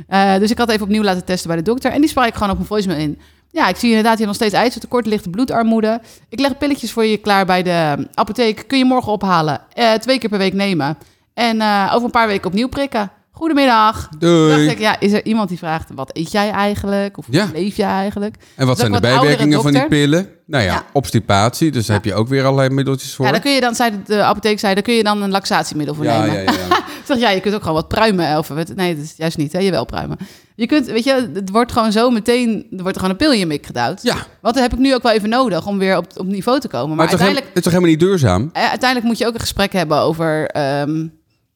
Eh, 0.08 0.36
dus 0.36 0.50
ik 0.50 0.58
had 0.58 0.68
even 0.68 0.82
opnieuw 0.82 1.02
laten 1.02 1.24
testen 1.24 1.48
bij 1.48 1.56
de 1.56 1.62
dokter. 1.62 1.90
En 1.92 2.00
die 2.00 2.10
sprak 2.10 2.26
ik 2.26 2.34
gewoon 2.34 2.50
op 2.50 2.56
mijn 2.56 2.68
voicemail 2.68 3.00
in. 3.00 3.18
Ja, 3.50 3.68
ik 3.68 3.76
zie 3.76 3.88
inderdaad 3.88 4.18
hier 4.18 4.26
nog 4.26 4.34
steeds 4.34 4.54
ijzertekort, 4.54 5.06
lichte 5.06 5.30
bloedarmoede. 5.30 6.00
Ik 6.28 6.40
leg 6.40 6.58
pilletjes 6.58 6.92
voor 6.92 7.04
je 7.04 7.16
klaar 7.16 7.46
bij 7.46 7.62
de 7.62 8.08
apotheek. 8.14 8.64
Kun 8.66 8.78
je 8.78 8.84
morgen 8.84 9.12
ophalen. 9.12 9.60
Eh, 9.72 9.92
twee 9.92 10.18
keer 10.18 10.28
per 10.28 10.38
week 10.38 10.52
nemen. 10.52 10.98
En 11.34 11.62
over 11.92 12.04
een 12.04 12.10
paar 12.10 12.26
weken 12.26 12.46
opnieuw 12.46 12.68
prikken. 12.68 13.10
Goedemiddag. 13.38 14.08
Doei. 14.18 14.48
Dacht 14.66 14.70
ik, 14.70 14.78
ja, 14.78 15.00
is 15.00 15.12
er 15.12 15.24
iemand 15.24 15.48
die 15.48 15.58
vraagt, 15.58 15.88
wat 15.94 16.10
eet 16.16 16.30
jij 16.32 16.50
eigenlijk? 16.50 17.18
Of 17.18 17.26
hoe 17.26 17.34
Ja. 17.34 17.48
leef 17.52 17.76
jij 17.76 17.88
eigenlijk? 17.88 18.34
En 18.54 18.66
wat 18.66 18.76
Dus 18.76 18.78
zijn 18.86 18.92
de 18.92 19.08
wat 19.08 19.18
bijwerkingen 19.18 19.62
van 19.62 19.72
die 19.72 19.86
pillen? 19.88 20.28
Nou 20.46 20.64
ja, 20.64 20.72
Ja. 20.72 20.82
obstipatie. 20.92 21.70
Dus 21.70 21.86
daar 21.86 21.96
heb 21.96 22.04
je 22.04 22.14
ook 22.14 22.28
weer 22.28 22.44
allerlei 22.44 22.68
middeltjes 22.74 23.14
voor. 23.14 23.24
Ja, 23.26 23.32
dan 23.32 23.40
kun 23.40 23.52
je 23.52 23.60
dan, 23.60 23.74
zei 23.74 23.90
de 24.06 24.22
apotheek, 24.22 24.58
zei, 24.58 24.74
dan 24.74 24.82
kun 24.82 24.94
je 24.94 25.02
dan 25.02 25.22
een 25.22 25.30
laxatiemiddel 25.30 25.94
voor 25.94 26.04
ja, 26.04 26.20
nemen. 26.20 26.34
ja, 26.34 26.40
ja, 26.42 26.52
ja. 26.68 26.78
Dacht, 27.06 27.20
ja, 27.20 27.30
je 27.30 27.40
kunt 27.40 27.54
ook 27.54 27.60
gewoon 27.60 27.76
wat 27.76 27.88
pruimen. 27.88 28.38
Of, 28.38 28.48
wat- 28.48 28.74
nee, 28.74 28.94
dat 28.94 29.04
is 29.04 29.14
juist 29.16 29.36
niet, 29.36 29.52
hè? 29.52 29.58
je 29.58 29.70
wel 29.70 29.84
pruimen. 29.84 30.16
Je 30.54 30.66
kunt, 30.66 30.86
weet 30.86 31.04
je, 31.04 31.30
het 31.34 31.50
wordt 31.50 31.72
gewoon 31.72 31.92
zo 31.92 32.10
meteen, 32.10 32.66
er 32.70 32.82
wordt 32.82 32.86
er 32.86 32.94
gewoon 32.94 33.10
een 33.10 33.16
pil 33.16 33.32
in 33.32 33.38
je 33.38 33.46
mik 33.46 33.66
gedouwd. 33.66 34.02
Ja. 34.02 34.14
Want 34.40 34.54
dat 34.54 34.62
heb 34.62 34.72
ik 34.72 34.78
nu 34.78 34.94
ook 34.94 35.02
wel 35.02 35.12
even 35.12 35.28
nodig 35.28 35.66
om 35.66 35.78
weer 35.78 35.96
op, 35.96 36.06
op 36.16 36.26
niveau 36.26 36.60
te 36.60 36.68
komen. 36.68 36.88
Maar, 36.88 36.96
Maar 36.96 37.06
het 37.06 37.14
is, 37.14 37.20
toch 37.20 37.26
uiteindelijk, 37.26 37.46
helemaal- 37.46 37.48
het 37.48 37.56
is 37.56 37.62
toch 37.62 37.72
helemaal 37.72 37.90
niet 37.90 38.00
duurzaam? 38.00 38.50
eh, 38.52 38.68
uiteindelijk 38.70 39.08
moet 39.08 39.18
je 39.18 39.26
ook 39.26 39.34
een 39.34 39.40
gesprek 39.40 39.72
hebben 39.72 39.98
over, 39.98 40.46
ehm, 40.46 41.06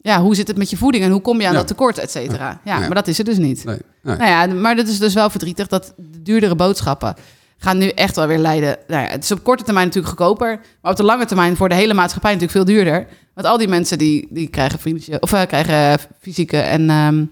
ja, 0.03 0.21
hoe 0.21 0.35
zit 0.35 0.49
het 0.49 0.57
met 0.57 0.71
je 0.71 0.77
voeding 0.77 1.05
en 1.05 1.11
hoe 1.11 1.21
kom 1.21 1.41
je 1.41 1.47
aan 1.47 1.53
Ja. 1.53 1.59
dat 1.59 1.67
tekort, 1.67 1.99
et 1.99 2.11
cetera. 2.11 2.61
Ja, 2.65 2.79
Ja. 2.79 2.79
maar 2.79 2.95
dat 2.95 3.09
is 3.09 3.17
het 3.19 3.27
dus 3.27 3.39
niet. 3.39 3.65
Nee. 3.65 3.77
nee. 4.03 4.17
Nou 4.17 4.31
ja, 4.31 4.47
maar 4.61 4.77
dat 4.77 4.89
is 4.89 4.99
dus 4.99 5.15
wel 5.15 5.31
verdrietig 5.31 5.67
dat 5.67 5.93
de 5.97 6.23
duurdere 6.23 6.55
boodschappen 6.55 7.15
gaan 7.59 7.79
nu 7.79 7.89
echt 7.89 8.17
wel 8.17 8.27
weer 8.27 8.39
leiden. 8.39 8.77
Nou 8.87 9.03
ja, 9.03 9.09
het 9.09 9.25
is 9.25 9.31
op 9.33 9.43
korte 9.43 9.65
termijn 9.65 9.87
natuurlijk 9.87 10.15
goedkoper, 10.19 10.61
maar 10.83 10.91
op 10.91 10.97
de 10.97 11.03
lange 11.05 11.25
termijn 11.25 11.57
voor 11.57 11.69
de 11.69 11.75
hele 11.75 11.95
maatschappij 11.95 12.33
natuurlijk 12.35 12.59
veel 12.67 12.75
duurder. 12.75 13.07
Want 13.35 13.47
al 13.47 13.59
die 13.59 13.69
mensen 13.69 13.99
die, 13.99 14.27
die 14.31 14.49
krijgen, 14.49 14.79
financiële, 14.79 15.21
of, 15.21 15.33
eh, 15.33 15.43
krijgen 15.47 15.99
fysieke 16.21 16.57
en, 16.57 16.91
ehm, 16.91 17.25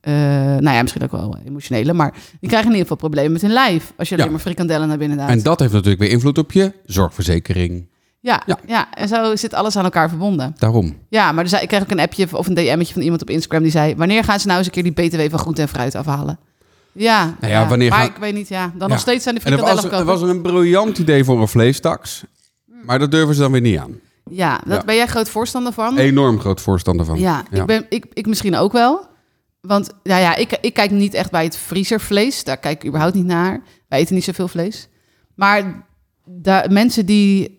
eh, 0.00 0.12
nou 0.58 0.70
ja, 0.76 0.82
misschien 0.82 1.02
ook 1.02 1.10
wel 1.12 1.36
emotionele, 1.46 1.92
maar 1.92 2.12
die 2.12 2.48
krijgen 2.48 2.70
in 2.70 2.76
ieder 2.76 2.80
geval 2.82 2.96
problemen 2.96 3.32
met 3.32 3.42
hun 3.42 3.52
lijf 3.52 3.92
als 3.96 4.08
je 4.08 4.16
alleen 4.16 4.30
maar 4.30 4.40
frikandellen 4.40 4.88
naar 4.88 4.98
binnen 4.98 5.18
duwt. 5.18 5.28
En 5.28 5.42
dat 5.42 5.60
heeft 5.60 5.72
natuurlijk 5.72 6.00
weer 6.00 6.10
invloed 6.10 6.38
op 6.38 6.52
je 6.52 6.72
zorgverzekering. 6.84 7.88
Ja, 8.20 8.42
Ja. 8.46 8.58
ja. 8.66 8.88
en 8.94 9.08
zo 9.08 9.36
zit 9.36 9.54
alles 9.54 9.76
aan 9.76 9.84
elkaar 9.84 10.08
verbonden. 10.08 10.54
Daarom. 10.58 10.96
Ja, 11.08 11.32
maar 11.32 11.48
zei, 11.48 11.62
ik 11.62 11.68
kreeg 11.68 11.82
ook 11.82 11.90
een 11.90 12.00
appje 12.00 12.26
of 12.32 12.46
een 12.46 12.54
DM'tje 12.54 12.92
van 12.92 13.02
iemand 13.02 13.22
op 13.22 13.30
Instagram 13.30 13.62
die 13.62 13.70
zei: 13.72 13.94
Wanneer 13.96 14.24
gaan 14.24 14.40
ze 14.40 14.46
nou 14.46 14.58
eens 14.58 14.66
een 14.66 14.72
keer 14.72 14.82
die 14.82 14.92
BTW 15.08 15.30
van 15.30 15.38
groente 15.38 15.62
en 15.62 15.68
fruit 15.68 15.94
afhalen? 15.94 16.38
Ja, 16.92 17.34
Nou 17.40 17.52
ja, 17.52 17.68
wanneer 17.68 17.90
maar 17.90 17.98
gaan- 17.98 18.08
ik 18.08 18.16
weet 18.16 18.34
niet, 18.34 18.48
ja. 18.48 18.66
Dan 18.66 18.88
Ja. 18.88 18.94
nog 18.94 18.98
steeds 19.00 19.22
zijn 19.22 19.34
de 19.34 19.40
En 19.44 19.52
er 19.52 19.60
was, 19.60 19.84
er 19.84 20.04
was 20.04 20.22
een 20.22 20.42
briljant 20.42 20.98
idee 20.98 21.24
voor 21.24 21.40
een 21.40 21.48
vleestaks. 21.48 22.24
Maar 22.84 22.98
dat 22.98 23.10
durven 23.10 23.34
ze 23.34 23.40
dan 23.40 23.52
weer 23.52 23.60
niet 23.60 23.78
aan. 23.78 24.00
Ja, 24.30 24.60
Ja. 24.66 24.82
ben 24.84 24.94
jij 24.94 25.06
groot 25.06 25.28
voorstander 25.28 25.72
van? 25.72 25.98
Enorm 25.98 26.40
groot 26.40 26.60
voorstander 26.60 27.06
van. 27.06 27.18
Ja, 27.18 27.42
Ik, 27.50 27.66
ben, 27.66 27.86
ik, 27.88 28.06
ik 28.12 28.26
misschien 28.26 28.56
ook 28.56 28.72
wel. 28.72 29.06
Want 29.60 29.90
nou 30.02 30.20
ja, 30.20 30.34
ik, 30.34 30.58
ik 30.60 30.74
kijk 30.74 30.90
niet 30.90 31.14
echt 31.14 31.30
bij 31.30 31.44
het 31.44 31.56
vriezervlees. 31.56 32.44
Daar 32.44 32.56
kijk 32.56 32.82
ik 32.82 32.88
überhaupt 32.88 33.14
niet 33.14 33.24
naar. 33.26 33.62
Wij 33.88 33.98
eten 33.98 34.14
niet 34.14 34.24
zoveel 34.24 34.48
vlees. 34.48 34.88
Maar 35.34 35.86
de 36.24 36.66
mensen 36.70 37.06
die... 37.06 37.58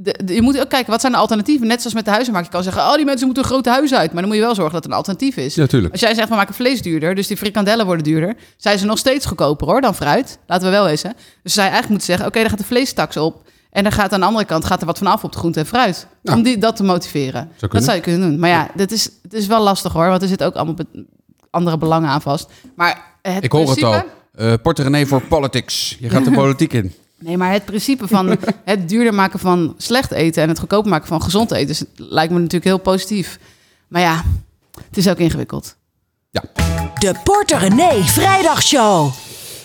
De, 0.00 0.18
de- 0.24 0.34
je 0.34 0.42
moet 0.42 0.60
ook 0.60 0.68
kijken, 0.68 0.90
wat 0.90 1.00
zijn 1.00 1.12
de 1.12 1.18
alternatieven? 1.18 1.66
Net 1.66 1.78
zoals 1.78 1.94
met 1.94 2.04
de 2.04 2.10
huizenmarkt. 2.10 2.46
Je 2.48 2.52
kan 2.54 2.62
zeggen, 2.62 2.82
oh, 2.82 2.94
die 2.94 3.04
mensen 3.04 3.26
moeten 3.26 3.42
een 3.44 3.48
grote 3.50 3.70
huis 3.70 3.94
uit. 3.94 4.12
Maar 4.12 4.20
dan 4.20 4.30
moet 4.30 4.40
je 4.40 4.44
wel 4.44 4.54
zorgen 4.54 4.74
dat 4.74 4.84
er 4.84 4.90
een 4.90 4.96
alternatief 4.96 5.36
is. 5.36 5.54
Ja, 5.54 5.66
tuurlijk. 5.66 5.92
Als 5.92 6.00
jij 6.00 6.14
zegt, 6.14 6.28
we 6.28 6.34
maken 6.34 6.54
vlees 6.54 6.82
duurder, 6.82 7.14
dus 7.14 7.26
die 7.26 7.36
frikandellen 7.36 7.86
worden 7.86 8.04
duurder, 8.04 8.36
zijn 8.56 8.78
ze 8.78 8.86
nog 8.86 8.98
steeds 8.98 9.26
goedkoper 9.26 9.66
hoor 9.66 9.80
dan 9.80 9.94
fruit. 9.94 10.38
Laten 10.46 10.64
we 10.64 10.70
wel 10.72 10.84
wezen. 10.84 11.14
Dus 11.42 11.52
zij 11.52 11.62
eigenlijk 11.62 11.90
moeten 11.90 12.06
zeggen, 12.08 12.26
oké, 12.26 12.40
dan 12.40 12.48
gaat 12.48 12.58
de 12.58 12.64
vleestaks 12.64 13.16
op. 13.16 13.42
En 13.70 13.82
dan 13.82 13.92
gaat 13.92 14.12
aan 14.12 14.20
de 14.20 14.26
andere 14.26 14.44
kant 14.44 14.64
gaat 14.64 14.80
er 14.80 14.86
wat 14.86 14.98
vanaf 14.98 15.24
op 15.24 15.32
de 15.32 15.38
groente 15.38 15.60
en 15.60 15.66
fruit. 15.66 16.06
Ja. 16.22 16.34
Om 16.34 16.42
die, 16.42 16.58
dat 16.58 16.76
te 16.76 16.82
motiveren. 16.82 17.48
Dat 17.58 17.84
zou 17.84 17.96
je 17.96 18.02
kunnen 18.02 18.20
doen. 18.20 18.38
Maar 18.38 18.50
ja, 18.50 18.68
dat 18.74 18.90
is, 18.90 19.10
het 19.22 19.32
is 19.32 19.46
wel 19.46 19.62
lastig 19.62 19.92
hoor, 19.92 20.08
want 20.08 20.22
er 20.22 20.28
zitten 20.28 20.46
ook 20.46 20.54
allemaal 20.54 20.74
be- 20.74 21.04
andere 21.50 21.78
belangen 21.78 22.08
aan 22.08 22.22
vast. 22.22 22.50
Maar 22.76 23.02
het 23.22 23.44
Ik 23.44 23.52
hoor 23.52 23.70
het 23.70 23.82
al. 23.82 24.02
Eh 24.34 24.52
Porter 24.62 24.84
René 24.84 25.06
voor 25.06 25.20
politics. 25.22 25.96
Je 26.00 26.10
gaat 26.10 26.24
de 26.24 26.30
politiek 26.42 26.72
in. 26.72 26.92
Nee, 27.18 27.36
maar 27.36 27.52
het 27.52 27.64
principe 27.64 28.08
van 28.08 28.36
het 28.64 28.88
duurder 28.88 29.14
maken 29.14 29.38
van 29.38 29.74
slecht 29.76 30.10
eten 30.10 30.42
en 30.42 30.48
het 30.48 30.58
goedkoper 30.58 30.90
maken 30.90 31.06
van 31.06 31.22
gezond 31.22 31.50
eten, 31.50 31.68
is, 31.68 31.84
lijkt 31.96 32.32
me 32.32 32.36
natuurlijk 32.38 32.64
heel 32.64 32.78
positief. 32.78 33.38
Maar 33.88 34.00
ja, 34.02 34.24
het 34.88 34.96
is 34.96 35.08
ook 35.08 35.18
ingewikkeld. 35.18 35.76
De 36.98 37.14
Porter 37.24 37.58
René 37.58 38.02
Vrijdagshow. 38.04 39.10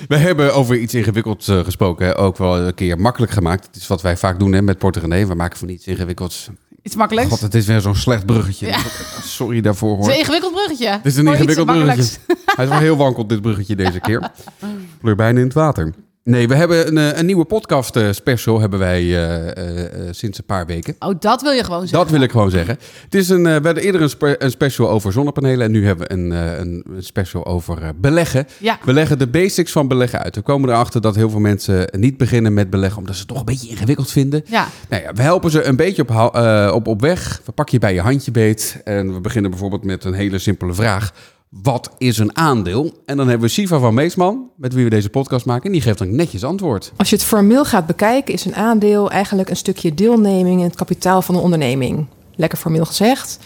We 0.08 0.18
hebben 0.18 0.54
over 0.56 0.78
iets 0.80 0.94
ingewikkelds 0.94 1.48
eh, 1.48 1.60
gesproken. 1.60 2.06
hè. 2.06 2.18
Ook 2.18 2.38
wel 2.38 2.58
een 2.58 2.74
keer 2.74 3.00
makkelijk 3.00 3.32
gemaakt. 3.32 3.66
Het 3.66 3.76
is 3.76 3.88
wat 3.88 4.02
wij 4.02 4.18
vaak 4.18 4.40
doen 4.40 4.54
hè, 4.54 4.62
met 4.62 4.78
Porter 4.78 5.02
René. 5.02 5.26
We 5.26 5.36
maken 5.36 5.58
van 5.58 5.70
iets 5.70 5.86
ingewikkelds. 5.88 6.50
Iets 6.82 6.96
makkelijks. 6.96 7.30
God, 7.30 7.42
het 7.42 7.54
is 7.56 7.66
weer 7.66 7.82
zo'n 7.82 7.96
slecht 7.96 8.26
bruggetje. 8.26 8.68
Ja. 8.68 8.80
Sorry 9.24 9.62
daarvoor 9.62 9.90
Het 9.98 10.00
hoor. 10.00 10.10
is 10.10 10.14
een 10.16 10.20
ingewikkeld 10.20 10.54
bruggetje. 10.54 10.88
Het 10.90 11.06
is 11.06 11.16
een 11.16 11.28
ingewikkeld 11.28 11.66
bruggetje. 11.68 12.18
Hij 12.46 12.66
is 12.66 12.72
wel 12.72 12.80
heel 12.80 12.98
wankeld, 12.98 13.30
dit 13.30 13.42
bruggetje 13.42 13.76
deze 13.76 14.00
keer. 14.00 14.32
Pleur 15.02 15.16
bijna 15.16 15.40
in 15.40 15.46
het 15.46 15.54
water. 15.54 15.94
Nee, 16.26 16.48
we 16.48 16.56
hebben 16.56 16.88
een, 16.88 16.98
eh, 16.98 17.18
een 17.20 17.26
nieuwe 17.26 17.46
podcast 17.46 17.96
eh, 17.96 18.12
special 18.12 18.60
hebben 18.60 18.80
wij 18.80 19.26
eh, 19.26 20.08
sinds 20.12 20.38
een 20.38 20.46
paar 20.46 20.66
weken. 20.66 20.96
Oh, 21.00 21.14
dat 21.20 21.42
wil 21.42 21.52
je 21.52 21.64
gewoon 21.64 21.80
zeggen. 21.80 22.00
Dat 22.00 22.10
wil 22.10 22.22
ik 22.22 22.32
gewoon 22.32 22.50
zeggen. 22.50 22.78
Het 23.04 23.16
is 23.16 23.30
een, 23.30 23.44
we 23.44 23.50
hadden 23.50 23.84
eerder 23.84 24.02
een, 24.02 24.10
spe- 24.10 24.36
een 24.40 24.52
special 24.52 24.90
over 24.90 25.12
zonnepanelen. 25.12 25.66
En 25.66 25.72
nu 25.72 25.86
hebben 25.86 26.08
we 26.08 26.14
een, 26.14 26.32
een, 26.32 26.86
special 27.00 27.46
over 27.46 27.92
beleggen. 27.96 28.48
Ja. 28.58 28.80
We 28.84 28.94
leggen 28.94 29.20
de 29.20 29.28
basics 29.28 29.72
van 29.72 29.88
beleggen 29.88 30.20
uit. 30.20 30.36
We 30.36 30.42
komen 30.42 30.70
erachter 30.70 31.02
dat 31.02 31.16
heel 31.16 31.30
veel 31.30 31.40
mensen 31.40 31.88
niet 31.92 32.18
beginnen 32.18 32.54
met 32.54 32.70
beleggen... 32.70 33.00
omdat 33.00 33.14
ze 33.14 33.20
het 33.20 33.30
toch 33.30 33.40
een 33.40 33.46
beetje 33.46 33.70
ingewikkeld 33.70 34.12
vinden. 34.12 34.44
Ja, 34.46 34.68
Nou 34.90 35.04
ja, 35.04 35.14
we 35.14 35.22
helpen 35.22 35.52
ze 35.52 35.64
een 35.64 35.76
beetje 35.76 36.02
op, 36.02 36.36
op, 36.74 36.88
op 36.88 37.02
weg. 37.02 37.42
We 37.46 37.52
pakken 37.52 37.74
je 37.74 37.80
bij 37.80 37.94
je 37.94 38.02
handje 38.02 38.32
beet. 38.32 38.82
En 38.84 39.14
we 39.14 39.20
beginnen 39.20 39.52
bijvoorbeeld 39.52 39.84
met 39.84 40.04
een 40.04 40.14
hele 40.14 40.38
simpele 40.38 40.74
vraag. 40.74 41.12
Wat 41.62 41.92
is 41.98 42.18
een 42.18 42.38
aandeel? 42.38 43.02
En 43.06 43.18
dan 43.18 43.28
hebben 43.28 43.48
we 43.48 43.54
Siva 43.54 43.80
van 43.80 43.94
Meesman, 43.94 44.50
met 44.56 44.74
wie 44.74 44.84
we 44.84 44.90
deze 44.90 45.10
podcast 45.10 45.46
maken. 45.46 45.66
En 45.66 45.72
die 45.72 45.82
geeft 45.82 45.98
dan 45.98 46.16
netjes 46.16 46.44
antwoord. 46.44 46.92
Als 46.98 47.10
je 47.10 47.16
het 47.16 47.26
formeel 47.26 47.66
gaat 47.66 47.86
bekijken, 47.86 48.34
is 48.34 48.46
een 48.46 48.56
aandeel 48.56 49.12
eigenlijk 49.12 49.50
een 49.50 49.56
stukje 49.56 49.94
deelneming 49.94 50.60
in 50.60 50.66
het 50.66 50.76
kapitaal 50.76 51.22
van 51.22 51.36
een 51.36 51.42
onderneming. 51.42 52.06
Lekker 52.36 52.58
formeel 52.58 52.86
gezegd. 52.86 53.40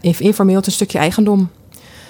Inf- 0.00 0.20
informeel 0.20 0.56
het 0.56 0.66
een 0.66 0.72
stukje 0.72 0.98
eigendom. 0.98 1.50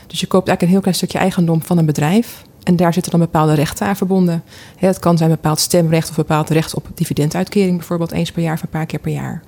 Dus 0.07 0.21
je 0.21 0.27
koopt 0.27 0.49
eigenlijk 0.49 0.63
een 0.63 0.69
heel 0.69 0.81
klein 0.81 0.97
stukje 0.97 1.19
eigendom 1.19 1.63
van 1.63 1.79
een 1.79 1.87
bedrijf. 1.87 2.43
En 2.63 2.77
daar 2.77 2.93
zitten 2.93 3.13
dan 3.13 3.21
bepaalde 3.21 3.55
rechten 3.55 3.87
aan 3.87 3.97
verbonden. 3.97 4.43
Het 4.77 4.99
kan 4.99 5.17
zijn 5.19 5.31
bepaald 5.31 5.61
stemrecht 5.61 6.11
of 6.11 6.17
bepaald 6.17 6.51
recht 6.51 6.75
op 6.75 6.87
dividenduitkering, 6.95 7.77
bijvoorbeeld 7.77 8.13
eens 8.13 8.33
per 8.33 8.43
jaar 8.43 8.55
of 8.55 8.63
een 8.63 8.69
paar 8.69 8.87
keer 8.87 9.01
per 9.01 9.13
jaar. 9.13 9.43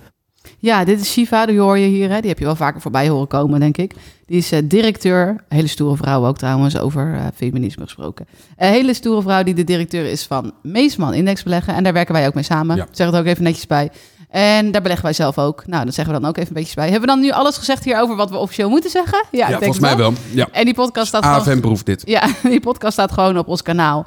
Ja 0.58 0.84
dit 0.84 1.00
is 1.00 1.12
Shiva, 1.12 1.46
die 1.46 1.58
hoor 1.58 1.78
je 1.78 1.86
hier. 1.86 2.10
Hè. 2.10 2.20
Die 2.20 2.28
heb 2.28 2.38
je 2.38 2.44
wel 2.44 2.56
vaker 2.56 2.80
voorbij 2.80 3.08
horen 3.08 3.28
komen, 3.28 3.60
denk 3.60 3.76
ik. 3.76 3.94
Die 4.26 4.38
is 4.38 4.52
eh, 4.52 4.58
directeur, 4.64 5.44
hele 5.48 5.66
stoere 5.66 5.96
vrouw 5.96 6.26
ook 6.26 6.38
trouwens, 6.38 6.78
over 6.78 7.14
eh, 7.14 7.26
feminisme 7.34 7.82
gesproken. 7.82 8.26
Een 8.56 8.68
hele 8.68 8.94
stoere 8.94 9.22
vrouw 9.22 9.42
die 9.42 9.54
de 9.54 9.64
directeur 9.64 10.04
is 10.04 10.24
van 10.24 10.52
Meesman 10.62 11.14
Indexbeleggen. 11.14 11.74
En 11.74 11.82
daar 11.82 11.92
werken 11.92 12.14
wij 12.14 12.26
ook 12.26 12.34
mee 12.34 12.44
samen. 12.44 12.76
Ja. 12.76 12.86
Zeg 12.90 13.06
het 13.06 13.16
ook 13.16 13.26
even 13.26 13.42
netjes 13.42 13.66
bij. 13.66 13.90
En 14.30 14.70
daar 14.70 14.82
beleggen 14.82 15.04
wij 15.04 15.14
zelf 15.14 15.38
ook. 15.38 15.66
Nou, 15.66 15.84
dat 15.84 15.94
zeggen 15.94 16.14
we 16.14 16.20
dan 16.20 16.28
ook 16.28 16.36
even 16.36 16.48
een 16.48 16.62
beetje 16.62 16.74
bij. 16.74 16.90
Hebben 16.90 17.00
we 17.00 17.14
dan 17.14 17.20
nu 17.20 17.30
alles 17.30 17.56
gezegd 17.56 17.84
hierover 17.84 18.16
wat 18.16 18.30
we 18.30 18.36
officieel 18.36 18.68
moeten 18.68 18.90
zeggen? 18.90 19.24
Ja, 19.30 19.46
denk 19.46 19.58
volgens 19.58 19.80
mij 19.80 19.96
wel. 19.96 20.12
Ja. 20.32 20.48
En 20.52 20.64
die 20.64 20.74
podcast 20.74 21.06
staat 21.06 21.24
gewoon 21.24 21.38
AFM 21.38 21.60
proeft 21.60 21.86
dit. 21.86 22.02
Ja, 22.06 22.28
die 22.42 22.60
podcast 22.60 22.92
staat 22.92 23.12
gewoon 23.12 23.38
op 23.38 23.48
ons 23.48 23.62
kanaal. 23.62 24.06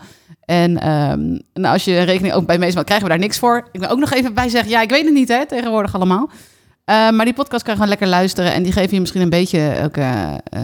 En, 0.49 0.79
ehm, 0.79 1.37
en 1.53 1.65
als 1.65 1.83
je 1.83 2.01
rekening 2.01 2.33
ook 2.33 2.45
bij 2.45 2.57
Meesman 2.57 2.83
krijgen 2.83 3.07
we 3.07 3.13
daar 3.13 3.21
niks 3.21 3.39
voor. 3.39 3.67
Ik 3.71 3.79
wil 3.79 3.89
ook 3.89 3.99
nog 3.99 4.11
even 4.11 4.33
bij 4.33 4.49
zeggen, 4.49 4.69
ja, 4.69 4.81
ik 4.81 4.89
weet 4.89 5.05
het 5.05 5.13
niet 5.13 5.27
hè, 5.27 5.45
tegenwoordig 5.45 5.95
allemaal. 5.95 6.29
Eh, 6.85 7.09
maar 7.09 7.25
die 7.25 7.33
podcast 7.33 7.63
kan 7.63 7.73
je 7.73 7.79
gewoon 7.79 7.87
lekker 7.87 8.07
luisteren 8.07 8.53
en 8.53 8.63
die 8.63 8.71
geven 8.71 8.93
je 8.93 8.99
misschien 8.99 9.21
een 9.21 9.29
beetje 9.29 9.81
ook, 9.83 9.97
eh, 9.97 10.33
eh, 10.33 10.61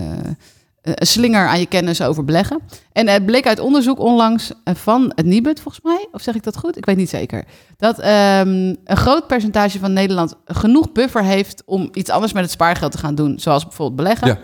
een 0.81 1.07
slinger 1.07 1.47
aan 1.47 1.59
je 1.59 1.65
kennis 1.65 2.01
over 2.01 2.25
beleggen. 2.25 2.59
En 2.91 3.07
het 3.07 3.25
bleek 3.25 3.47
uit 3.47 3.59
onderzoek 3.59 3.99
onlangs 3.99 4.51
eh, 4.63 4.75
van 4.75 5.11
het 5.15 5.25
Nibud, 5.25 5.59
volgens 5.59 5.83
mij, 5.83 6.07
of 6.11 6.21
zeg 6.21 6.35
ik 6.35 6.43
dat 6.43 6.57
goed? 6.57 6.77
Ik 6.77 6.85
weet 6.85 6.97
niet 6.97 7.09
zeker. 7.09 7.43
Dat 7.77 7.99
ehm, 7.99 8.75
een 8.83 8.97
groot 8.97 9.27
percentage 9.27 9.79
van 9.79 9.93
Nederland 9.93 10.35
genoeg 10.45 10.91
buffer 10.91 11.23
heeft 11.23 11.63
om 11.65 11.89
iets 11.93 12.09
anders 12.09 12.33
met 12.33 12.43
het 12.43 12.51
spaargeld 12.51 12.91
te 12.91 12.97
gaan 12.97 13.15
doen, 13.15 13.39
zoals 13.39 13.63
bijvoorbeeld 13.63 13.97
beleggen. 13.97 14.27
Ja. 14.27 14.39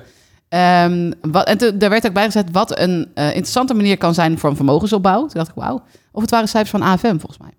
Ehm, 0.51 1.11
wat, 1.21 1.47
en 1.47 1.79
daar 1.79 1.89
werd 1.89 2.07
ook 2.07 2.13
bijgezet 2.13 2.47
wat 2.51 2.79
een 2.79 3.07
eh, 3.13 3.25
interessante 3.25 3.73
manier 3.73 3.97
kan 3.97 4.13
zijn 4.13 4.39
voor 4.39 4.49
een 4.49 4.55
vermogensopbouw. 4.55 5.19
Toen 5.19 5.29
dacht 5.33 5.49
ik, 5.49 5.55
wauw. 5.55 5.83
Of 6.11 6.21
het 6.21 6.31
waren 6.31 6.47
cijfers 6.47 6.71
van 6.71 6.81
AFM, 6.89 7.17
volgens 7.17 7.37
mij. 7.37 7.51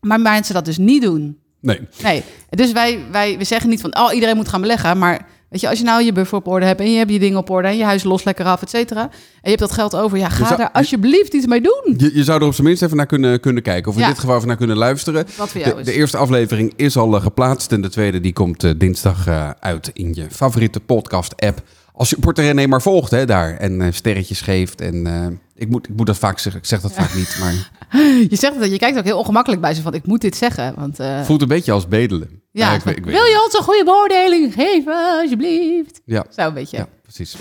Maar 0.00 0.20
mensen 0.20 0.54
dat 0.54 0.64
dus 0.64 0.78
niet 0.78 1.02
doen. 1.02 1.38
Nee. 1.60 1.80
Nee, 2.02 2.22
dus 2.50 2.72
wij, 2.72 2.98
wij 3.10 3.38
we 3.38 3.44
zeggen 3.44 3.70
niet 3.70 3.80
van, 3.80 3.96
oh, 3.98 4.12
iedereen 4.14 4.36
moet 4.36 4.48
gaan 4.48 4.60
beleggen. 4.60 4.98
Maar 4.98 5.26
weet 5.48 5.60
je, 5.60 5.68
als 5.68 5.78
je 5.78 5.84
nou 5.84 6.02
je 6.02 6.12
buffer 6.12 6.38
op 6.38 6.46
orde 6.46 6.66
hebt 6.66 6.80
en 6.80 6.90
je 6.90 6.98
hebt 6.98 7.10
je 7.10 7.18
dingen 7.18 7.38
op 7.38 7.50
orde 7.50 7.68
en 7.68 7.76
je 7.76 7.84
huis 7.84 8.02
los 8.04 8.24
lekker 8.24 8.44
af, 8.44 8.62
et 8.62 8.70
cetera. 8.70 9.02
En 9.02 9.10
je 9.42 9.48
hebt 9.48 9.60
dat 9.60 9.72
geld 9.72 9.96
over, 9.96 10.18
ja, 10.18 10.28
ga 10.28 10.44
zou- 10.46 10.58
daar 10.58 10.70
alsjeblieft 10.72 11.34
iets 11.34 11.46
mee 11.46 11.60
doen. 11.60 11.94
Je, 11.96 12.10
je 12.14 12.24
zou 12.24 12.40
er 12.40 12.46
op 12.46 12.54
zijn 12.54 12.66
minst 12.66 12.82
even 12.82 12.96
naar 12.96 13.06
kunnen, 13.06 13.40
kunnen 13.40 13.62
kijken. 13.62 13.90
Of 13.90 13.96
in 13.96 14.02
Ja. 14.02 14.08
dit 14.08 14.18
geval 14.18 14.36
even 14.36 14.48
naar 14.48 14.56
kunnen 14.56 14.76
luisteren. 14.76 15.26
Wat 15.36 15.48
voor 15.50 15.60
jou 15.60 15.74
De, 15.74 15.80
is. 15.80 15.86
de 15.86 15.92
eerste 15.92 16.16
aflevering 16.16 16.72
is 16.76 16.96
al 16.96 17.14
eh, 17.16 17.22
geplaatst. 17.22 17.72
En 17.72 17.80
de 17.80 17.90
tweede 17.90 18.20
die 18.20 18.32
komt 18.32 18.64
eh, 18.64 18.70
dinsdag 18.76 19.28
uit 19.60 19.90
in 19.92 20.14
je 20.14 20.26
favoriete 20.30 20.80
podcast-app. 20.80 21.62
Als 22.02 22.10
je 22.10 22.16
Porter 22.20 22.44
René 22.44 22.66
maar 22.66 22.82
volgt 22.82 23.10
hè, 23.10 23.24
daar 23.26 23.56
en 23.56 23.80
eh, 23.80 23.88
sterretjes 23.92 24.40
geeft. 24.40 24.80
En 24.80 25.06
eh, 25.06 25.26
ik, 25.54 25.68
moet, 25.68 25.88
ik 25.88 25.96
moet 25.96 26.06
dat 26.06 26.18
vaak 26.18 26.38
zeggen. 26.38 26.60
Ik 26.62 26.66
zeg 26.68 26.80
dat 26.80 26.92
vaak 26.92 27.14
niet, 27.14 27.36
maar 27.40 27.52
Je 28.30 28.36
zegt 28.36 28.60
dat 28.60 28.70
je 28.70 28.78
kijkt 28.78 28.98
ook 28.98 29.04
heel 29.04 29.18
ongemakkelijk 29.18 29.60
bij 29.60 29.74
ze 29.74 29.82
van 29.82 29.94
ik 29.94 30.06
moet 30.06 30.20
dit 30.20 30.36
zeggen. 30.36 30.74
Want 30.76 30.98
eh, 31.00 31.22
voelt 31.22 31.42
een 31.42 31.48
beetje 31.48 31.72
als 31.72 31.88
bedelen. 31.88 32.42
ja, 32.52 32.72
ik, 32.74 32.80
weet- 32.82 32.96
ik 32.96 33.04
weet 33.04 33.14
wil 33.14 33.24
je 33.24 33.42
ons 33.44 33.54
een 33.58 33.64
goede 33.64 33.84
beoordeling 33.84 34.52
geven, 34.52 35.18
alsjeblieft? 35.20 36.00
Ja. 36.04 36.24
Zo 36.36 36.46
een 36.46 36.54
beetje. 36.54 36.76
Ja, 36.76 36.86
precies. 37.02 37.36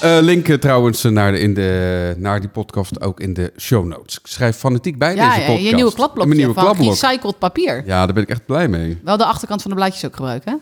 Eh 0.00 0.18
link 0.20 0.46
trouwens 0.46 1.02
naar, 1.02 1.32
de, 1.32 1.40
in 1.40 1.54
de, 1.54 2.14
naar 2.18 2.40
die 2.40 2.48
podcast 2.48 3.00
ook 3.00 3.20
in 3.20 3.34
de 3.34 3.52
show 3.58 3.86
notes. 3.86 4.18
Ik 4.18 4.26
schrijf 4.26 4.56
fanatiek 4.56 4.98
bij 4.98 5.14
Ja, 5.14 5.28
deze 5.28 5.40
ja, 5.40 5.46
podcast. 5.46 5.68
je 5.68 5.74
nieuwe 5.74 5.92
kladblokje 5.94 6.34
nieuwe 6.34 6.54
van 6.54 6.62
kladblok. 6.64 6.88
recycled 7.00 7.38
papier. 7.38 7.82
Ja, 7.86 8.04
daar 8.04 8.14
ben 8.14 8.22
ik 8.22 8.28
echt 8.28 8.46
blij 8.46 8.68
mee. 8.68 8.98
Wel 9.04 9.16
de 9.16 9.24
achterkant 9.24 9.62
van 9.62 9.70
de 9.70 9.76
blaadjes 9.76 10.04
ook 10.04 10.16
gebruiken, 10.16 10.52
hè? 10.52 10.56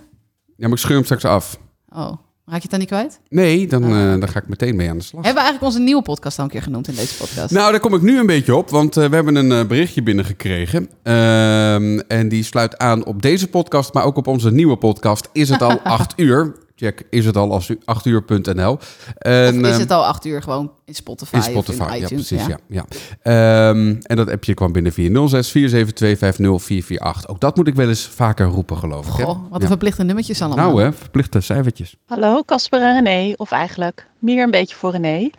Ja, 0.57 0.64
maar 0.68 0.73
ik 0.73 0.79
scheur 0.79 0.97
hem 0.97 1.05
straks 1.05 1.25
af. 1.25 1.59
Oh, 1.94 2.12
raak 2.44 2.57
je 2.57 2.62
het 2.62 2.70
dan 2.70 2.79
niet 2.79 2.88
kwijt? 2.88 3.20
Nee, 3.29 3.66
dan, 3.66 3.85
Ah. 3.85 4.12
eh, 4.12 4.20
dan 4.20 4.29
ga 4.29 4.38
ik 4.38 4.48
meteen 4.48 4.77
mee 4.77 4.90
aan 4.90 4.98
de 4.98 5.05
slag. 5.05 5.24
Hebben 5.24 5.42
we 5.42 5.48
eigenlijk 5.48 5.72
onze 5.74 5.85
nieuwe 5.85 6.03
podcast 6.03 6.38
al 6.38 6.44
een 6.44 6.51
keer 6.51 6.62
genoemd 6.62 6.88
in 6.88 6.94
deze 6.94 7.16
podcast? 7.16 7.51
Nou, 7.51 7.70
daar 7.70 7.81
kom 7.81 7.94
ik 7.94 8.03
nu 8.03 8.18
een 8.18 8.27
beetje 8.27 8.57
op, 8.57 8.70
want 8.70 8.96
eh, 8.96 9.09
we 9.09 9.14
hebben 9.14 9.37
een 9.37 9.53
eh, 9.53 9.66
berichtje 9.66 10.03
binnengekregen. 10.03 10.88
Ehm, 11.03 11.98
en 11.98 12.29
die 12.29 12.42
sluit 12.44 12.79
aan 12.79 13.05
op 13.05 13.22
deze 13.22 13.48
podcast, 13.48 13.94
maar 13.94 14.05
ook 14.05 14.16
op 14.16 14.27
onze 14.27 14.51
nieuwe 14.53 14.77
podcast. 14.77 15.29
Is 15.33 15.48
het 15.48 15.62
al 15.62 15.81
8 15.98 16.12
uur? 16.16 16.55
Check, 16.81 17.03
is 17.11 17.25
het 17.27 17.37
al 17.37 17.53
als 17.53 17.69
u 17.69 17.79
8uur.nl. 17.85 18.79
En, 19.19 19.55
of 19.59 19.64
is 19.64 19.71
ehm, 19.71 19.81
het 19.81 19.91
al 19.91 20.05
acht 20.07 20.25
uur 20.25 20.43
gewoon 20.43 20.73
in 20.85 20.95
Spotify, 20.95 21.37
in 21.37 21.43
Spotify, 21.43 21.81
of 21.83 21.88
in 21.88 21.99
ja, 21.99 22.05
iTunes? 22.05 22.27
precies. 22.29 22.47
Ja. 22.47 22.59
Ja, 22.69 22.85
Ehm, 23.23 23.97
en 24.03 24.17
dat 24.17 24.31
appje 24.31 24.55
kwam 24.55 24.73
binnen 24.73 24.93
via 24.93 25.27
06 25.29 25.51
472 25.51 26.19
50448. 26.19 27.29
Ook 27.31 27.41
dat 27.41 27.57
moet 27.57 27.67
ik 27.69 27.75
wel 27.75 27.88
eens 27.88 28.07
vaker 28.07 28.47
roepen, 28.47 28.77
geloof 28.77 29.07
ik. 29.07 29.12
hè? 29.17 29.23
Goh, 29.25 29.41
wat 29.43 29.55
een 29.55 29.61
Ja. 29.61 29.67
verplichte 29.67 30.03
nummertjes 30.03 30.43
allemaal. 30.43 30.67
Nou 30.71 30.83
hè, 30.83 30.93
verplichte 30.93 31.41
cijfertjes. 31.41 31.97
Hallo, 32.07 32.43
Casper 32.43 32.81
en 32.83 33.03
René. 33.05 33.33
Of 33.37 33.51
eigenlijk 33.51 34.07
meer 34.19 34.43
een 34.43 34.51
beetje 34.51 34.77
voor 34.77 34.91
René. 34.91 35.31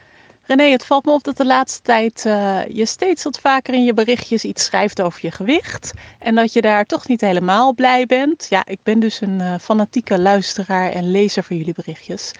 René, 0.49 0.71
het 0.71 0.85
valt 0.85 1.05
me 1.05 1.11
op 1.11 1.23
dat 1.23 1.37
de 1.37 1.45
laatste 1.45 1.81
tijd 1.81 2.25
eh, 2.25 2.67
je 2.67 2.85
steeds 2.85 3.23
wat 3.23 3.39
vaker 3.39 3.73
in 3.73 3.83
je 3.83 3.93
berichtjes 3.93 4.43
iets 4.43 4.65
schrijft 4.65 5.01
over 5.01 5.19
je 5.21 5.31
gewicht. 5.31 5.93
En 6.19 6.35
dat 6.35 6.53
je 6.53 6.61
daar 6.61 6.85
toch 6.85 7.07
niet 7.07 7.21
helemaal 7.21 7.73
blij 7.73 8.05
bent. 8.05 8.47
Ja, 8.49 8.65
ik 8.65 8.79
ben 8.83 8.99
dus 8.99 9.21
een 9.21 9.41
eh, 9.41 9.59
fanatieke 9.59 10.19
luisteraar 10.19 10.91
en 10.91 11.11
lezer 11.11 11.43
van 11.43 11.57
jullie 11.57 11.73
berichtjes. 11.73 12.31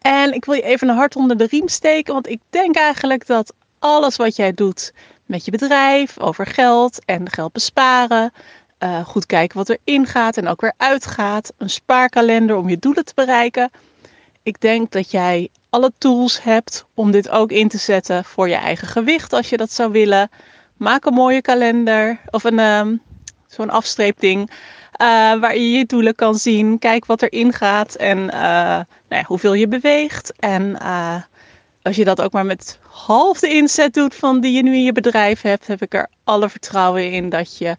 En 0.00 0.32
ik 0.32 0.44
wil 0.44 0.54
je 0.54 0.62
even 0.62 0.88
een 0.88 0.96
hart 0.96 1.16
onder 1.16 1.36
de 1.36 1.46
riem 1.50 1.68
steken, 1.68 2.12
want 2.12 2.28
ik 2.28 2.40
denk 2.50 2.76
eigenlijk 2.76 3.26
dat 3.26 3.54
alles 3.78 4.16
wat 4.16 4.36
jij 4.36 4.52
doet 4.52 4.92
met 5.26 5.44
je 5.44 5.50
bedrijf, 5.50 6.18
over 6.18 6.46
geld 6.46 7.04
en 7.04 7.30
geld 7.30 7.52
besparen, 7.52 8.32
eh, 8.78 9.04
goed 9.04 9.26
kijken 9.26 9.56
wat 9.56 9.68
erin 9.68 10.06
gaat 10.06 10.36
en 10.36 10.48
ook 10.48 10.60
weer 10.60 10.74
uitgaat, 10.76 11.52
een 11.58 11.70
spaarkalender 11.70 12.56
om 12.56 12.68
je 12.68 12.78
doelen 12.78 13.04
te 13.04 13.14
bereiken. 13.14 13.70
Ik 14.42 14.60
denk 14.60 14.90
dat 14.90 15.10
jij 15.10 15.48
alle 15.70 15.92
tools 15.98 16.42
hebt 16.42 16.86
om 16.94 17.10
dit 17.10 17.28
ook 17.28 17.50
in 17.50 17.68
te 17.68 17.78
zetten 17.78 18.24
voor 18.24 18.48
je 18.48 18.54
eigen 18.54 18.88
gewicht 18.88 19.32
als 19.32 19.48
je 19.48 19.56
dat 19.56 19.72
zou 19.72 19.92
willen. 19.92 20.30
Maak 20.76 21.04
een 21.04 21.14
mooie 21.14 21.42
kalender 21.42 22.20
of 22.30 22.44
een, 22.44 22.58
ehm, 22.58 22.96
zo'n 23.46 23.70
afstreepding 23.70 24.50
eh, 24.92 25.06
waar 25.40 25.54
je 25.56 25.70
je 25.70 25.86
doelen 25.86 26.14
kan 26.14 26.34
zien. 26.34 26.78
Kijk 26.78 27.06
wat 27.06 27.22
erin 27.22 27.52
gaat 27.52 27.94
en 27.94 28.30
eh, 28.30 28.40
nou 28.40 28.84
ja, 29.08 29.22
hoeveel 29.26 29.54
je 29.54 29.68
beweegt. 29.68 30.32
En 30.38 30.78
eh, 30.80 31.22
als 31.82 31.96
je 31.96 32.04
dat 32.04 32.20
ook 32.20 32.32
maar 32.32 32.46
met 32.46 32.78
half 32.90 33.38
de 33.38 33.48
inzet 33.48 33.94
doet 33.94 34.14
van 34.14 34.40
die 34.40 34.52
je 34.52 34.62
nu 34.62 34.74
in 34.74 34.84
je 34.84 34.92
bedrijf 34.92 35.40
hebt, 35.40 35.66
heb 35.66 35.82
ik 35.82 35.94
er 35.94 36.08
alle 36.24 36.48
vertrouwen 36.48 37.12
in 37.12 37.28
dat 37.28 37.58
je 37.58 37.76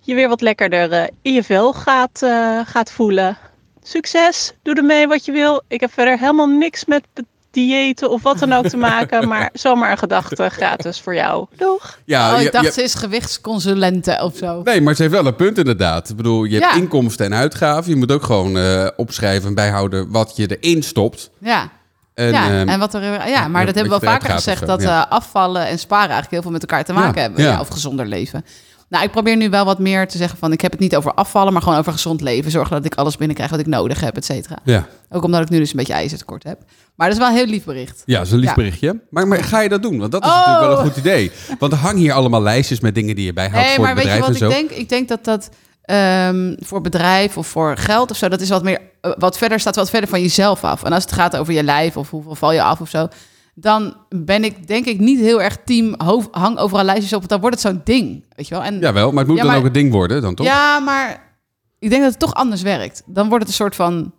je 0.00 0.14
weer 0.14 0.28
wat 0.28 0.40
lekkerder 0.40 1.10
in 1.22 1.32
je 1.32 1.42
vel 1.44 1.72
gaat, 1.72 2.18
gaat 2.64 2.92
voelen. 2.92 3.38
Succes, 3.82 4.52
doe 4.62 4.74
ermee 4.74 5.06
wat 5.06 5.24
je 5.24 5.32
wil. 5.32 5.62
Ik 5.68 5.80
heb 5.80 5.92
verder 5.92 6.18
helemaal 6.18 6.46
niks 6.46 6.84
met 6.84 7.02
diëten 7.50 8.10
of 8.10 8.22
wat 8.22 8.38
dan 8.38 8.52
ook 8.52 8.66
te 8.68 8.76
maken, 8.76 9.28
maar 9.28 9.50
zomaar 9.52 9.90
een 9.90 9.98
gedachte 9.98 10.48
gratis 10.48 11.00
voor 11.00 11.14
jou. 11.14 11.46
Doeg! 11.56 11.98
Ja, 12.04 12.32
oh, 12.32 12.38
ik 12.38 12.44
je- 12.44 12.50
dacht 12.50 12.64
je- 12.64 12.72
ze 12.72 12.82
is 12.82 12.94
gewichtsconsulente 12.94 14.18
of 14.22 14.36
zo. 14.36 14.62
Nee, 14.62 14.80
maar 14.80 14.94
ze 14.94 15.02
heeft 15.02 15.14
wel 15.14 15.26
een 15.26 15.36
punt 15.36 15.58
inderdaad. 15.58 16.08
Ik 16.10 16.16
bedoel, 16.16 16.44
je 16.44 16.58
hebt 16.58 16.72
Ja. 16.72 16.78
inkomsten 16.80 17.26
en 17.26 17.34
uitgaven. 17.34 17.90
Je 17.90 17.96
moet 17.96 18.12
ook 18.12 18.22
gewoon 18.22 18.58
eh, 18.58 18.86
opschrijven 18.96 19.48
en 19.48 19.54
bijhouden 19.54 20.10
wat 20.10 20.32
je 20.36 20.56
erin 20.58 20.82
stopt. 20.82 21.30
Ja. 21.38 21.68
En, 22.14 22.30
ja, 22.32 22.50
ehm, 22.60 22.68
en 22.68 22.78
wat 22.78 22.94
er, 22.94 23.02
ja, 23.28 23.48
maar 23.48 23.60
ja, 23.60 23.66
dat 23.66 23.74
hebben 23.74 23.92
we 23.92 23.98
wel 24.00 24.10
vaker 24.12 24.30
gezegd, 24.30 24.66
dat 24.66 24.82
ja. 24.82 25.04
eh, 25.04 25.10
afvallen 25.12 25.66
en 25.66 25.78
sparen 25.78 26.10
eigenlijk 26.10 26.30
heel 26.32 26.42
veel 26.42 26.50
met 26.50 26.60
elkaar 26.60 26.84
te 26.84 26.92
maken 26.92 27.14
Ja, 27.14 27.20
hebben. 27.20 27.44
ja. 27.44 27.50
Ja, 27.50 27.60
of 27.60 27.68
gezonder 27.68 28.06
leven. 28.06 28.44
Nou, 28.92 29.04
ik 29.04 29.10
probeer 29.10 29.36
nu 29.36 29.50
wel 29.50 29.64
wat 29.64 29.78
meer 29.78 30.08
te 30.08 30.16
zeggen 30.16 30.38
van, 30.38 30.52
ik 30.52 30.60
heb 30.60 30.70
het 30.70 30.80
niet 30.80 30.96
over 30.96 31.14
afvallen, 31.14 31.52
maar 31.52 31.62
gewoon 31.62 31.78
over 31.78 31.92
gezond 31.92 32.20
leven. 32.20 32.50
Zorgen 32.50 32.76
dat 32.76 32.84
ik 32.84 32.94
alles 32.94 33.16
binnenkrijg 33.16 33.50
wat 33.50 33.60
ik 33.60 33.66
nodig 33.66 34.00
heb, 34.00 34.16
et 34.16 34.24
cetera. 34.24 34.58
Ja. 34.64 34.86
Ook 35.10 35.24
omdat 35.24 35.40
ik 35.42 35.48
nu 35.48 35.58
dus 35.58 35.70
een 35.70 35.76
beetje 35.76 35.92
ijzertekort 35.92 36.42
heb. 36.44 36.58
Maar 36.94 37.06
dat 37.08 37.16
is 37.16 37.22
wel 37.22 37.32
een 37.32 37.38
heel 37.38 37.46
lief 37.52 37.64
bericht. 37.64 38.02
Ja, 38.04 38.16
dat 38.18 38.26
is 38.26 38.32
een 38.32 38.38
lief 38.38 38.48
Ja. 38.48 38.54
berichtje. 38.54 39.00
Maar, 39.10 39.28
maar 39.28 39.44
ga 39.44 39.60
je 39.60 39.68
dat 39.68 39.82
doen? 39.82 39.98
Want 39.98 40.12
dat 40.12 40.22
is 40.24 40.28
Oh. 40.30 40.36
natuurlijk 40.36 40.66
wel 40.66 40.78
een 40.78 40.84
goed 40.86 40.96
idee. 40.96 41.30
Want 41.58 41.72
er 41.72 41.78
hangen 41.78 41.96
hier 41.96 42.12
allemaal 42.12 42.42
lijstjes 42.42 42.80
met 42.80 42.94
dingen 42.94 43.14
die 43.14 43.24
je 43.24 43.32
bijhoudt 43.32 43.66
Nee, 43.66 43.74
voor 43.74 43.84
maar 43.84 43.94
het 43.94 44.04
weet 44.04 44.12
je 44.12 44.18
bedrijf 44.18 44.40
wat 44.40 44.50
en 44.50 44.56
ik 44.62 44.68
denk? 44.68 44.80
Ik 44.80 44.88
denk 44.88 45.08
dat 45.08 45.24
dat 45.24 45.48
ehm, 45.82 46.54
voor 46.58 46.80
bedrijf 46.80 47.36
of 47.38 47.46
voor 47.46 47.76
geld 47.76 48.10
of 48.10 48.16
zo, 48.16 48.28
dat 48.28 48.40
is 48.40 48.48
wat 48.48 48.62
meer, 48.62 48.80
eh, 49.00 49.10
wat 49.18 49.38
verder 49.38 49.60
staat 49.60 49.76
wat 49.76 49.90
verder 49.90 50.08
van 50.08 50.20
jezelf 50.20 50.64
af. 50.64 50.82
En 50.84 50.92
als 50.92 51.02
het 51.02 51.12
gaat 51.12 51.36
over 51.36 51.52
je 51.52 51.62
lijf 51.62 51.96
of 51.96 52.10
hoeveel 52.10 52.34
val 52.34 52.52
je 52.52 52.62
af 52.62 52.80
of 52.80 52.88
zo, 52.88 53.08
dan 53.54 53.96
ben 54.08 54.44
ik 54.44 54.66
denk 54.66 54.86
ik 54.86 54.98
niet 54.98 55.18
heel 55.20 55.42
erg 55.42 55.56
team 55.64 55.94
hoofd, 55.96 56.28
hang 56.30 56.58
overal 56.58 56.84
lijstjes 56.84 57.12
op, 57.12 57.18
want 57.18 57.30
dan 57.30 57.40
wordt 57.40 57.62
het 57.62 57.72
zo'n 57.72 57.80
ding, 57.84 58.24
weet 58.36 58.48
je 58.48 58.54
wel? 58.54 58.64
En, 58.64 58.78
Jawel, 58.78 59.10
maar 59.10 59.18
het 59.18 59.26
moet 59.28 59.36
Ja, 59.36 59.42
dan 59.42 59.50
maar- 59.52 59.60
ook 59.60 59.66
een 59.66 59.72
ding 59.72 59.92
worden 59.92 60.22
dan 60.22 60.34
toch? 60.34 60.46
Ja, 60.46 60.78
maar 60.78 61.30
ik 61.78 61.90
denk 61.90 62.02
dat 62.02 62.10
het 62.10 62.20
toch 62.20 62.34
anders 62.34 62.62
werkt. 62.62 63.02
Dan 63.06 63.28
wordt 63.28 63.40
het 63.44 63.48
een 63.48 63.58
soort 63.58 63.74
van, 63.74 64.12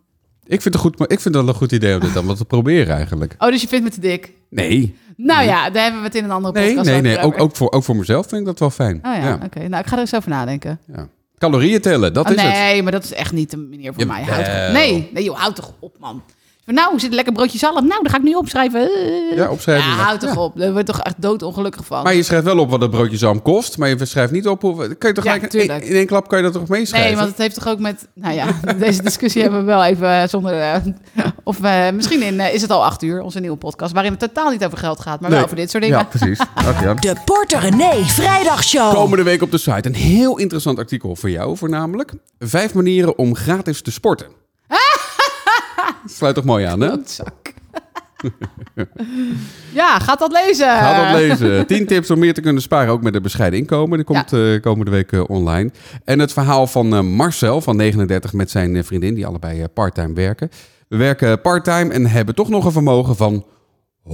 Ik 0.45 0.61
vind 0.61 0.73
het 0.73 0.83
goed, 0.83 0.99
maar 0.99 1.09
ik 1.09 1.19
vind 1.19 1.35
wel 1.35 1.47
een 1.47 1.53
goed 1.53 1.71
idee 1.71 1.93
om 1.93 1.99
dit 1.99 2.13
dan 2.13 2.25
wat 2.25 2.37
te 2.37 2.45
proberen 2.45 2.95
eigenlijk. 2.95 3.35
oh, 3.37 3.49
dus 3.49 3.61
je 3.61 3.67
vindt 3.67 3.83
me 3.85 3.91
te 3.91 3.99
dik. 3.99 4.33
Nee, 4.49 4.95
Nou 5.17 5.43
ja, 5.45 5.69
daar 5.69 5.83
hebben 5.83 6.01
we 6.01 6.07
het 6.07 6.15
in 6.15 6.23
een 6.23 6.31
andere 6.31 6.53
nee, 6.53 6.67
podcast 6.67 6.85
nee, 6.89 6.95
over. 6.99 7.09
nee. 7.09 7.19
Ook, 7.19 7.39
ook, 7.41 7.55
voor, 7.55 7.71
ook 7.71 7.83
voor 7.83 7.95
mezelf 7.95 8.27
vind 8.27 8.41
ik 8.41 8.47
dat 8.47 8.59
wel 8.59 8.69
fijn. 8.69 8.95
Oh 8.95 9.15
ja, 9.15 9.39
oké. 9.43 9.59
Nou, 9.67 9.81
ik 9.83 9.87
ga 9.87 9.93
er 9.95 9.99
eens 10.01 10.15
over 10.15 10.29
nadenken. 10.29 10.79
Ja. 10.95 11.07
Calorieën 11.37 11.81
tellen, 11.81 12.13
dat 12.13 12.25
Oh, 12.29 12.33
is 12.35 12.41
het. 12.41 12.51
nee, 12.51 12.83
maar 12.83 12.91
dat 12.91 13.03
is 13.03 13.13
echt 13.13 13.31
niet 13.31 13.51
de 13.51 13.57
manier 13.57 13.93
voor 13.93 14.05
mij. 14.07 14.23
Houd 14.23 14.45
Jawel. 14.45 14.71
nee, 14.71 15.09
nee 15.13 15.23
joh, 15.23 15.37
houd 15.37 15.55
toch 15.55 15.73
op, 15.79 15.95
man. 15.99 16.23
Van, 16.65 16.73
Nou, 16.73 16.99
zit 16.99 17.09
een 17.09 17.15
lekker 17.15 17.33
broodje 17.33 17.57
zalm. 17.57 17.87
Nou, 17.87 18.01
dan 18.03 18.09
ga 18.11 18.17
ik 18.17 18.23
nu 18.23 18.33
opschrijven. 18.33 18.81
Eh. 18.81 19.37
Ja, 19.37 19.49
opschrijven. 19.49 19.89
Ja, 19.89 19.95
houd 19.95 20.19
toch 20.19 20.33
Ja. 20.33 20.41
op. 20.41 20.57
Daar 20.57 20.71
word 20.73 20.87
je 20.87 20.93
toch 20.93 21.01
echt 21.01 21.15
doodongelukkig 21.21 21.85
van. 21.85 22.03
Maar 22.03 22.13
je 22.15 22.23
schrijft 22.23 22.45
wel 22.45 22.57
op 22.59 22.69
wat 22.69 22.81
een 22.81 22.89
broodje 22.89 23.17
zalm 23.17 23.41
kost, 23.41 23.77
maar 23.77 23.89
je 23.89 24.05
schrijft 24.05 24.31
niet 24.31 24.47
op 24.47 24.61
hoe... 24.61 24.95
Kan 24.95 25.09
je 25.09 25.15
toch 25.15 25.23
Ja, 25.23 25.33
gelijk 25.33 25.53
in, 25.53 25.81
in 25.81 25.95
één 25.95 26.05
klap 26.05 26.27
kan 26.27 26.37
je 26.37 26.43
dat 26.43 26.53
toch 26.53 26.67
meeschrijven? 26.67 27.09
nee, 27.09 27.19
want 27.19 27.29
het 27.29 27.37
heeft 27.39 27.55
toch 27.55 27.67
ook 27.67 27.79
met... 27.79 28.07
Nou 28.13 28.33
ja, 28.35 28.45
deze 28.79 29.03
discussie 29.03 29.41
hebben 29.41 29.59
we 29.59 29.65
wel 29.65 29.83
even 29.83 30.09
eh, 30.21 30.27
zonder... 30.27 30.59
eh, 30.59 30.75
of 31.43 31.59
misschien 31.93 32.21
in 32.21 32.39
Is 32.39 32.61
het 32.61 32.71
al 32.71 32.83
acht 32.85 33.01
uur, 33.03 33.21
onze 33.21 33.39
nieuwe 33.39 33.57
podcast... 33.57 33.93
waarin 33.93 34.11
het 34.11 34.19
totaal 34.19 34.51
niet 34.51 34.65
over 34.65 34.77
geld 34.77 34.99
gaat, 34.99 35.19
maar 35.19 35.29
wel 35.29 35.43
over 35.43 35.55
dit 35.55 35.69
soort 35.71 35.83
dingen. 35.83 35.97
Ja, 35.97 36.03
precies. 36.03 36.39
Ach. 36.53 36.99
De 36.99 37.15
Porter 37.25 37.59
René 37.59 38.03
Vrijdagshow. 38.05 38.93
Komende 38.93 39.23
week 39.23 39.41
op 39.41 39.51
de 39.51 39.57
site 39.57 39.87
een 39.87 39.95
heel 39.95 40.37
interessant 40.37 40.77
artikel 40.77 41.15
voor 41.15 41.29
jou 41.29 41.57
voornamelijk. 41.57 42.11
Vijf 42.39 42.73
manieren 42.73 43.17
om 43.17 43.35
gratis 43.35 43.81
te 43.81 43.91
sporten. 43.91 44.41
Sluit 46.05 46.35
toch 46.35 46.43
mooi 46.43 46.65
aan, 46.65 46.81
hè? 46.81 46.87
Klootzak. 46.87 47.53
ja, 49.81 49.99
gaat 49.99 50.19
dat 50.19 50.31
lezen. 50.31 50.67
Ga 50.67 51.03
dat 51.03 51.19
lezen. 51.19 51.67
10 51.67 51.85
tips 51.85 52.11
om 52.11 52.19
meer 52.19 52.33
te 52.33 52.41
kunnen 52.41 52.61
sparen, 52.61 52.93
ook 52.93 53.01
met 53.01 53.15
een 53.15 53.21
bescheiden 53.21 53.59
inkomen. 53.59 53.97
Die 53.97 54.05
komt 54.05 54.33
eh, 54.33 54.61
komende 54.61 54.91
week 54.91 55.11
eh, 55.11 55.29
online. 55.29 55.71
En 56.03 56.19
het 56.19 56.33
verhaal 56.33 56.67
van 56.67 56.95
eh, 56.95 57.01
Marcel 57.01 57.61
van 57.61 57.75
39 57.75 58.33
met 58.33 58.51
zijn 58.51 58.83
vriendin, 58.83 59.13
die 59.13 59.25
allebei 59.25 59.67
parttime 59.67 60.13
werken. 60.13 60.49
We 60.87 60.97
werken 60.97 61.41
parttime 61.41 61.93
en 61.93 62.05
hebben 62.05 62.35
toch 62.35 62.49
nog 62.49 62.65
een 62.65 62.71
vermogen 62.71 63.15
van 63.15 63.45
130.000 64.09 64.13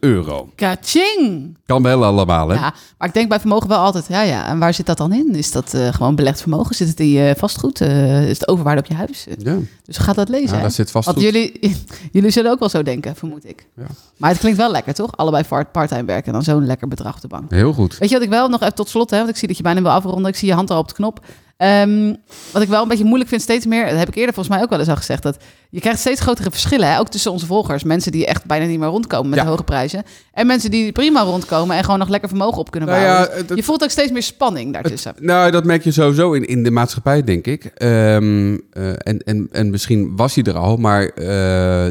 euro. 0.00 0.48
Kaching! 0.54 1.56
Kan 1.66 1.82
wel 1.82 2.04
allemaal, 2.04 2.48
hè? 2.48 2.54
Ja, 2.54 2.74
maar 2.98 3.08
ik 3.08 3.14
denk 3.14 3.28
bij 3.28 3.40
vermogen 3.40 3.68
wel 3.68 3.78
altijd, 3.78 4.06
ja, 4.08 4.22
ja. 4.22 4.46
En 4.46 4.58
waar 4.58 4.74
zit 4.74 4.86
dat 4.86 4.96
dan 4.96 5.12
in? 5.12 5.34
Is 5.34 5.52
dat 5.52 5.74
eh, 5.74 5.88
gewoon 5.94 6.14
belegd 6.14 6.40
vermogen? 6.40 6.74
Zit 6.74 6.88
het 6.88 7.00
in 7.00 7.08
je 7.08 7.34
vastgoed? 7.38 7.80
Eh, 7.80 8.28
is 8.28 8.38
het 8.38 8.48
overwaarde 8.48 8.80
op 8.80 8.86
je 8.86 8.94
huis? 8.94 9.26
Ja. 9.38 9.58
Dus 9.84 9.96
gaat 9.96 10.14
dat 10.14 10.28
lezen. 10.28 10.56
Ja, 10.56 10.62
daar 10.62 10.70
zit 10.70 10.90
vastgoed. 10.90 11.14
Want 11.22 11.26
jullie, 11.26 11.60
jullie 12.12 12.30
zullen 12.30 12.50
ook 12.50 12.58
wel 12.58 12.68
zo 12.68 12.82
denken, 12.82 13.16
vermoed 13.16 13.48
ik. 13.48 13.66
Ja. 13.76 13.86
Maar 14.16 14.30
het 14.30 14.38
klinkt 14.38 14.58
wel 14.58 14.70
lekker, 14.70 14.94
toch? 14.94 15.16
Allebei 15.16 15.44
part- 15.44 15.72
parttime 15.72 16.04
werken 16.04 16.26
en 16.26 16.32
dan 16.32 16.42
zo'n 16.42 16.66
lekker 16.66 16.88
bedrag 16.88 17.14
op 17.14 17.20
de 17.20 17.28
bank. 17.28 17.50
Heel 17.50 17.72
goed. 17.72 17.98
Weet 17.98 18.08
je 18.08 18.14
wat 18.14 18.24
ik 18.24 18.30
wel 18.30 18.48
nog 18.48 18.60
even 18.60 18.74
tot 18.74 18.88
slot, 18.88 19.10
hè, 19.10 19.16
want 19.16 19.28
ik 19.28 19.36
zie 19.36 19.48
dat 19.48 19.56
je 19.56 19.62
bijna 19.62 19.82
wil 19.82 19.90
afronden. 19.90 20.26
Ik 20.26 20.36
zie 20.36 20.48
je 20.48 20.54
hand 20.54 20.70
al 20.70 20.78
op 20.78 20.88
de 20.88 20.94
knop. 20.94 21.24
Ehm, 21.62 22.14
wat 22.52 22.62
ik 22.62 22.68
wel 22.68 22.82
een 22.82 22.88
beetje 22.88 23.04
moeilijk 23.04 23.30
vind 23.30 23.42
steeds 23.42 23.66
meer, 23.66 23.88
dat 23.88 23.98
heb 23.98 24.08
ik 24.08 24.14
eerder 24.14 24.34
volgens 24.34 24.54
mij 24.54 24.64
ook 24.64 24.70
wel 24.70 24.78
eens 24.78 24.88
al 24.88 24.96
gezegd, 24.96 25.22
dat 25.22 25.36
je 25.70 25.80
krijgt 25.80 26.00
steeds 26.00 26.20
grotere 26.20 26.50
verschillen, 26.50 26.88
hè, 26.92 26.98
ook 26.98 27.08
tussen 27.08 27.30
onze 27.32 27.46
volgers. 27.46 27.82
Mensen 27.82 28.12
die 28.12 28.26
echt 28.26 28.44
bijna 28.44 28.66
niet 28.66 28.78
meer 28.78 28.88
rondkomen 28.88 29.28
met 29.30 29.38
Ja. 29.38 29.44
de 29.44 29.50
hoge 29.50 29.64
prijzen. 29.64 30.02
En 30.32 30.46
mensen 30.46 30.70
die 30.70 30.92
prima 30.92 31.20
rondkomen 31.20 31.76
en 31.76 31.84
gewoon 31.84 31.98
nog 31.98 32.08
lekker 32.08 32.28
vermogen 32.28 32.58
op 32.58 32.70
kunnen 32.70 32.88
Nou 32.88 33.02
bouwen. 33.02 33.46
Dus 33.46 33.56
je 33.56 33.62
voelt 33.62 33.82
ook 33.82 33.90
steeds 33.90 34.10
meer 34.12 34.22
spanning 34.22 34.72
daartussen. 34.72 35.14
Nou, 35.20 35.50
dat 35.50 35.64
merk 35.64 35.84
je 35.84 35.90
sowieso 35.92 36.32
in, 36.32 36.44
in 36.44 36.62
de 36.62 36.70
maatschappij, 36.70 37.24
denk 37.24 37.46
ik. 37.46 37.64
Ehm, 37.64 38.58
eh, 38.72 38.88
en, 38.98 39.18
en, 39.24 39.48
en 39.52 39.70
misschien 39.70 40.16
was 40.16 40.34
hij 40.34 40.44
er 40.44 40.56
al, 40.56 40.76
maar 40.76 41.04
eh, 41.04 41.24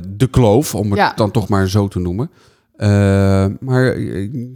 de 0.07 0.27
kloof, 0.31 0.75
om 0.75 0.89
het 0.89 0.99
Ja. 0.99 1.13
dan 1.15 1.31
toch 1.31 1.47
maar 1.49 1.69
zo 1.69 1.87
te 1.87 1.99
noemen. 1.99 2.29
Eh, 2.81 3.45
maar 3.59 3.99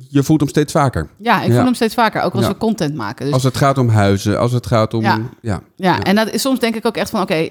je 0.10 0.24
voelt 0.24 0.40
hem 0.40 0.50
steeds 0.50 0.72
vaker. 0.72 1.08
Ja, 1.18 1.42
ik 1.42 1.52
voel 1.52 1.64
hem 1.64 1.74
steeds 1.74 1.94
vaker, 1.94 2.22
ook 2.22 2.34
als 2.34 2.44
Ja. 2.44 2.50
we 2.50 2.58
content 2.58 2.96
maken. 2.96 3.26
Dus 3.26 3.34
Als 3.34 3.44
het 3.44 3.58
gaat 3.58 3.78
om 3.78 3.90
huizen, 3.90 4.40
als 4.40 4.52
het 4.52 4.68
gaat 4.68 4.94
om... 4.94 5.02
Ja. 5.02 5.20
Ja. 5.42 5.62
Ja, 5.76 6.04
en 6.04 6.16
dat 6.16 6.30
is, 6.34 6.42
soms 6.42 6.60
denk 6.60 6.76
ik 6.76 6.86
ook 6.86 6.98
echt 6.98 7.10
van, 7.10 7.22
oké, 7.22 7.50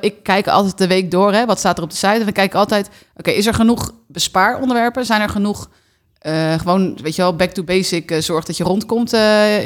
ik 0.00 0.14
kijk 0.22 0.48
altijd 0.48 0.78
de 0.78 0.86
week 0.86 1.10
door, 1.10 1.32
hè, 1.32 1.46
wat 1.46 1.58
staat 1.58 1.76
er 1.76 1.82
op 1.82 1.90
de 1.90 1.96
site? 1.96 2.12
En 2.12 2.24
dan 2.24 2.32
kijk 2.32 2.46
ik 2.52 2.54
altijd, 2.58 2.88
oké, 3.16 3.30
is 3.30 3.46
er 3.46 3.54
genoeg 3.54 3.92
bespaaronderwerpen? 4.08 5.06
Zijn 5.06 5.20
er 5.20 5.28
genoeg, 5.28 5.70
eh, 6.18 6.52
gewoon, 6.58 6.98
weet 7.02 7.16
je 7.16 7.22
wel, 7.22 7.36
back 7.36 7.50
to 7.50 7.62
basic, 7.64 8.10
eh, 8.10 8.20
zorg 8.20 8.44
dat 8.44 8.56
je 8.56 8.64
rondkomt 8.64 9.12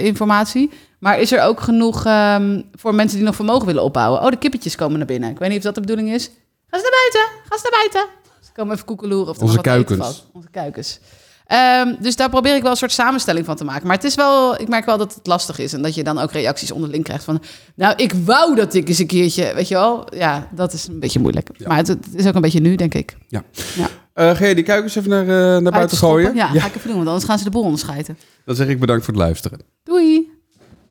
informatie? 0.03 0.71
Maar 0.99 1.21
is 1.21 1.33
er 1.33 1.43
ook 1.43 1.61
genoeg 1.61 2.05
ehm, 2.05 2.61
voor 2.75 2.95
mensen 2.95 3.17
die 3.17 3.27
nog 3.27 3.37
vermogen 3.37 3.67
willen 3.67 3.83
opbouwen? 3.83 4.21
Oh, 4.23 4.29
de 4.31 4.37
kippetjes 4.39 4.77
komen 4.77 4.99
naar 4.99 5.07
binnen. 5.07 5.31
Ik 5.31 5.39
weet 5.39 5.49
niet 5.49 5.59
of 5.59 5.65
dat 5.65 5.75
de 5.75 5.81
bedoeling 5.81 6.11
is. 6.11 6.31
Ga 6.71 6.77
eens 6.77 6.83
naar 6.83 6.99
buiten, 7.01 7.41
ga 7.49 7.55
eens 7.55 7.63
naar 7.63 7.81
buiten. 7.81 8.17
Komen 8.59 8.75
even 8.75 8.87
koekeloeren 8.87 9.29
of 9.29 9.39
Onze 9.39 9.61
kuikens. 9.61 10.25
Onze 10.33 10.49
kuikens. 10.51 11.01
Ehm, 11.47 11.95
dus 12.01 12.17
daar 12.17 12.29
probeer 12.29 12.57
ik 12.57 12.63
wel 12.63 12.71
een 12.71 12.77
soort 12.77 12.93
samenstelling 12.93 13.47
van 13.47 13.57
te 13.57 13.65
maken. 13.65 13.87
Maar 13.87 13.97
het 13.97 14.05
is 14.05 14.15
wel, 14.15 14.61
ik 14.61 14.69
merk 14.69 14.85
wel 14.85 14.99
dat 14.99 15.15
het 15.15 15.27
lastig 15.27 15.59
is. 15.59 15.73
En 15.73 15.83
dat 15.83 15.95
je 15.95 16.05
dan 16.05 16.19
ook 16.19 16.33
reacties 16.33 16.73
onderling 16.73 17.05
krijgt 17.05 17.25
van... 17.25 17.43
Nou, 17.75 17.95
ik 17.97 18.13
wou 18.25 18.55
dat 18.55 18.75
ik 18.75 18.89
eens 18.89 18.99
een 18.99 19.07
keertje... 19.07 19.55
Weet 19.55 19.69
je 19.69 19.75
wel? 19.75 20.07
Ja, 20.15 20.49
dat 20.55 20.73
is 20.73 20.87
een 20.87 21.01
beetje 21.01 21.21
moeilijk. 21.21 21.67
Maar 21.67 21.77
het, 21.77 21.89
het 21.89 22.07
is 22.13 22.27
ook 22.27 22.35
een 22.35 22.41
beetje 22.41 22.61
nu, 22.61 22.75
denk 22.75 22.95
ik. 22.95 23.17
Ja. 23.29 23.43
Ja. 23.77 23.89
Eh, 24.13 24.37
ga 24.37 24.47
je 24.47 24.55
die 24.55 24.65
kuikens 24.65 24.95
even 24.95 25.11
naar, 25.11 25.57
eh, 25.57 25.63
naar 25.63 25.73
buiten 25.73 25.97
gooien? 25.97 26.35
Ja, 26.35 26.47
ga 26.47 26.67
ik 26.67 26.75
even 26.75 26.89
doen. 26.89 26.97
Want 26.97 27.09
anders 27.09 27.25
gaan 27.25 27.39
ze 27.39 27.45
de 27.45 27.51
boel 27.51 27.63
onderscheiden. 27.63 28.19
Dan 28.45 28.55
zeg 28.55 28.69
ik 28.69 28.81
bedankt 28.81 29.05
voor 29.05 29.15
het 29.15 29.23
luisteren. 29.23 29.61
Doei! 29.83 30.28